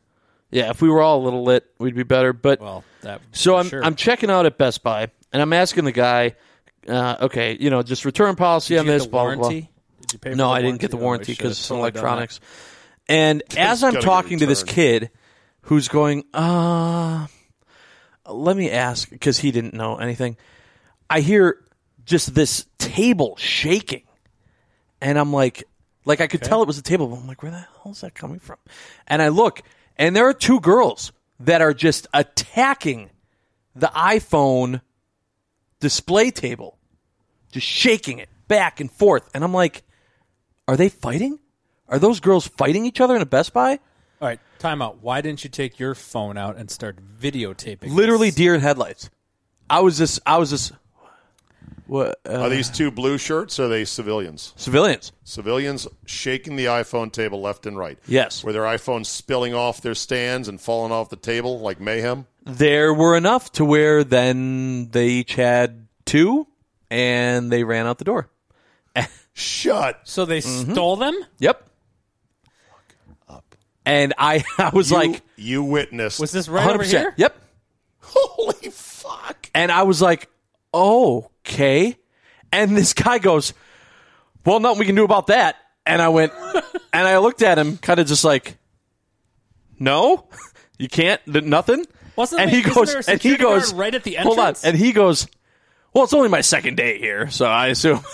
yeah, 0.50 0.68
if 0.70 0.82
we 0.82 0.88
were 0.90 1.00
all 1.00 1.22
a 1.22 1.24
little 1.24 1.42
lit, 1.42 1.64
we'd 1.78 1.94
be 1.96 2.02
better. 2.02 2.32
But 2.34 2.60
Well, 2.60 2.84
that 3.00 3.20
So 3.32 3.56
I'm 3.56 3.68
sure. 3.68 3.82
I'm 3.84 3.94
checking 3.94 4.30
out 4.30 4.44
at 4.46 4.58
Best 4.58 4.82
Buy, 4.82 5.08
and 5.32 5.40
I'm 5.40 5.52
asking 5.54 5.84
the 5.84 5.92
guy, 5.92 6.34
uh, 6.86 7.16
okay, 7.22 7.56
you 7.58 7.70
know, 7.70 7.82
just 7.82 8.04
return 8.04 8.36
policy 8.36 8.74
Did 8.74 8.80
on 8.80 8.86
you 8.86 8.92
get 8.92 8.98
this, 8.98 9.04
the 9.04 9.10
blah, 9.10 9.24
blah, 9.24 9.34
blah. 9.36 9.40
warranty? 9.48 9.70
Did 10.02 10.12
you 10.12 10.18
pay 10.18 10.30
for 10.32 10.36
No, 10.36 10.48
the 10.48 10.54
I 10.54 10.62
didn't 10.62 10.80
get 10.80 10.90
the 10.90 10.98
Oh, 10.98 11.00
warranty 11.00 11.32
should've 11.32 11.38
because 11.38 11.52
it's 11.52 11.60
some 11.66 11.78
that. 11.78 11.80
electronics. 11.82 12.40
And 13.08 13.42
as 13.56 13.84
I'm 13.84 13.94
talking 14.00 14.38
to 14.40 14.46
this 14.46 14.62
kid, 14.62 15.10
who's 15.62 15.88
going, 15.88 16.24
uh, 16.32 17.26
let 18.28 18.56
me 18.56 18.70
ask 18.70 19.08
because 19.10 19.38
he 19.38 19.50
didn't 19.50 19.74
know 19.74 19.96
anything. 19.96 20.36
I 21.08 21.20
hear 21.20 21.62
just 22.04 22.34
this 22.34 22.66
table 22.78 23.36
shaking, 23.36 24.02
and 25.00 25.18
I'm 25.18 25.32
like, 25.32 25.64
like 26.04 26.20
I 26.20 26.26
could 26.26 26.42
tell 26.42 26.62
it 26.62 26.66
was 26.66 26.78
a 26.78 26.82
table. 26.82 27.06
But 27.08 27.16
I'm 27.16 27.26
like, 27.26 27.42
where 27.42 27.52
the 27.52 27.58
hell 27.58 27.92
is 27.92 28.00
that 28.00 28.14
coming 28.14 28.38
from? 28.38 28.58
And 29.06 29.22
I 29.22 29.28
look, 29.28 29.62
and 29.96 30.16
there 30.16 30.28
are 30.28 30.34
two 30.34 30.60
girls 30.60 31.12
that 31.40 31.60
are 31.60 31.74
just 31.74 32.06
attacking 32.14 33.10
the 33.74 33.88
iPhone 33.88 34.80
display 35.80 36.30
table, 36.30 36.78
just 37.52 37.66
shaking 37.66 38.18
it 38.18 38.28
back 38.48 38.80
and 38.80 38.90
forth. 38.90 39.28
And 39.34 39.44
I'm 39.44 39.52
like, 39.52 39.82
are 40.66 40.76
they 40.76 40.88
fighting? 40.88 41.38
Are 41.88 41.98
those 41.98 42.20
girls 42.20 42.46
fighting 42.46 42.84
each 42.84 43.00
other 43.00 43.14
in 43.16 43.22
a 43.22 43.26
Best 43.26 43.52
Buy? 43.52 43.78
All 44.20 44.28
right, 44.28 44.40
time 44.58 44.82
out. 44.82 44.98
Why 45.02 45.20
didn't 45.20 45.44
you 45.44 45.50
take 45.50 45.78
your 45.78 45.94
phone 45.94 46.36
out 46.36 46.56
and 46.56 46.70
start 46.70 46.98
videotaping? 47.20 47.90
Literally 47.92 48.28
this? 48.28 48.36
deer 48.36 48.54
in 48.54 48.60
headlights. 48.60 49.10
I 49.68 49.80
was 49.80 49.98
just, 49.98 50.20
I 50.26 50.38
was 50.38 50.50
just, 50.50 50.72
what? 51.86 52.18
Uh, 52.28 52.40
Are 52.40 52.48
these 52.48 52.68
two 52.70 52.90
blue 52.90 53.18
shirts? 53.18 53.60
Are 53.60 53.68
they 53.68 53.84
civilians? 53.84 54.52
civilians. 54.56 55.12
Civilians 55.24 55.86
shaking 56.06 56.56
the 56.56 56.64
iPhone 56.66 57.12
table 57.12 57.40
left 57.40 57.66
and 57.66 57.76
right. 57.78 57.98
Yes. 58.08 58.42
Were 58.42 58.52
their 58.52 58.62
iPhones 58.62 59.06
spilling 59.06 59.54
off 59.54 59.80
their 59.82 59.94
stands 59.94 60.48
and 60.48 60.60
falling 60.60 60.92
off 60.92 61.10
the 61.10 61.16
table 61.16 61.60
like 61.60 61.78
mayhem? 61.80 62.26
There 62.44 62.92
were 62.94 63.16
enough 63.16 63.52
to 63.52 63.64
where 63.64 64.02
then 64.02 64.88
they 64.90 65.08
each 65.08 65.34
had 65.34 65.86
two, 66.04 66.46
and 66.90 67.50
they 67.52 67.64
ran 67.64 67.86
out 67.86 67.98
the 67.98 68.04
door. 68.04 68.28
Shut. 69.34 70.00
So 70.04 70.24
they 70.24 70.38
Mm-hmm. 70.40 70.72
stole 70.72 70.96
them? 70.96 71.14
Yep. 71.38 71.68
And 73.86 74.12
I, 74.18 74.44
I 74.58 74.70
was 74.70 74.90
You- 74.90 74.96
like, 74.98 75.22
you 75.36 75.62
witnessed. 75.62 76.20
Was 76.20 76.32
this 76.32 76.48
right 76.48 76.68
over 76.68 76.84
100%. 76.84 76.86
here? 76.88 77.14
Yep. 77.16 77.36
holy 78.00 78.70
fuck? 78.70 79.48
And 79.54 79.70
I 79.72 79.84
was 79.84 80.02
like, 80.02 80.28
okay. 80.74 81.96
And 82.52 82.76
this 82.76 82.92
guy 82.94 83.18
goes, 83.18 83.54
well, 84.44 84.60
nothing 84.60 84.78
we 84.80 84.84
can 84.86 84.94
do 84.94 85.04
about 85.04 85.28
that. 85.28 85.56
And 85.86 86.02
I 86.02 86.08
went, 86.08 86.32
and 86.92 87.06
I 87.08 87.18
looked 87.18 87.42
at 87.42 87.58
him 87.58 87.78
kind 87.78 88.00
of 88.00 88.06
just 88.06 88.24
like, 88.24 88.58
no, 89.78 90.28
you 90.78 90.88
can't, 90.88 91.20
nothing. 91.26 91.84
Wasn't 92.16 92.40
and 92.40 92.50
there- 92.50 92.60
he 92.62 92.68
isn't 92.68 92.74
goes, 92.74 93.08
and 93.08 93.20
he 93.20 93.36
goes, 93.36 93.72
right 93.74 93.94
at 93.94 94.02
the 94.04 94.14
hold 94.14 94.38
on. 94.38 94.46
entrance? 94.48 94.64
And 94.64 94.76
he 94.76 94.92
goes, 94.92 95.26
well, 95.92 96.04
it's 96.04 96.14
only 96.14 96.28
my 96.28 96.40
second 96.42 96.76
day 96.76 96.98
here, 96.98 97.30
so 97.30 97.46
I 97.46 97.68
assume. 97.68 98.00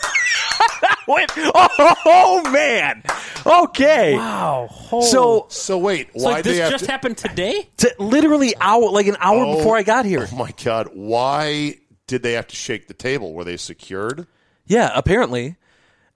I 0.84 0.96
went, 1.06 1.32
oh, 1.36 2.50
man. 2.52 3.02
Okay. 3.44 4.14
Wow. 4.16 4.68
So, 5.02 5.46
So 5.48 5.78
wait, 5.78 6.10
So 6.16 6.24
why 6.30 6.42
this 6.42 6.58
they 6.58 6.70
just 6.70 6.84
to, 6.84 6.90
happened 6.90 7.18
today? 7.18 7.68
t- 7.76 7.88
literally 7.98 8.54
hour, 8.60 8.90
like 8.90 9.06
an 9.06 9.16
hour 9.18 9.44
Oh. 9.44 9.56
before 9.56 9.76
I 9.76 9.82
got 9.82 10.04
here. 10.04 10.28
Oh 10.32 10.36
my 10.36 10.52
god! 10.64 10.88
Why 10.92 11.76
did 12.06 12.22
they 12.22 12.32
have 12.34 12.46
to 12.48 12.56
shake 12.56 12.86
the 12.88 12.94
table? 12.94 13.32
Were 13.34 13.44
they 13.44 13.56
secured? 13.56 14.26
Yeah, 14.66 14.90
apparently. 14.94 15.56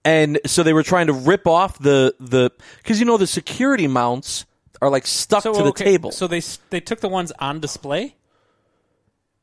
And 0.04 0.38
so 0.46 0.62
they 0.62 0.72
were 0.72 0.84
trying 0.84 1.08
to 1.08 1.12
rip 1.12 1.46
off 1.48 1.78
the 1.80 2.14
the 2.20 2.52
because 2.78 3.00
you 3.00 3.06
know 3.06 3.16
the 3.16 3.26
security 3.26 3.88
mounts 3.88 4.46
are 4.80 4.88
like 4.90 5.06
stuck 5.06 5.42
So 5.42 5.52
to 5.52 5.62
the 5.62 5.68
okay, 5.70 5.84
table. 5.84 6.12
So 6.12 6.28
they 6.28 6.40
they 6.70 6.80
took 6.80 7.00
the 7.00 7.08
ones 7.08 7.32
on 7.40 7.58
display. 7.60 8.14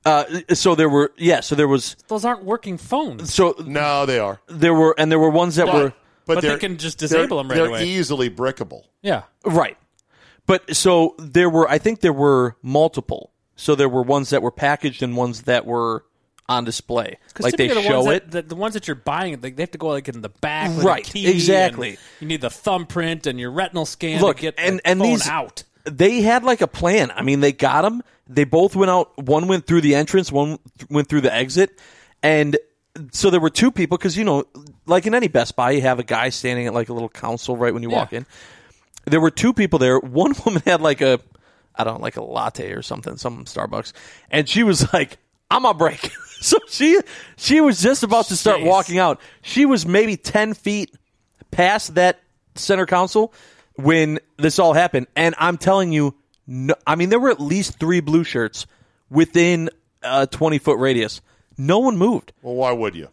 Uh, 0.05 0.25
so 0.53 0.75
there 0.75 0.89
were 0.89 1.11
yeah, 1.17 1.39
so 1.39 1.55
there 1.55 1.67
was 1.67 1.95
Those 2.07 2.25
aren't 2.25 2.43
working 2.43 2.77
phones. 2.77 3.33
so 3.33 3.55
No, 3.65 4.05
they 4.05 4.19
are. 4.19 4.41
there 4.47 4.73
were 4.73 4.95
and 4.97 5.11
there 5.11 5.19
were 5.19 5.29
ones 5.29 5.55
that 5.55 5.67
were 5.73 5.93
But 6.25 6.41
they 6.41 6.49
they're- 6.49 6.57
can 6.57 6.77
just 6.77 6.99
they're- 6.99 7.07
disable 7.09 7.37
them 7.37 7.49
right 7.49 7.55
They're 7.55 7.65
away. 7.67 7.85
easily 7.85 8.29
brickable. 8.29 8.83
Yeah. 9.01 9.23
right. 9.45 9.77
But 10.45 10.75
so 10.75 11.15
there 11.19 11.49
were 11.49 11.69
I 11.69 11.77
think 11.77 12.01
there 12.01 12.13
were 12.13 12.55
multiple. 12.61 13.31
So 13.55 13.75
there 13.75 13.87
were 13.89 14.01
ones 14.03 14.31
that 14.31 14.41
were 14.41 14.51
packaged 14.51 15.03
and 15.03 15.15
ones 15.15 15.43
that 15.43 15.65
were 15.65 16.03
on 16.49 16.65
display. 16.65 17.17
'Cause 17.33 17.43
Like 17.45 17.55
they 17.55 17.67
typically 17.67 17.83
the 17.83 17.89
show 17.89 18.03
ones 18.03 18.17
it. 18.17 18.31
That, 18.31 18.49
the, 18.49 18.55
the 18.55 18.59
ones 18.59 18.73
that 18.73 18.87
you're 18.87 18.95
buying, 18.95 19.39
like, 19.41 19.55
they 19.55 19.63
have 19.63 19.71
to 19.71 19.77
go 19.77 19.87
like 19.87 20.09
in 20.09 20.21
the 20.21 20.27
back, 20.29 20.75
with 20.75 20.83
Right, 20.85 21.07
A 21.07 21.11
key 21.11 21.27
exactly. 21.27 21.97
You 22.19 22.27
need 22.27 22.41
the 22.41 22.49
thumbprint 22.49 23.25
and 23.27 23.39
your 23.39 23.51
retinal 23.51 23.85
scan 23.85 24.19
Look, 24.21 24.37
to 24.37 24.41
get 24.41 24.55
and- 24.57 24.79
the 24.79 24.87
and 24.87 24.99
phone 24.99 25.07
these- 25.09 25.27
out. 25.29 25.63
they 25.85 26.21
had 26.21 26.43
like 26.43 26.59
a 26.61 26.67
plan. 26.67 27.11
I 27.15 27.21
mean, 27.21 27.39
they 27.39 27.53
got 27.53 27.83
them. 27.83 28.03
They 28.27 28.43
both 28.43 28.75
went 28.75 28.89
out. 28.89 29.17
One 29.17 29.47
went 29.47 29.67
through 29.67 29.81
the 29.81 29.95
entrance. 29.95 30.31
One 30.31 30.59
went 30.89 31.09
through 31.09 31.21
the 31.21 31.33
exit. 31.33 31.79
And 32.21 32.57
so 33.11 33.29
there 33.29 33.39
were 33.39 33.49
two 33.49 33.71
people 33.71 33.97
because 33.97 34.15
you 34.17 34.23
know, 34.23 34.45
like 34.85 35.05
in 35.05 35.15
any 35.15 35.27
Best 35.27 35.55
Buy, 35.55 35.71
you 35.71 35.81
have 35.81 35.99
a 35.99 36.03
guy 36.03 36.29
standing 36.29 36.67
at 36.67 36.73
like 36.73 36.89
a 36.89 36.93
little 36.93 37.09
console 37.09 37.57
right 37.57 37.73
when 37.73 37.83
you 37.83 37.89
walk 37.89 38.13
in. 38.13 38.25
There 39.05 39.19
were 39.19 39.31
two 39.31 39.53
people 39.53 39.79
there. 39.79 39.99
One 39.99 40.33
woman 40.45 40.61
had 40.65 40.81
like 40.81 41.01
a, 41.01 41.19
I 41.75 41.83
don't 41.83 41.95
know, 41.95 42.01
like 42.01 42.17
a 42.17 42.23
latte 42.23 42.71
or 42.71 42.81
something, 42.81 43.17
some 43.17 43.45
Starbucks, 43.45 43.93
and 44.29 44.47
she 44.47 44.63
was 44.63 44.93
like, 44.93 45.17
"I'm 45.49 45.65
on 45.65 45.77
break." 45.77 46.11
so 46.39 46.57
she 46.69 46.99
she 47.35 47.59
was 47.61 47.81
just 47.81 48.03
about 48.03 48.25
to 48.27 48.37
start 48.37 48.59
Jeez. 48.59 48.67
walking 48.67 48.99
out. 48.99 49.19
She 49.41 49.65
was 49.65 49.85
maybe 49.85 50.15
ten 50.15 50.53
feet 50.53 50.95
past 51.51 51.95
that 51.95 52.21
center 52.55 52.85
console 52.85 53.33
when 53.75 54.19
this 54.37 54.59
all 54.59 54.73
happened. 54.73 55.07
And 55.15 55.35
I'm 55.37 55.57
telling 55.57 55.91
you, 55.91 56.15
no, 56.47 56.75
I 56.85 56.95
mean, 56.95 57.09
there 57.09 57.19
were 57.19 57.29
at 57.31 57.39
least 57.39 57.79
three 57.79 57.99
blue 57.99 58.23
shirts 58.23 58.65
within 59.09 59.69
a 60.01 60.27
20 60.27 60.57
foot 60.59 60.77
radius. 60.79 61.21
No 61.57 61.79
one 61.79 61.97
moved. 61.97 62.33
Well, 62.41 62.55
why 62.55 62.71
would 62.71 62.95
you? 62.95 63.09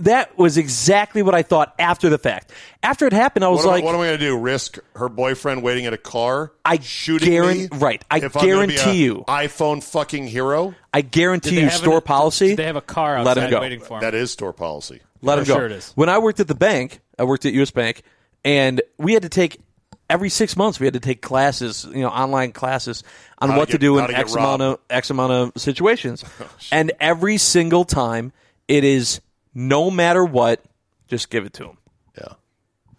That 0.00 0.36
was 0.36 0.58
exactly 0.58 1.22
what 1.22 1.34
I 1.34 1.42
thought 1.42 1.74
after 1.78 2.10
the 2.10 2.18
fact. 2.18 2.52
After 2.82 3.06
it 3.06 3.14
happened, 3.14 3.46
I 3.46 3.48
was 3.48 3.64
What, 3.64 3.68
like, 3.72 3.82
am, 3.82 3.88
I- 3.88 3.92
what 3.92 3.94
am 3.94 4.00
I 4.02 4.06
going 4.08 4.18
to 4.18 4.24
do? 4.26 4.38
Risk 4.38 4.78
her 4.94 5.08
boyfriend 5.08 5.62
waiting 5.62 5.86
at 5.86 5.94
a 5.94 5.98
car? 5.98 6.52
I 6.66 6.78
shooting 6.80 7.30
guaran- 7.32 7.70
me? 7.72 7.78
right, 7.78 8.04
I 8.10 8.18
If 8.18 8.36
I'm 8.36 8.42
be 8.42 8.46
guarantee 8.46 9.04
you. 9.04 9.24
iPhone 9.26 9.82
fucking 9.82 10.26
hero. 10.26 10.74
I 10.92 11.00
guarantee 11.00 11.60
you, 11.62 11.70
store 11.70 11.96
an- 11.96 12.02
policy. 12.02 12.48
did 12.48 12.58
They 12.58 12.64
have 12.66 12.76
a 12.76 12.82
car 12.82 13.22
Let 13.22 13.38
'em 13.38 13.44
outside 13.44 13.50
go. 13.50 13.60
waiting 13.62 13.80
for 13.80 13.94
him. 13.94 14.00
That 14.02 14.14
is 14.14 14.30
store 14.30 14.52
policy. 14.52 15.00
Let 15.22 15.36
For 15.36 15.40
him 15.40 15.46
go. 15.46 15.54
sure 15.54 15.66
it 15.66 15.72
is. 15.72 15.92
When 15.94 16.10
I 16.10 16.18
worked 16.18 16.40
at 16.40 16.48
the 16.48 16.54
bank, 16.54 17.00
I 17.18 17.24
worked 17.24 17.46
at 17.46 17.54
U.S. 17.54 17.70
Bank, 17.70 18.02
and 18.44 18.82
we 18.98 19.14
had 19.14 19.22
to 19.22 19.30
take 19.30 19.60
every 20.08 20.28
six 20.28 20.56
months 20.56 20.78
we 20.80 20.86
had 20.86 20.94
to 20.94 21.00
take 21.00 21.20
classes, 21.22 21.86
you 21.90 22.00
know, 22.02 22.08
online 22.08 22.52
classes 22.52 23.02
on 23.38 23.50
How 23.50 23.58
what 23.58 23.66
to 23.68 23.72
get- 23.72 23.80
do 23.80 23.98
in 23.98 24.06
to 24.08 24.16
X 24.16 24.34
amount 24.34 24.62
of 24.62 24.78
X 24.90 25.10
amount 25.10 25.32
of 25.32 25.52
situations, 25.60 26.24
and 26.72 26.92
every 27.00 27.36
single 27.38 27.84
time 27.84 28.32
it 28.68 28.84
is 28.84 29.20
no 29.54 29.90
matter 29.90 30.24
what, 30.24 30.62
just 31.08 31.30
give 31.30 31.44
it 31.46 31.52
to 31.54 31.64
them. 31.64 31.78
Yeah. 32.18 32.34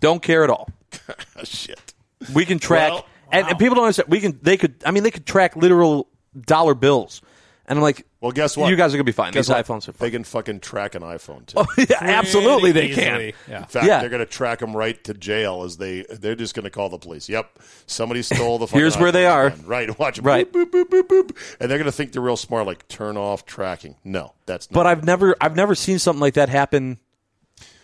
Don't 0.02 0.22
care 0.22 0.44
at 0.44 0.50
all. 0.50 0.70
Shit. 1.44 1.94
We 2.34 2.46
can 2.46 2.58
track, 2.60 2.92
Well, 2.92 3.06
and, 3.32 3.48
and 3.48 3.60
people 3.60 3.76
don't 3.76 3.84
understand. 3.86 4.10
We 4.10 4.20
can. 4.20 4.40
They 4.42 4.58
could. 4.58 4.76
I 4.86 4.92
mean, 4.92 5.04
they 5.04 5.12
could 5.12 5.26
track 5.26 5.56
literal 5.56 6.08
dollar 6.40 6.74
bills, 6.74 7.22
and 7.68 7.78
I'm 7.78 7.84
like, 7.84 8.06
Well, 8.20 8.32
guess 8.32 8.58
what? 8.58 8.70
You 8.72 8.76
guys 8.76 8.94
are 8.94 8.98
gonna 8.98 9.04
be 9.04 9.12
fine. 9.12 9.32
Guess 9.32 9.46
These 9.48 9.56
what? 9.56 9.66
iPhones 9.66 9.88
are 9.88 9.92
They 9.92 9.98
fine. 10.08 10.12
can 10.12 10.24
fucking 10.24 10.60
track 10.62 10.96
an 10.96 11.04
iPhone 11.04 11.46
too. 11.46 11.58
Oh, 11.58 11.66
yeah, 11.78 11.98
absolutely, 12.02 12.72
they 12.72 12.88
can. 12.90 12.98
easily. 13.22 13.36
Yeah. 13.48 13.58
In 13.60 13.66
fact, 13.66 13.86
Yeah. 13.86 14.00
they're 14.00 14.10
going 14.10 14.26
to 14.26 14.26
track 14.26 14.58
them 14.60 14.76
right 14.76 15.02
to 15.04 15.14
jail 15.14 15.62
as 15.64 15.78
they 15.78 16.02
they're 16.10 16.36
just 16.36 16.56
going 16.56 16.64
to 16.64 16.72
call 16.72 16.90
the 16.90 16.98
police. 16.98 17.30
Yep, 17.30 17.60
somebody 17.86 18.22
stole 18.24 18.58
the. 18.58 18.66
fucking 18.68 18.80
Here's 18.80 18.98
where 18.98 19.12
they 19.12 19.24
iPhones 19.26 19.32
are. 19.34 19.46
again. 19.48 19.66
Right, 19.68 20.00
watch 20.00 20.18
'em. 20.18 20.26
Right. 20.26 20.52
Boop, 20.52 20.72
boop, 20.72 20.86
boop, 20.86 21.04
boop, 21.04 21.24
boop. 21.28 21.58
and 21.60 21.70
they're 21.70 21.78
going 21.78 21.86
to 21.86 21.92
think 21.92 22.12
they're 22.12 22.22
real 22.24 22.38
smart. 22.38 22.66
Like 22.66 22.88
turn 22.88 23.18
off 23.18 23.46
tracking. 23.46 23.96
No, 24.04 24.34
that's 24.48 24.72
not. 24.72 24.76
But 24.76 24.88
I've 24.88 25.04
never 25.04 25.36
I've 25.40 25.56
never 25.56 25.76
seen 25.76 26.00
something 26.00 26.22
like 26.22 26.34
that 26.34 26.50
happen 26.50 26.98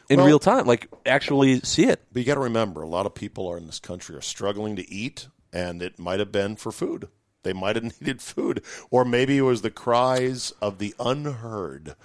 in 0.09 0.17
Well- 0.17 0.25
real 0.25 0.39
time. 0.39 0.65
Like 0.65 0.87
actually 1.05 1.59
see 1.59 1.85
it. 1.85 2.01
But 2.11 2.21
you 2.21 2.25
got 2.25 2.35
to 2.35 2.39
remember, 2.41 2.81
a 2.81 2.87
lot 2.87 3.05
of 3.05 3.13
people 3.13 3.47
are 3.47 3.57
in 3.57 3.67
this 3.67 3.79
country 3.79 4.15
are 4.15 4.21
struggling 4.21 4.75
to 4.77 4.91
eat, 4.91 5.27
and 5.53 5.81
it 5.83 5.99
might 5.99 6.19
have 6.19 6.31
been 6.31 6.55
for 6.55 6.71
food. 6.71 7.07
They 7.43 7.53
might 7.53 7.75
have 7.75 7.83
needed 8.01 8.21
food, 8.21 8.63
or 8.89 9.05
maybe 9.05 9.37
it 9.37 9.41
was 9.41 9.61
the 9.61 9.71
cries 9.71 10.51
of 10.61 10.79
the 10.79 10.95
unheard, 10.99 11.95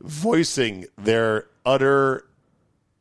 voicing 0.00 0.86
their 0.98 1.46
utter 1.64 2.26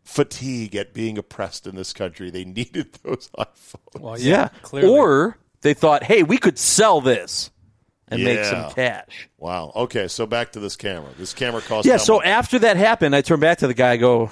fatigue 0.04 0.76
at 0.76 0.94
being 0.94 1.18
oppressed 1.18 1.68
in 1.68 1.76
this 1.76 1.94
country. 1.94 2.30
They 2.30 2.46
needed 2.46 2.94
those 3.04 3.30
iPhones. 3.38 4.00
Well, 4.00 4.20
Yeah. 4.20 4.50
clearly. 4.62 4.90
Or 4.98 5.38
they 5.62 5.74
thought, 5.74 6.04
hey, 6.04 6.24
we 6.24 6.38
could 6.38 6.58
sell 6.58 7.02
this 7.02 7.52
and 8.08 8.24
make 8.24 8.44
some 8.44 8.72
cash. 8.72 9.30
Wow. 9.38 9.72
Okay, 9.76 10.08
so 10.08 10.26
back 10.26 10.54
to 10.54 10.60
this 10.60 10.76
camera. 10.76 11.10
This 11.18 11.34
camera 11.34 11.62
cost. 11.62 11.86
Yeah, 11.88 11.98
so 11.98 12.16
much? 12.18 12.26
after 12.26 12.58
that 12.60 12.76
happened, 12.76 13.16
I 13.16 13.22
turned 13.22 13.42
back 13.42 13.60
to 13.60 13.68
the 13.68 13.76
guy, 13.76 13.92
I 13.92 13.98
go, 13.98 14.32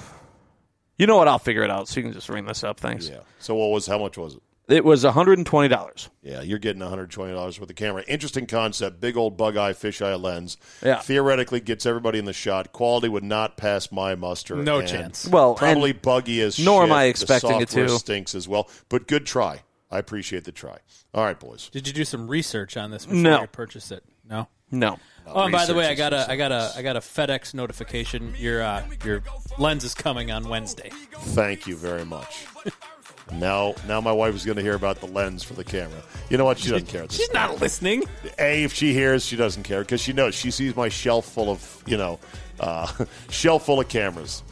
you 0.96 1.06
know 1.06 1.16
what? 1.16 1.28
I'll 1.28 1.38
figure 1.38 1.62
it 1.62 1.70
out. 1.70 1.86
So 1.86 2.00
you 2.00 2.04
can 2.04 2.12
just 2.12 2.28
ring 2.28 2.44
this 2.44 2.64
up. 2.64 2.80
Thanks. 2.80 3.08
yeah. 3.08 3.20
So 3.38 3.54
what 3.54 3.70
was 3.70 3.86
how 3.86 3.98
much 3.98 4.18
was 4.18 4.34
it? 4.34 4.42
It 4.68 4.84
was 4.84 5.02
$120. 5.02 6.08
Yeah, 6.22 6.42
you're 6.42 6.58
getting 6.58 6.82
$120 6.82 7.34
worth 7.34 7.58
of 7.70 7.74
camera. 7.76 8.04
Interesting 8.06 8.46
concept. 8.46 9.00
Big 9.00 9.16
old 9.16 9.36
bug 9.38 9.56
eye, 9.56 9.72
fisheye 9.72 10.20
lens. 10.20 10.58
Yeah. 10.84 10.98
Theoretically 11.00 11.60
gets 11.60 11.86
everybody 11.86 12.18
in 12.18 12.26
the 12.26 12.34
shot. 12.34 12.72
Quality 12.72 13.08
would 13.08 13.24
not 13.24 13.56
pass 13.56 13.90
my 13.90 14.14
muster. 14.14 14.56
No 14.56 14.80
and 14.80 14.88
chance. 14.88 15.26
Well, 15.26 15.54
Probably 15.54 15.90
and 15.90 16.02
buggy 16.02 16.42
as 16.42 16.56
shit. 16.56 16.66
nor 16.66 16.82
am 16.82 16.88
shit. 16.90 16.96
I 16.96 17.04
The 17.04 17.08
expecting 17.10 17.60
it 17.62 17.68
to. 17.70 17.88
stinks 17.88 18.34
as 18.34 18.46
well. 18.46 18.68
But 18.90 19.08
good 19.08 19.24
try. 19.24 19.62
I 19.90 19.98
appreciate 19.98 20.44
the 20.44 20.52
try. 20.52 20.78
All 21.14 21.24
right, 21.24 21.40
boys. 21.40 21.70
Did 21.70 21.86
you 21.86 21.94
do 21.94 22.04
some 22.04 22.28
research 22.28 22.76
on 22.76 22.90
this 22.90 23.06
before 23.06 23.20
No. 23.22 23.40
you 23.40 23.46
purchased 23.46 23.90
it? 23.90 24.04
No. 24.28 24.48
no. 24.70 24.98
Oh, 25.26 25.44
and 25.44 25.52
by 25.52 25.64
the 25.64 25.74
way, 25.74 25.86
I 25.86 25.94
got 25.94 26.12
a 26.12 26.30
I 26.30 26.36
got 26.36 26.52
a 26.52 26.72
I 26.76 26.82
got 26.82 26.96
a 26.96 27.00
FedEx 27.00 27.54
notification. 27.54 28.34
Your 28.38 28.62
uh, 28.62 28.82
your 29.02 29.22
lens 29.58 29.84
is 29.84 29.94
coming 29.94 30.30
on 30.30 30.46
Wednesday. 30.48 30.90
Thank 31.12 31.66
you 31.66 31.74
very 31.76 32.04
much. 32.04 32.46
now, 33.32 33.74
now 33.86 34.00
my 34.00 34.12
wife 34.12 34.34
is 34.34 34.44
going 34.44 34.56
to 34.56 34.62
hear 34.62 34.74
about 34.74 35.00
the 35.00 35.06
lens 35.06 35.42
for 35.42 35.54
the 35.54 35.64
camera. 35.64 36.00
You 36.30 36.38
know 36.38 36.44
what? 36.44 36.58
She 36.58 36.70
doesn't 36.70 36.88
care. 36.88 37.02
at 37.02 37.08
this 37.10 37.18
She's 37.18 37.32
not 37.32 37.60
listening. 37.60 38.04
A, 38.38 38.64
if 38.64 38.72
she 38.72 38.92
hears, 38.92 39.24
she 39.24 39.36
doesn't 39.36 39.62
care 39.64 39.80
because 39.80 40.00
she 40.00 40.12
knows 40.12 40.34
she 40.34 40.50
sees 40.50 40.74
my 40.76 40.88
shelf 40.88 41.26
full 41.26 41.50
of, 41.50 41.82
you 41.86 41.96
know, 41.96 42.18
uh, 42.60 42.90
shelf 43.30 43.66
full 43.66 43.80
of 43.80 43.88
cameras. 43.88 44.42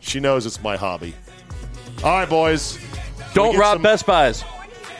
She 0.00 0.20
knows 0.20 0.46
it's 0.46 0.62
my 0.62 0.76
hobby. 0.76 1.14
All 2.04 2.10
right, 2.18 2.28
boys. 2.28 2.78
Can 3.18 3.34
Don't 3.34 3.56
rob 3.58 3.76
some- 3.76 3.82
Best 3.82 4.06
Buys. 4.06 4.44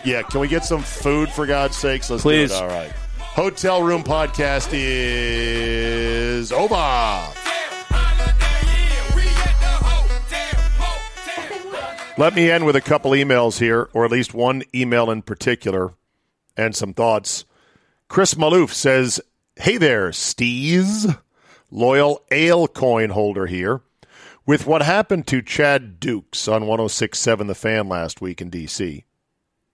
Yeah, 0.04 0.22
can 0.22 0.40
we 0.40 0.48
get 0.48 0.64
some 0.64 0.82
food 0.82 1.28
for 1.30 1.46
God's 1.46 1.76
sakes? 1.76 2.10
Let's 2.10 2.22
Please. 2.22 2.50
do 2.50 2.56
it. 2.56 2.62
All 2.62 2.68
right. 2.68 2.90
Hotel 3.18 3.82
Room 3.82 4.02
Podcast 4.02 4.68
is 4.72 6.52
over. 6.52 7.45
Let 12.18 12.34
me 12.34 12.50
end 12.50 12.64
with 12.64 12.76
a 12.76 12.80
couple 12.80 13.10
emails 13.10 13.58
here, 13.58 13.90
or 13.92 14.06
at 14.06 14.10
least 14.10 14.32
one 14.32 14.62
email 14.74 15.10
in 15.10 15.20
particular, 15.20 15.92
and 16.56 16.74
some 16.74 16.94
thoughts. 16.94 17.44
Chris 18.08 18.32
Maloof 18.32 18.70
says, 18.70 19.20
Hey 19.56 19.76
there, 19.76 20.08
Steez. 20.10 21.20
Loyal 21.70 22.22
ale 22.30 22.68
coin 22.68 23.10
holder 23.10 23.44
here. 23.44 23.82
With 24.46 24.66
what 24.66 24.80
happened 24.80 25.26
to 25.26 25.42
Chad 25.42 26.00
Dukes 26.00 26.48
on 26.48 26.62
1067 26.66 27.48
The 27.48 27.54
Fan 27.54 27.86
last 27.86 28.22
week 28.22 28.40
in 28.40 28.48
D.C., 28.48 29.04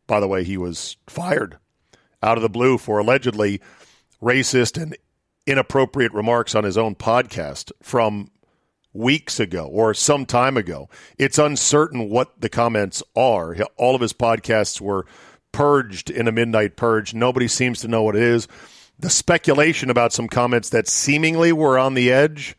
by 0.09 0.18
the 0.18 0.26
way, 0.26 0.43
he 0.43 0.57
was 0.57 0.97
fired 1.07 1.59
out 2.24 2.38
of 2.38 2.43
the 2.43 2.49
blue 2.49 2.76
for 2.76 2.99
allegedly 2.99 3.61
racist 4.20 4.82
and 4.82 4.97
inappropriate 5.47 6.12
remarks 6.12 6.57
on 6.57 6.64
his 6.64 6.76
own 6.76 6.97
podcast 6.97 7.70
from 7.82 8.32
weeks 8.93 9.40
ago 9.40 9.66
or 9.66 9.95
some 9.95 10.26
time 10.26 10.57
ago. 10.57 10.88
It's 11.18 11.38
uncertain 11.38 12.11
what 12.11 12.40
the 12.40 12.49
comments 12.49 13.03
are. 13.16 13.57
All 13.76 13.95
of 13.95 14.01
his 14.01 14.12
podcasts 14.12 14.80
were 14.80 15.07
purged 15.53 16.11
in 16.11 16.28
a 16.28 16.32
midnight 16.32 16.76
purge. 16.76 17.14
Nobody 17.14 17.49
seems 17.49 17.80
to 17.80 17.88
know 17.88 18.03
what 18.03 18.16
it 18.16 18.22
is. 18.22 18.49
The 18.99 19.11
speculation 19.11 19.90
about 19.90 20.12
some 20.12 20.28
comments 20.28 20.68
that 20.70 20.88
seemingly 20.88 21.53
were 21.53 21.78
on 21.78 21.95
the 21.95 22.12
edge, 22.12 22.57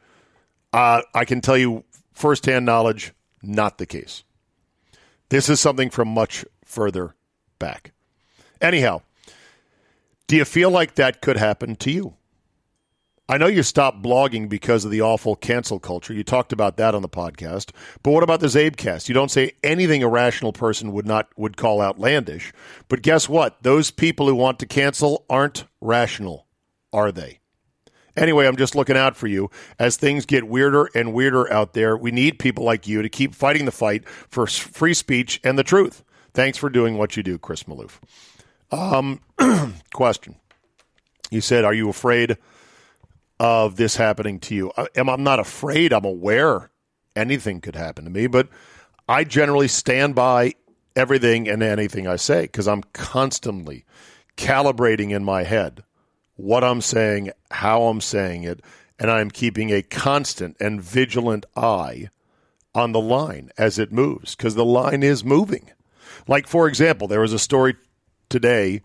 uh, 0.72 1.02
I 1.14 1.26
can 1.26 1.42
tell 1.42 1.58
you 1.58 1.84
firsthand 2.12 2.66
knowledge, 2.66 3.14
not 3.42 3.78
the 3.78 3.86
case. 3.86 4.24
This 5.30 5.50
is 5.50 5.60
something 5.60 5.90
from 5.90 6.10
much 6.10 6.46
further 6.64 7.16
back. 7.60 7.92
Anyhow, 8.62 9.02
do 10.28 10.36
you 10.36 10.46
feel 10.46 10.70
like 10.70 10.96
that 10.96 11.22
could 11.22 11.38
happen 11.38 11.76
to 11.78 11.92
you? 11.92 12.16
I 13.30 13.38
know 13.38 13.48
you 13.48 13.64
stopped 13.64 14.04
blogging 14.04 14.50
because 14.50 14.84
of 14.84 14.92
the 14.92 15.02
awful 15.02 15.38
cancel 15.38 15.80
culture. 15.80 16.14
You 16.14 16.26
talked 16.26 16.52
about 16.52 16.76
that 16.76 16.94
on 16.94 17.02
the 17.02 17.10
podcast. 17.10 17.72
But 18.04 18.12
what 18.12 18.24
about 18.24 18.42
the 18.42 18.48
Czabecast? 18.48 19.08
You 19.08 19.14
don't 19.14 19.32
say 19.32 19.54
anything 19.64 20.04
a 20.04 20.10
rational 20.10 20.52
person 20.52 20.92
would 20.92 21.08
not 21.08 21.30
would 21.38 21.56
call 21.56 21.82
outlandish. 21.82 22.52
But 22.90 23.02
guess 23.02 23.30
what? 23.30 23.64
Those 23.64 23.92
people 23.92 24.28
who 24.28 24.36
want 24.36 24.60
to 24.60 24.66
cancel 24.66 25.26
aren't 25.30 25.64
rational, 25.80 26.48
are 26.92 27.14
they? 27.14 27.40
Anyway, 28.18 28.46
I'm 28.46 28.58
just 28.58 28.76
looking 28.76 28.98
out 28.98 29.16
for 29.16 29.28
you 29.28 29.50
as 29.80 29.96
things 29.96 30.26
get 30.26 30.48
weirder 30.48 30.90
and 30.94 31.14
weirder 31.14 31.52
out 31.52 31.74
there. 31.74 31.96
We 31.98 32.12
need 32.12 32.40
people 32.40 32.66
like 32.66 32.88
you 32.88 33.02
to 33.02 33.10
keep 33.10 33.34
fighting 33.34 33.66
the 33.66 33.72
fight 33.72 34.08
for 34.08 34.46
free 34.46 34.94
speech 34.94 35.40
and 35.46 35.58
the 35.58 35.64
truth. 35.64 36.04
Thanks 36.34 36.58
for 36.58 36.70
doing 36.70 36.98
what 36.98 37.16
you 37.16 37.24
do, 37.24 37.38
Chris 37.38 37.64
Maloof. 37.64 38.00
Um, 38.70 39.22
question. 39.94 40.36
You 41.32 41.42
said, 41.42 41.64
"Are 41.64 41.74
you 41.74 41.90
afraid 41.90 42.38
of 43.40 43.76
this 43.76 43.96
happening 43.96 44.40
to 44.42 44.56
you?" 44.56 44.72
I- 44.78 44.88
I'm, 44.96 45.10
I'm 45.10 45.24
not 45.24 45.40
afraid. 45.40 45.94
I'm 45.94 46.06
aware 46.06 46.70
anything 47.16 47.62
could 47.62 47.76
happen 47.76 48.06
to 48.06 48.10
me, 48.10 48.28
but 48.28 48.48
I 49.08 49.24
generally 49.24 49.68
stand 49.68 50.16
by 50.16 50.54
everything 50.96 51.48
and 51.48 51.62
anything 51.64 52.08
I 52.08 52.16
say 52.16 52.44
because 52.44 52.68
I'm 52.68 52.84
constantly 52.94 53.86
calibrating 54.38 55.12
in 55.12 55.24
my 55.24 55.44
head 55.44 55.84
what 56.36 56.64
I'm 56.64 56.82
saying, 56.82 57.32
how 57.52 57.84
I'm 57.84 58.02
saying 58.02 58.44
it, 58.44 58.62
and 59.00 59.12
I'm 59.12 59.30
keeping 59.30 59.70
a 59.72 59.82
constant 59.82 60.58
and 60.60 60.82
vigilant 60.82 61.46
eye 61.56 62.10
on 62.76 62.92
the 62.92 63.00
line 63.00 63.52
as 63.58 63.78
it 63.78 63.92
moves 63.92 64.36
because 64.36 64.56
the 64.56 64.66
line 64.66 65.04
is 65.04 65.24
moving. 65.24 65.70
Like, 66.28 66.48
for 66.48 66.68
example, 66.68 67.08
there 67.08 67.22
was 67.22 67.34
a 67.34 67.40
story 67.40 67.76
today 68.30 68.82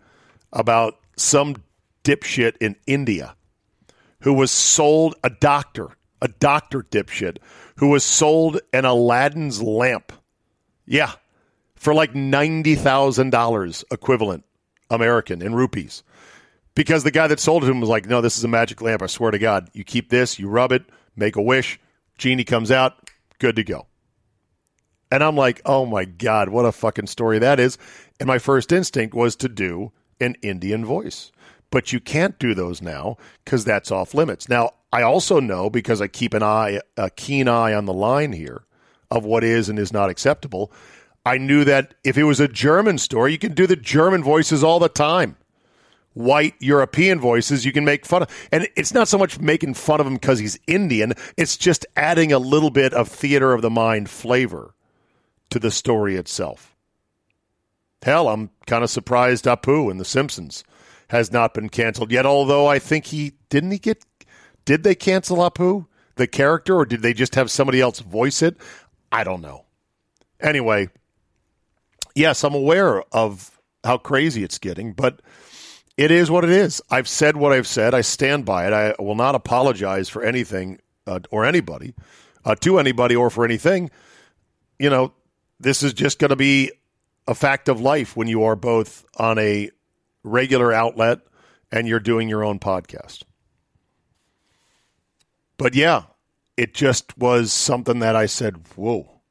about 0.53 0.97
some 1.15 1.63
dipshit 2.03 2.55
in 2.59 2.75
India 2.85 3.35
who 4.21 4.33
was 4.33 4.51
sold 4.51 5.15
a 5.23 5.29
doctor, 5.29 5.89
a 6.21 6.27
doctor 6.27 6.81
dipshit, 6.81 7.37
who 7.77 7.89
was 7.89 8.03
sold 8.03 8.59
an 8.73 8.85
Aladdin's 8.85 9.61
lamp. 9.61 10.11
Yeah, 10.85 11.13
for 11.75 11.93
like 11.93 12.13
$90,000 12.13 13.83
equivalent 13.91 14.43
American 14.89 15.41
in 15.41 15.55
rupees. 15.55 16.03
Because 16.75 17.03
the 17.03 17.11
guy 17.11 17.27
that 17.27 17.39
sold 17.39 17.63
it 17.63 17.69
him 17.69 17.79
was 17.79 17.89
like, 17.89 18.05
no, 18.05 18.21
this 18.21 18.37
is 18.37 18.43
a 18.43 18.47
magic 18.47 18.81
lamp. 18.81 19.01
I 19.01 19.07
swear 19.07 19.31
to 19.31 19.39
God. 19.39 19.69
You 19.73 19.83
keep 19.83 20.09
this, 20.09 20.39
you 20.39 20.47
rub 20.47 20.71
it, 20.71 20.83
make 21.15 21.35
a 21.35 21.41
wish, 21.41 21.79
genie 22.17 22.43
comes 22.43 22.71
out, 22.71 23.09
good 23.39 23.55
to 23.55 23.63
go. 23.63 23.87
And 25.11 25.23
I'm 25.23 25.35
like, 25.35 25.61
oh 25.65 25.85
my 25.85 26.05
God, 26.05 26.49
what 26.49 26.65
a 26.65 26.71
fucking 26.71 27.07
story 27.07 27.39
that 27.39 27.59
is. 27.59 27.77
And 28.19 28.27
my 28.27 28.39
first 28.39 28.71
instinct 28.71 29.15
was 29.15 29.35
to 29.37 29.49
do 29.49 29.91
an 30.19 30.35
Indian 30.41 30.85
voice. 30.85 31.31
But 31.71 31.93
you 31.93 31.99
can't 31.99 32.39
do 32.39 32.53
those 32.53 32.81
now 32.81 33.17
because 33.45 33.63
that's 33.63 33.91
off 33.91 34.13
limits. 34.13 34.49
Now, 34.49 34.71
I 34.91 35.03
also 35.03 35.39
know 35.39 35.69
because 35.69 36.01
I 36.01 36.07
keep 36.07 36.33
an 36.33 36.41
eye, 36.41 36.81
a 36.97 37.09
keen 37.11 37.47
eye 37.47 37.73
on 37.73 37.85
the 37.85 37.93
line 37.93 38.33
here 38.33 38.63
of 39.11 39.23
what 39.25 39.43
is 39.43 39.69
and 39.69 39.77
is 39.77 39.93
not 39.93 40.09
acceptable. 40.09 40.71
I 41.25 41.37
knew 41.37 41.63
that 41.65 41.93
if 42.03 42.17
it 42.17 42.23
was 42.23 42.39
a 42.39 42.47
German 42.47 42.97
story, 42.97 43.31
you 43.33 43.37
can 43.37 43.53
do 43.53 43.67
the 43.67 43.75
German 43.75 44.23
voices 44.23 44.63
all 44.63 44.79
the 44.79 44.89
time 44.89 45.35
white 46.13 46.55
European 46.59 47.19
voices 47.19 47.65
you 47.65 47.71
can 47.71 47.85
make 47.85 48.05
fun 48.05 48.23
of. 48.23 48.47
And 48.51 48.67
it's 48.75 48.93
not 48.93 49.07
so 49.07 49.17
much 49.17 49.39
making 49.39 49.75
fun 49.75 50.01
of 50.01 50.07
him 50.07 50.15
because 50.15 50.39
he's 50.39 50.59
Indian, 50.67 51.13
it's 51.37 51.57
just 51.57 51.85
adding 51.95 52.31
a 52.31 52.39
little 52.39 52.69
bit 52.69 52.93
of 52.93 53.07
theater 53.07 53.53
of 53.53 53.61
the 53.61 53.69
mind 53.69 54.09
flavor 54.09 54.73
to 55.49 55.59
the 55.59 55.71
story 55.71 56.15
itself. 56.15 56.75
Hell, 58.01 58.27
I'm 58.29 58.49
kind 58.65 58.83
of 58.83 58.89
surprised 58.89 59.45
Apu 59.45 59.89
in 59.89 59.97
The 59.97 60.05
Simpsons 60.05 60.63
has 61.09 61.31
not 61.31 61.53
been 61.53 61.69
canceled 61.69 62.11
yet, 62.11 62.25
although 62.25 62.67
I 62.67 62.79
think 62.79 63.07
he 63.07 63.33
didn't 63.49 63.71
he 63.71 63.79
get 63.79 64.03
did 64.65 64.83
they 64.83 64.95
cancel 64.95 65.37
Apu, 65.37 65.87
the 66.15 66.27
character, 66.27 66.75
or 66.75 66.85
did 66.85 67.01
they 67.01 67.13
just 67.13 67.35
have 67.35 67.49
somebody 67.49 67.81
else 67.81 67.99
voice 67.99 68.41
it? 68.41 68.57
I 69.11 69.23
don't 69.23 69.41
know. 69.41 69.65
Anyway, 70.39 70.89
yes, 72.13 72.43
I'm 72.43 72.53
aware 72.53 73.01
of 73.11 73.59
how 73.83 73.97
crazy 73.97 74.43
it's 74.43 74.59
getting, 74.59 74.93
but 74.93 75.21
it 75.97 76.11
is 76.11 76.29
what 76.29 76.43
it 76.43 76.51
is. 76.51 76.81
I've 76.89 77.07
said 77.07 77.35
what 77.35 77.51
I've 77.51 77.67
said. 77.67 77.93
I 77.93 78.01
stand 78.01 78.45
by 78.45 78.67
it. 78.67 78.73
I 78.73 79.01
will 79.01 79.15
not 79.15 79.35
apologize 79.35 80.07
for 80.07 80.23
anything 80.23 80.79
uh, 81.07 81.19
or 81.31 81.45
anybody, 81.45 81.95
uh, 82.45 82.55
to 82.55 82.79
anybody 82.79 83.15
or 83.15 83.29
for 83.29 83.43
anything. 83.43 83.89
You 84.77 84.89
know, 84.89 85.13
this 85.59 85.81
is 85.81 85.93
just 85.93 86.19
going 86.19 86.29
to 86.29 86.35
be 86.35 86.71
a 87.27 87.35
fact 87.35 87.67
of 87.69 87.81
life 87.81 88.15
when 88.15 88.27
you 88.27 88.43
are 88.43 88.55
both 88.55 89.05
on 89.17 89.39
a 89.39 89.71
regular 90.23 90.73
outlet 90.73 91.19
and 91.71 91.87
you're 91.87 91.99
doing 91.99 92.29
your 92.29 92.43
own 92.43 92.59
podcast. 92.59 93.23
But 95.57 95.75
yeah, 95.75 96.03
it 96.57 96.73
just 96.73 97.17
was 97.17 97.51
something 97.51 97.99
that 97.99 98.15
I 98.15 98.25
said, 98.25 98.65
whoa, 98.75 99.21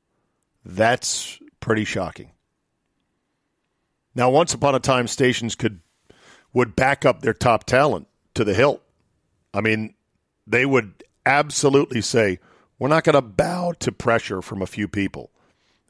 that's 0.64 1.39
pretty 1.61 1.84
shocking. 1.84 2.32
Now, 4.14 4.30
once 4.30 4.53
upon 4.53 4.74
a 4.74 4.80
time, 4.80 5.07
stations 5.07 5.55
could 5.55 5.80
would 6.53 6.74
back 6.74 7.05
up 7.05 7.20
their 7.20 7.34
top 7.34 7.64
talent 7.64 8.09
to 8.34 8.43
the 8.43 8.55
hilt. 8.55 8.82
I 9.55 9.61
mean, 9.61 9.95
they 10.47 10.66
would 10.66 11.05
absolutely 11.24 12.01
say, 12.01 12.41
We're 12.78 12.89
not 12.89 13.05
going 13.05 13.14
to 13.14 13.22
bow 13.22 13.74
to 13.80 13.93
pressure 13.93 14.43
from 14.43 14.62
a 14.62 14.66
few 14.66 14.89
people 14.89 15.30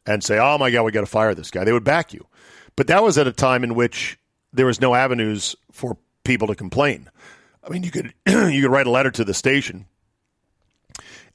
and 0.09 0.24
say, 0.24 0.38
"Oh 0.38 0.59
my 0.59 0.70
God, 0.70 0.82
we 0.82 0.92
got 0.92 1.01
to 1.01 1.07
fire 1.07 1.34
this 1.34 1.51
guy." 1.51 1.64
They 1.64 1.72
would 1.72 1.84
back 1.84 2.12
you, 2.12 2.26
but 2.76 2.86
that 2.88 3.03
was 3.03 3.18
at 3.18 3.26
a 3.26 3.32
time 3.32 3.62
in 3.62 3.74
which 3.74 4.18
there 4.53 4.66
was 4.66 4.80
no 4.80 4.94
avenues 4.94 5.57
for 5.72 5.96
people 6.24 6.49
to 6.49 6.55
complain. 6.55 7.09
I 7.64 7.70
mean, 7.70 7.82
you 7.82 7.90
could 7.90 8.14
you 8.26 8.62
could 8.62 8.70
write 8.70 8.86
a 8.86 8.90
letter 8.90 9.11
to 9.11 9.24
the 9.24 9.34
station 9.34 9.86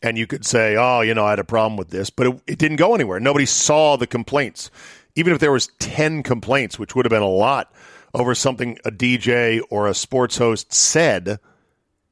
and 0.01 0.17
you 0.17 0.27
could 0.27 0.45
say, 0.45 0.75
"Oh, 0.75 1.01
you 1.01 1.13
know, 1.13 1.25
I 1.25 1.31
had 1.31 1.39
a 1.39 1.43
problem 1.43 1.77
with 1.77 1.89
this," 1.89 2.09
but 2.09 2.27
it, 2.27 2.41
it 2.47 2.59
didn't 2.59 2.77
go 2.77 2.93
anywhere. 2.93 3.19
Nobody 3.19 3.45
saw 3.45 3.95
the 3.95 4.07
complaints, 4.07 4.69
even 5.15 5.33
if 5.33 5.39
there 5.39 5.51
was 5.51 5.67
ten 5.79 6.21
complaints, 6.21 6.77
which 6.77 6.95
would 6.95 7.05
have 7.05 7.11
been 7.11 7.21
a 7.21 7.27
lot 7.27 7.73
over 8.13 8.35
something 8.35 8.77
a 8.85 8.91
DJ 8.91 9.61
or 9.69 9.87
a 9.87 9.93
sports 9.93 10.37
host 10.37 10.73
said. 10.73 11.39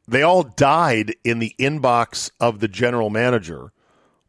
They 0.07 0.23
all 0.23 0.43
died 0.43 1.15
in 1.23 1.39
the 1.39 1.55
inbox 1.59 2.31
of 2.39 2.59
the 2.59 2.67
general 2.67 3.09
manager 3.09 3.71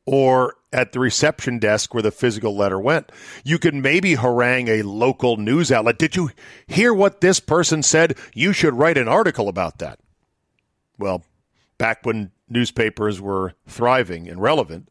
or 0.05 0.55
at 0.73 0.93
the 0.93 1.01
reception 1.01 1.59
desk 1.59 1.93
where 1.95 2.03
the 2.03 2.11
physical 2.11 2.57
letter 2.57 2.79
went. 2.79 3.11
You 3.45 3.59
could 3.59 3.75
maybe 3.75 4.15
harangue 4.15 4.69
a 4.69 4.83
local 4.83 5.37
news 5.37 5.71
outlet. 5.71 5.99
Did 5.99 6.17
you 6.17 6.31
hear 6.67 6.95
what 6.95 7.21
this 7.21 7.41
person 7.41 7.83
said? 7.83 8.17
You 8.35 8.53
should 8.53 8.75
write 8.75 8.99
an 8.99 9.09
article 9.09 9.49
about 9.49 9.79
that. 9.79 9.99
Well, 10.99 11.25
back 11.79 12.05
when 12.05 12.31
newspapers 12.49 13.21
were 13.21 13.55
thriving 13.67 14.29
and 14.29 14.41
relevant, 14.41 14.89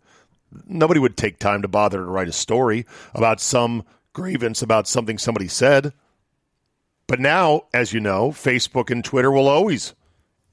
nobody 0.67 0.99
would 0.99 1.17
take 1.17 1.39
time 1.39 1.61
to 1.61 1.67
bother 1.67 1.99
to 1.99 2.05
write 2.05 2.27
a 2.27 2.33
story 2.33 2.85
about 3.13 3.39
some 3.39 3.83
grievance 4.13 4.61
about 4.61 4.87
something 4.87 5.17
somebody 5.17 5.47
said. 5.47 5.93
But 7.07 7.19
now, 7.19 7.63
as 7.73 7.93
you 7.93 7.99
know, 7.99 8.31
Facebook 8.31 8.89
and 8.89 9.03
Twitter 9.03 9.31
will 9.31 9.47
always 9.47 9.93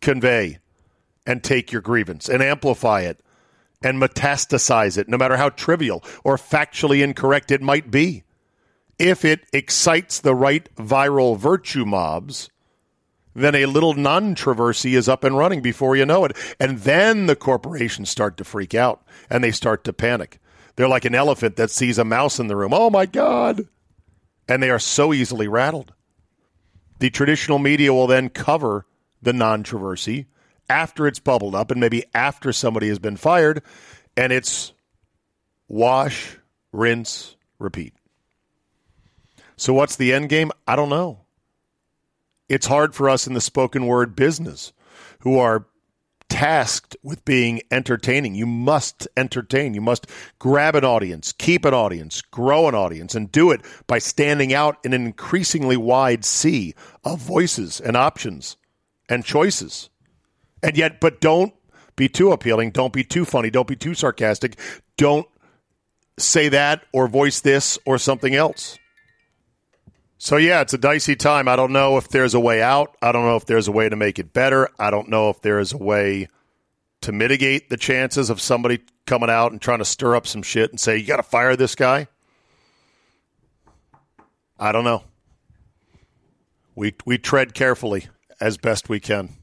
convey 0.00 0.58
and 1.26 1.42
take 1.42 1.72
your 1.72 1.82
grievance 1.82 2.28
and 2.28 2.42
amplify 2.42 3.00
it 3.02 3.20
and 3.82 4.00
metastasize 4.00 4.98
it, 4.98 5.08
no 5.08 5.16
matter 5.16 5.36
how 5.36 5.50
trivial 5.50 6.02
or 6.24 6.36
factually 6.36 7.02
incorrect 7.02 7.50
it 7.50 7.62
might 7.62 7.90
be. 7.90 8.24
If 8.98 9.24
it 9.24 9.46
excites 9.52 10.20
the 10.20 10.34
right 10.34 10.68
viral 10.74 11.38
virtue 11.38 11.84
mobs, 11.84 12.50
then 13.34 13.54
a 13.54 13.66
little 13.66 13.94
non 13.94 14.34
controversy 14.34 14.96
is 14.96 15.08
up 15.08 15.22
and 15.22 15.36
running 15.36 15.62
before 15.62 15.96
you 15.96 16.04
know 16.04 16.24
it. 16.24 16.36
And 16.58 16.78
then 16.80 17.26
the 17.26 17.36
corporations 17.36 18.10
start 18.10 18.36
to 18.38 18.44
freak 18.44 18.74
out 18.74 19.02
and 19.30 19.44
they 19.44 19.52
start 19.52 19.84
to 19.84 19.92
panic. 19.92 20.40
They're 20.74 20.88
like 20.88 21.04
an 21.04 21.14
elephant 21.14 21.56
that 21.56 21.70
sees 21.70 21.98
a 21.98 22.04
mouse 22.04 22.38
in 22.38 22.48
the 22.48 22.56
room. 22.56 22.72
Oh 22.72 22.90
my 22.90 23.06
God. 23.06 23.68
And 24.48 24.62
they 24.62 24.70
are 24.70 24.78
so 24.78 25.12
easily 25.12 25.46
rattled. 25.46 25.92
The 26.98 27.10
traditional 27.10 27.58
media 27.58 27.92
will 27.92 28.06
then 28.08 28.28
cover 28.28 28.86
the 29.22 29.32
controversy 29.32 30.26
after 30.68 31.06
it's 31.06 31.18
bubbled 31.18 31.54
up 31.54 31.70
and 31.70 31.80
maybe 31.80 32.04
after 32.14 32.52
somebody 32.52 32.88
has 32.88 32.98
been 32.98 33.16
fired, 33.16 33.62
and 34.16 34.32
it's 34.32 34.72
wash, 35.68 36.36
rinse, 36.72 37.36
repeat. 37.58 37.94
So, 39.56 39.72
what's 39.72 39.96
the 39.96 40.12
end 40.12 40.28
game? 40.28 40.50
I 40.66 40.76
don't 40.76 40.88
know. 40.88 41.20
It's 42.48 42.66
hard 42.66 42.94
for 42.94 43.10
us 43.10 43.26
in 43.26 43.34
the 43.34 43.40
spoken 43.40 43.86
word 43.86 44.16
business 44.16 44.72
who 45.20 45.38
are 45.38 45.66
tasked 46.28 46.96
with 47.02 47.24
being 47.24 47.60
entertaining. 47.70 48.34
You 48.34 48.46
must 48.46 49.08
entertain. 49.16 49.74
You 49.74 49.80
must 49.80 50.06
grab 50.38 50.74
an 50.74 50.84
audience, 50.84 51.32
keep 51.32 51.64
an 51.64 51.74
audience, 51.74 52.22
grow 52.22 52.68
an 52.68 52.74
audience, 52.74 53.14
and 53.14 53.32
do 53.32 53.50
it 53.50 53.62
by 53.86 53.98
standing 53.98 54.52
out 54.52 54.78
in 54.84 54.92
an 54.92 55.04
increasingly 55.06 55.76
wide 55.76 56.24
sea 56.24 56.74
of 57.04 57.18
voices 57.18 57.80
and 57.80 57.96
options 57.96 58.56
and 59.08 59.24
choices. 59.24 59.90
And 60.62 60.76
yet, 60.76 61.00
but 61.00 61.20
don't 61.20 61.54
be 61.96 62.08
too 62.08 62.32
appealing. 62.32 62.70
Don't 62.70 62.92
be 62.92 63.04
too 63.04 63.24
funny. 63.24 63.50
Don't 63.50 63.68
be 63.68 63.76
too 63.76 63.94
sarcastic. 63.94 64.58
Don't 64.96 65.26
say 66.18 66.48
that 66.48 66.84
or 66.92 67.08
voice 67.08 67.40
this 67.40 67.78
or 67.84 67.98
something 67.98 68.34
else. 68.34 68.78
So, 70.20 70.36
yeah, 70.36 70.62
it's 70.62 70.74
a 70.74 70.78
dicey 70.78 71.14
time. 71.14 71.46
I 71.46 71.54
don't 71.54 71.72
know 71.72 71.96
if 71.96 72.08
there's 72.08 72.34
a 72.34 72.40
way 72.40 72.60
out. 72.60 72.96
I 73.00 73.12
don't 73.12 73.24
know 73.24 73.36
if 73.36 73.46
there's 73.46 73.68
a 73.68 73.72
way 73.72 73.88
to 73.88 73.94
make 73.94 74.18
it 74.18 74.32
better. 74.32 74.68
I 74.78 74.90
don't 74.90 75.08
know 75.08 75.30
if 75.30 75.40
there 75.42 75.60
is 75.60 75.72
a 75.72 75.78
way 75.78 76.28
to 77.02 77.12
mitigate 77.12 77.70
the 77.70 77.76
chances 77.76 78.28
of 78.28 78.40
somebody 78.40 78.80
coming 79.06 79.30
out 79.30 79.52
and 79.52 79.60
trying 79.60 79.78
to 79.78 79.84
stir 79.84 80.16
up 80.16 80.26
some 80.26 80.42
shit 80.42 80.70
and 80.70 80.80
say, 80.80 80.96
you 80.96 81.06
got 81.06 81.18
to 81.18 81.22
fire 81.22 81.54
this 81.54 81.76
guy. 81.76 82.08
I 84.58 84.72
don't 84.72 84.82
know. 84.82 85.04
We, 86.74 86.94
we 87.06 87.18
tread 87.18 87.54
carefully 87.54 88.08
as 88.40 88.56
best 88.56 88.88
we 88.88 88.98
can. 88.98 89.37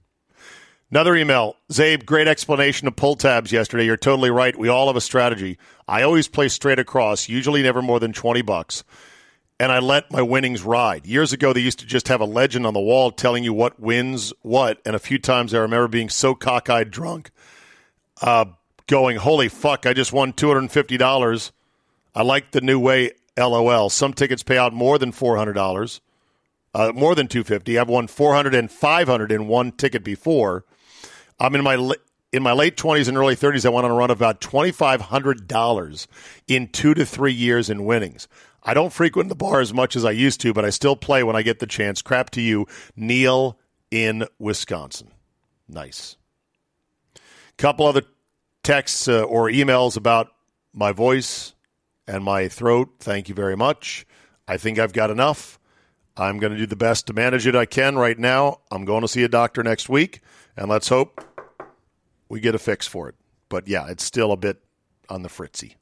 Another 0.91 1.15
email. 1.15 1.55
Czabe, 1.71 2.05
great 2.05 2.27
explanation 2.27 2.87
of 2.87 2.95
pull 2.95 3.15
tabs 3.15 3.51
yesterday. 3.51 3.85
You're 3.85 3.97
totally 3.97 4.29
right. 4.29 4.57
We 4.57 4.69
all 4.69 4.87
have 4.87 4.95
a 4.95 5.01
strategy. 5.01 5.57
I 5.87 6.03
always 6.03 6.27
play 6.27 6.47
straight 6.47 6.79
across, 6.79 7.27
usually 7.27 7.63
never 7.63 7.81
more 7.81 7.99
than 7.99 8.13
20 8.13 8.41
bucks. 8.43 8.83
And 9.59 9.71
I 9.71 9.79
let 9.79 10.11
my 10.11 10.21
winnings 10.21 10.63
ride. 10.63 11.05
Years 11.07 11.33
ago, 11.33 11.53
they 11.53 11.61
used 11.61 11.79
to 11.79 11.85
just 11.85 12.09
have 12.09 12.21
a 12.21 12.25
legend 12.25 12.67
on 12.67 12.73
the 12.73 12.79
wall 12.79 13.09
telling 13.09 13.43
you 13.43 13.53
what 13.53 13.79
wins 13.79 14.33
what. 14.41 14.79
And 14.85 14.95
a 14.95 14.99
few 14.99 15.17
times 15.17 15.53
I 15.53 15.59
remember 15.59 15.87
being 15.87 16.09
so 16.09 16.35
cockeyed 16.35 16.91
drunk, 16.91 17.31
uh, 18.21 18.45
going, 18.87 19.17
holy 19.17 19.49
fuck, 19.49 19.85
I 19.85 19.93
just 19.93 20.13
won 20.13 20.33
$250. 20.33 21.51
I 22.13 22.21
like 22.21 22.51
the 22.51 22.61
new 22.61 22.79
way, 22.79 23.11
LOL. 23.37 23.89
Some 23.89 24.13
tickets 24.13 24.43
pay 24.43 24.57
out 24.57 24.73
more 24.73 24.99
than 24.99 25.11
$400, 25.11 25.99
uh, 26.73 26.91
more 26.93 27.15
than 27.15 27.27
250 27.27 27.79
I've 27.79 27.89
won 27.89 28.07
400 28.07 28.53
and 28.53 28.69
500 28.69 29.31
in 29.31 29.47
one 29.47 29.71
ticket 29.71 30.03
before. 30.03 30.65
I'm 31.39 31.55
in 31.55 31.63
my 31.63 31.93
in 32.31 32.43
my 32.43 32.51
late 32.51 32.75
20s 32.75 33.07
and 33.07 33.17
early 33.17 33.35
30s. 33.35 33.65
I 33.65 33.69
went 33.69 33.85
on 33.85 33.91
a 33.91 33.95
run 33.95 34.11
of 34.11 34.17
about 34.17 34.41
$2,500 34.41 36.07
in 36.47 36.67
two 36.67 36.93
to 36.93 37.05
three 37.05 37.33
years 37.33 37.69
in 37.69 37.85
winnings. 37.85 38.27
I 38.61 38.73
don't 38.73 38.91
frequent 38.91 39.29
the 39.29 39.35
bar 39.35 39.61
as 39.61 39.73
much 39.73 39.95
as 39.95 40.03
I 40.03 40.11
used 40.11 40.41
to, 40.41 40.53
but 40.53 40.65
I 40.65 40.69
still 40.69 40.95
play 40.95 41.23
when 41.23 41.35
I 41.35 41.43
get 41.43 41.59
the 41.59 41.67
chance. 41.67 42.01
Crap 42.01 42.31
to 42.31 42.41
you, 42.41 42.67
Neil 42.95 43.57
in 43.91 44.25
Wisconsin. 44.39 45.11
Nice. 45.69 46.17
Couple 47.57 47.85
other 47.85 48.03
texts 48.63 49.07
uh, 49.07 49.23
or 49.23 49.47
emails 49.47 49.95
about 49.95 50.27
my 50.73 50.91
voice 50.91 51.53
and 52.07 52.23
my 52.23 52.47
throat. 52.47 52.95
Thank 52.99 53.29
you 53.29 53.35
very 53.35 53.55
much. 53.55 54.05
I 54.47 54.57
think 54.57 54.77
I've 54.77 54.93
got 54.93 55.09
enough. 55.09 55.59
I'm 56.17 56.39
going 56.39 56.53
to 56.53 56.57
do 56.59 56.65
the 56.65 56.75
best 56.75 57.07
to 57.07 57.13
manage 57.13 57.47
it 57.47 57.55
I 57.55 57.65
can 57.65 57.97
right 57.97 58.17
now. 58.17 58.61
I'm 58.71 58.85
going 58.85 59.01
to 59.01 59.07
see 59.07 59.23
a 59.23 59.27
doctor 59.29 59.63
next 59.63 59.89
week, 59.89 60.21
and 60.57 60.69
let's 60.69 60.89
hope 60.89 61.23
we 62.29 62.39
get 62.39 62.55
a 62.55 62.59
fix 62.59 62.87
for 62.87 63.09
it. 63.09 63.15
But 63.49 63.67
yeah, 63.67 63.87
it's 63.89 64.03
still 64.03 64.31
a 64.31 64.37
bit 64.37 64.61
on 65.09 65.21
the 65.21 65.29
fritzy. 65.29 65.77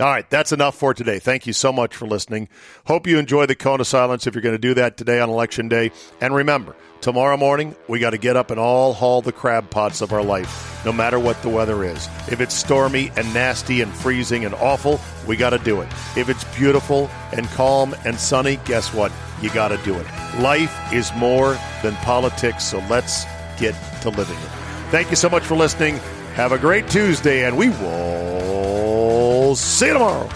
All 0.00 0.08
right, 0.08 0.28
that's 0.28 0.50
enough 0.50 0.74
for 0.74 0.92
today. 0.92 1.20
Thank 1.20 1.46
you 1.46 1.52
so 1.52 1.72
much 1.72 1.94
for 1.94 2.06
listening. 2.06 2.48
Hope 2.84 3.06
you 3.06 3.16
enjoy 3.16 3.46
the 3.46 3.54
cone 3.54 3.80
of 3.80 3.86
silence 3.86 4.26
if 4.26 4.34
you're 4.34 4.42
going 4.42 4.56
to 4.56 4.58
do 4.58 4.74
that 4.74 4.96
today 4.96 5.20
on 5.20 5.28
election 5.28 5.68
day. 5.68 5.92
And 6.20 6.34
remember, 6.34 6.74
tomorrow 7.00 7.36
morning 7.36 7.76
we 7.86 8.00
got 8.00 8.10
to 8.10 8.18
get 8.18 8.36
up 8.36 8.50
and 8.50 8.58
all 8.58 8.92
haul 8.92 9.22
the 9.22 9.30
crab 9.30 9.70
pots 9.70 10.00
of 10.00 10.12
our 10.12 10.24
life, 10.24 10.82
no 10.84 10.92
matter 10.92 11.20
what 11.20 11.40
the 11.42 11.48
weather 11.48 11.84
is. 11.84 12.08
If 12.28 12.40
it's 12.40 12.54
stormy 12.54 13.12
and 13.16 13.32
nasty 13.32 13.82
and 13.82 13.92
freezing 13.92 14.44
and 14.44 14.56
awful, 14.56 15.00
we 15.28 15.36
got 15.36 15.50
to 15.50 15.58
do 15.58 15.80
it. 15.80 15.88
If 16.16 16.28
it's 16.28 16.42
beautiful 16.56 17.08
and 17.32 17.46
calm 17.50 17.94
and 18.04 18.18
sunny, 18.18 18.56
guess 18.64 18.92
what? 18.92 19.12
You 19.40 19.50
got 19.50 19.68
to 19.68 19.76
do 19.84 19.94
it. 19.94 20.06
Life 20.40 20.92
is 20.92 21.14
more 21.14 21.56
than 21.84 21.94
politics, 21.96 22.64
so 22.64 22.82
let's 22.90 23.26
get 23.58 23.74
to 24.02 24.10
living 24.10 24.36
it. 24.36 24.50
Thank 24.90 25.10
you 25.10 25.16
so 25.16 25.28
much 25.28 25.44
for 25.44 25.54
listening. 25.56 25.96
Have 26.34 26.52
a 26.52 26.58
great 26.58 26.88
Tuesday, 26.88 27.44
and 27.44 27.56
we 27.56 27.68
will 27.68 29.54
see 29.56 29.86
you 29.86 29.92
tomorrow. 29.94 30.28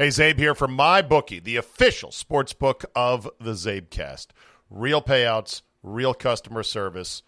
Hey, 0.00 0.08
Czabe 0.08 0.38
here 0.38 0.54
from 0.54 0.78
MyBookie, 0.78 1.44
the 1.44 1.56
official 1.56 2.10
sports 2.10 2.54
book 2.54 2.86
of 2.96 3.28
the 3.38 3.52
Czabecast. 3.52 4.28
Real 4.70 5.02
payouts, 5.02 5.60
real 5.82 6.14
customer 6.14 6.62
service, 6.62 7.22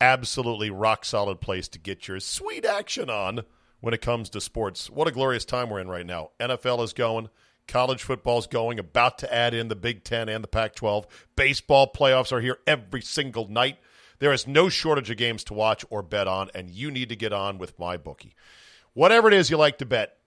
absolutely 0.00 0.68
rock 0.68 1.04
solid 1.04 1.40
place 1.40 1.68
to 1.68 1.78
get 1.78 2.08
your 2.08 2.18
sweet 2.18 2.64
action 2.64 3.08
on 3.08 3.42
when 3.78 3.94
it 3.94 4.02
comes 4.02 4.30
to 4.30 4.40
sports. 4.40 4.90
What 4.90 5.06
a 5.06 5.12
glorious 5.12 5.44
time 5.44 5.70
we're 5.70 5.78
in 5.78 5.86
right 5.86 6.04
now. 6.04 6.30
NFL 6.40 6.82
is 6.82 6.92
going, 6.92 7.28
college 7.68 8.02
football 8.02 8.40
is 8.40 8.48
going, 8.48 8.80
about 8.80 9.18
to 9.18 9.32
add 9.32 9.54
in 9.54 9.68
the 9.68 9.76
Big 9.76 10.02
Ten 10.02 10.28
and 10.28 10.42
the 10.42 10.48
Pac 10.48 10.74
12. 10.74 11.06
Baseball 11.36 11.88
playoffs 11.96 12.32
are 12.32 12.40
here 12.40 12.58
every 12.66 13.00
single 13.00 13.46
night. 13.46 13.78
There 14.18 14.32
is 14.32 14.44
no 14.44 14.68
shortage 14.68 15.08
of 15.08 15.18
games 15.18 15.44
to 15.44 15.54
watch 15.54 15.84
or 15.88 16.02
bet 16.02 16.26
on, 16.26 16.50
and 16.52 16.68
you 16.68 16.90
need 16.90 17.10
to 17.10 17.16
get 17.16 17.32
on 17.32 17.58
with 17.58 17.78
MyBookie. 17.78 18.32
Whatever 18.92 19.28
it 19.28 19.34
is 19.34 19.50
you 19.50 19.56
like 19.56 19.78
to 19.78 19.86
bet, 19.86 20.17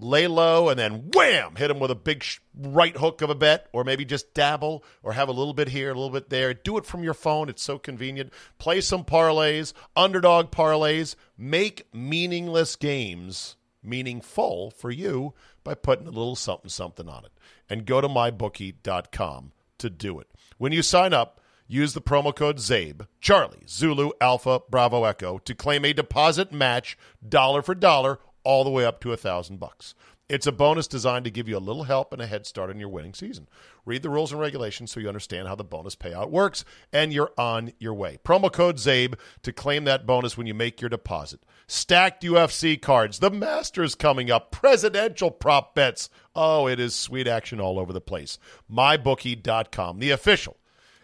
lay 0.00 0.26
low, 0.26 0.68
and 0.68 0.78
then 0.78 1.10
wham, 1.14 1.56
hit 1.56 1.68
them 1.68 1.78
with 1.78 1.90
a 1.90 1.96
big 1.96 2.24
right 2.56 2.96
hook 2.96 3.22
of 3.22 3.30
a 3.30 3.34
bet, 3.34 3.68
or 3.72 3.84
maybe 3.84 4.04
just 4.04 4.34
dabble 4.34 4.84
or 5.02 5.12
have 5.12 5.28
a 5.28 5.32
little 5.32 5.54
bit 5.54 5.68
here, 5.68 5.90
a 5.90 5.94
little 5.94 6.10
bit 6.10 6.30
there. 6.30 6.54
Do 6.54 6.76
it 6.78 6.86
from 6.86 7.04
your 7.04 7.14
phone. 7.14 7.48
It's 7.48 7.62
so 7.62 7.78
convenient. 7.78 8.32
Play 8.58 8.80
some 8.80 9.04
parlays, 9.04 9.72
underdog 9.94 10.50
parlays. 10.50 11.14
Make 11.36 11.86
meaningless 11.94 12.76
games 12.76 13.56
meaningful 13.82 14.70
for 14.70 14.90
you 14.90 15.34
by 15.64 15.74
putting 15.74 16.06
a 16.06 16.10
little 16.10 16.36
something 16.36 16.70
something 16.70 17.08
on 17.08 17.24
it. 17.24 17.32
And 17.68 17.86
go 17.86 18.00
to 18.00 18.08
mybookie.com 18.08 19.52
to 19.78 19.90
do 19.90 20.18
it. 20.18 20.28
When 20.58 20.72
you 20.72 20.82
sign 20.82 21.14
up, 21.14 21.40
use 21.66 21.94
the 21.94 22.02
promo 22.02 22.34
code 22.34 22.58
CZABE, 22.58 23.06
Charlie, 23.20 23.62
Zulu, 23.68 24.10
Alpha, 24.20 24.60
Bravo, 24.68 25.04
Echo 25.04 25.38
to 25.38 25.54
claim 25.54 25.84
a 25.84 25.92
deposit 25.92 26.52
match 26.52 26.98
dollar 27.26 27.62
for 27.62 27.74
dollar 27.74 28.18
all 28.44 28.64
the 28.64 28.70
way 28.70 28.84
up 28.84 29.00
to 29.00 29.12
a 29.12 29.16
thousand 29.16 29.58
bucks. 29.58 29.94
It's 30.28 30.46
a 30.46 30.52
bonus 30.52 30.86
designed 30.86 31.24
to 31.24 31.30
give 31.30 31.48
you 31.48 31.56
a 31.56 31.58
little 31.58 31.82
help 31.82 32.12
and 32.12 32.22
a 32.22 32.26
head 32.26 32.46
start 32.46 32.70
on 32.70 32.78
your 32.78 32.88
winning 32.88 33.14
season. 33.14 33.48
Read 33.84 34.02
the 34.02 34.10
rules 34.10 34.30
and 34.30 34.40
regulations 34.40 34.92
so 34.92 35.00
you 35.00 35.08
understand 35.08 35.48
how 35.48 35.56
the 35.56 35.64
bonus 35.64 35.96
payout 35.96 36.30
works, 36.30 36.64
and 36.92 37.12
you're 37.12 37.32
on 37.36 37.72
your 37.80 37.94
way. 37.94 38.20
Promo 38.24 38.52
code 38.52 38.76
CZABE 38.76 39.14
to 39.42 39.52
claim 39.52 39.82
that 39.84 40.06
bonus 40.06 40.38
when 40.38 40.46
you 40.46 40.54
make 40.54 40.80
your 40.80 40.88
deposit. 40.88 41.40
Stacked 41.66 42.22
UFC 42.22 42.80
cards, 42.80 43.18
the 43.18 43.30
Masters 43.30 43.96
coming 43.96 44.30
up, 44.30 44.52
presidential 44.52 45.32
prop 45.32 45.74
bets. 45.74 46.08
Oh, 46.36 46.68
it 46.68 46.78
is 46.78 46.94
sweet 46.94 47.26
action 47.26 47.60
all 47.60 47.80
over 47.80 47.92
the 47.92 48.00
place. 48.00 48.38
MyBookie.com, 48.72 49.98
the 49.98 50.12
official 50.12 50.56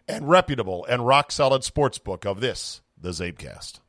and 0.08 0.28
reputable 0.28 0.84
and 0.88 1.06
rock 1.06 1.32
solid 1.32 1.64
sports 1.64 1.98
book 1.98 2.24
of 2.24 2.40
this, 2.40 2.80
the 2.96 3.10
Czabecast. 3.10 3.80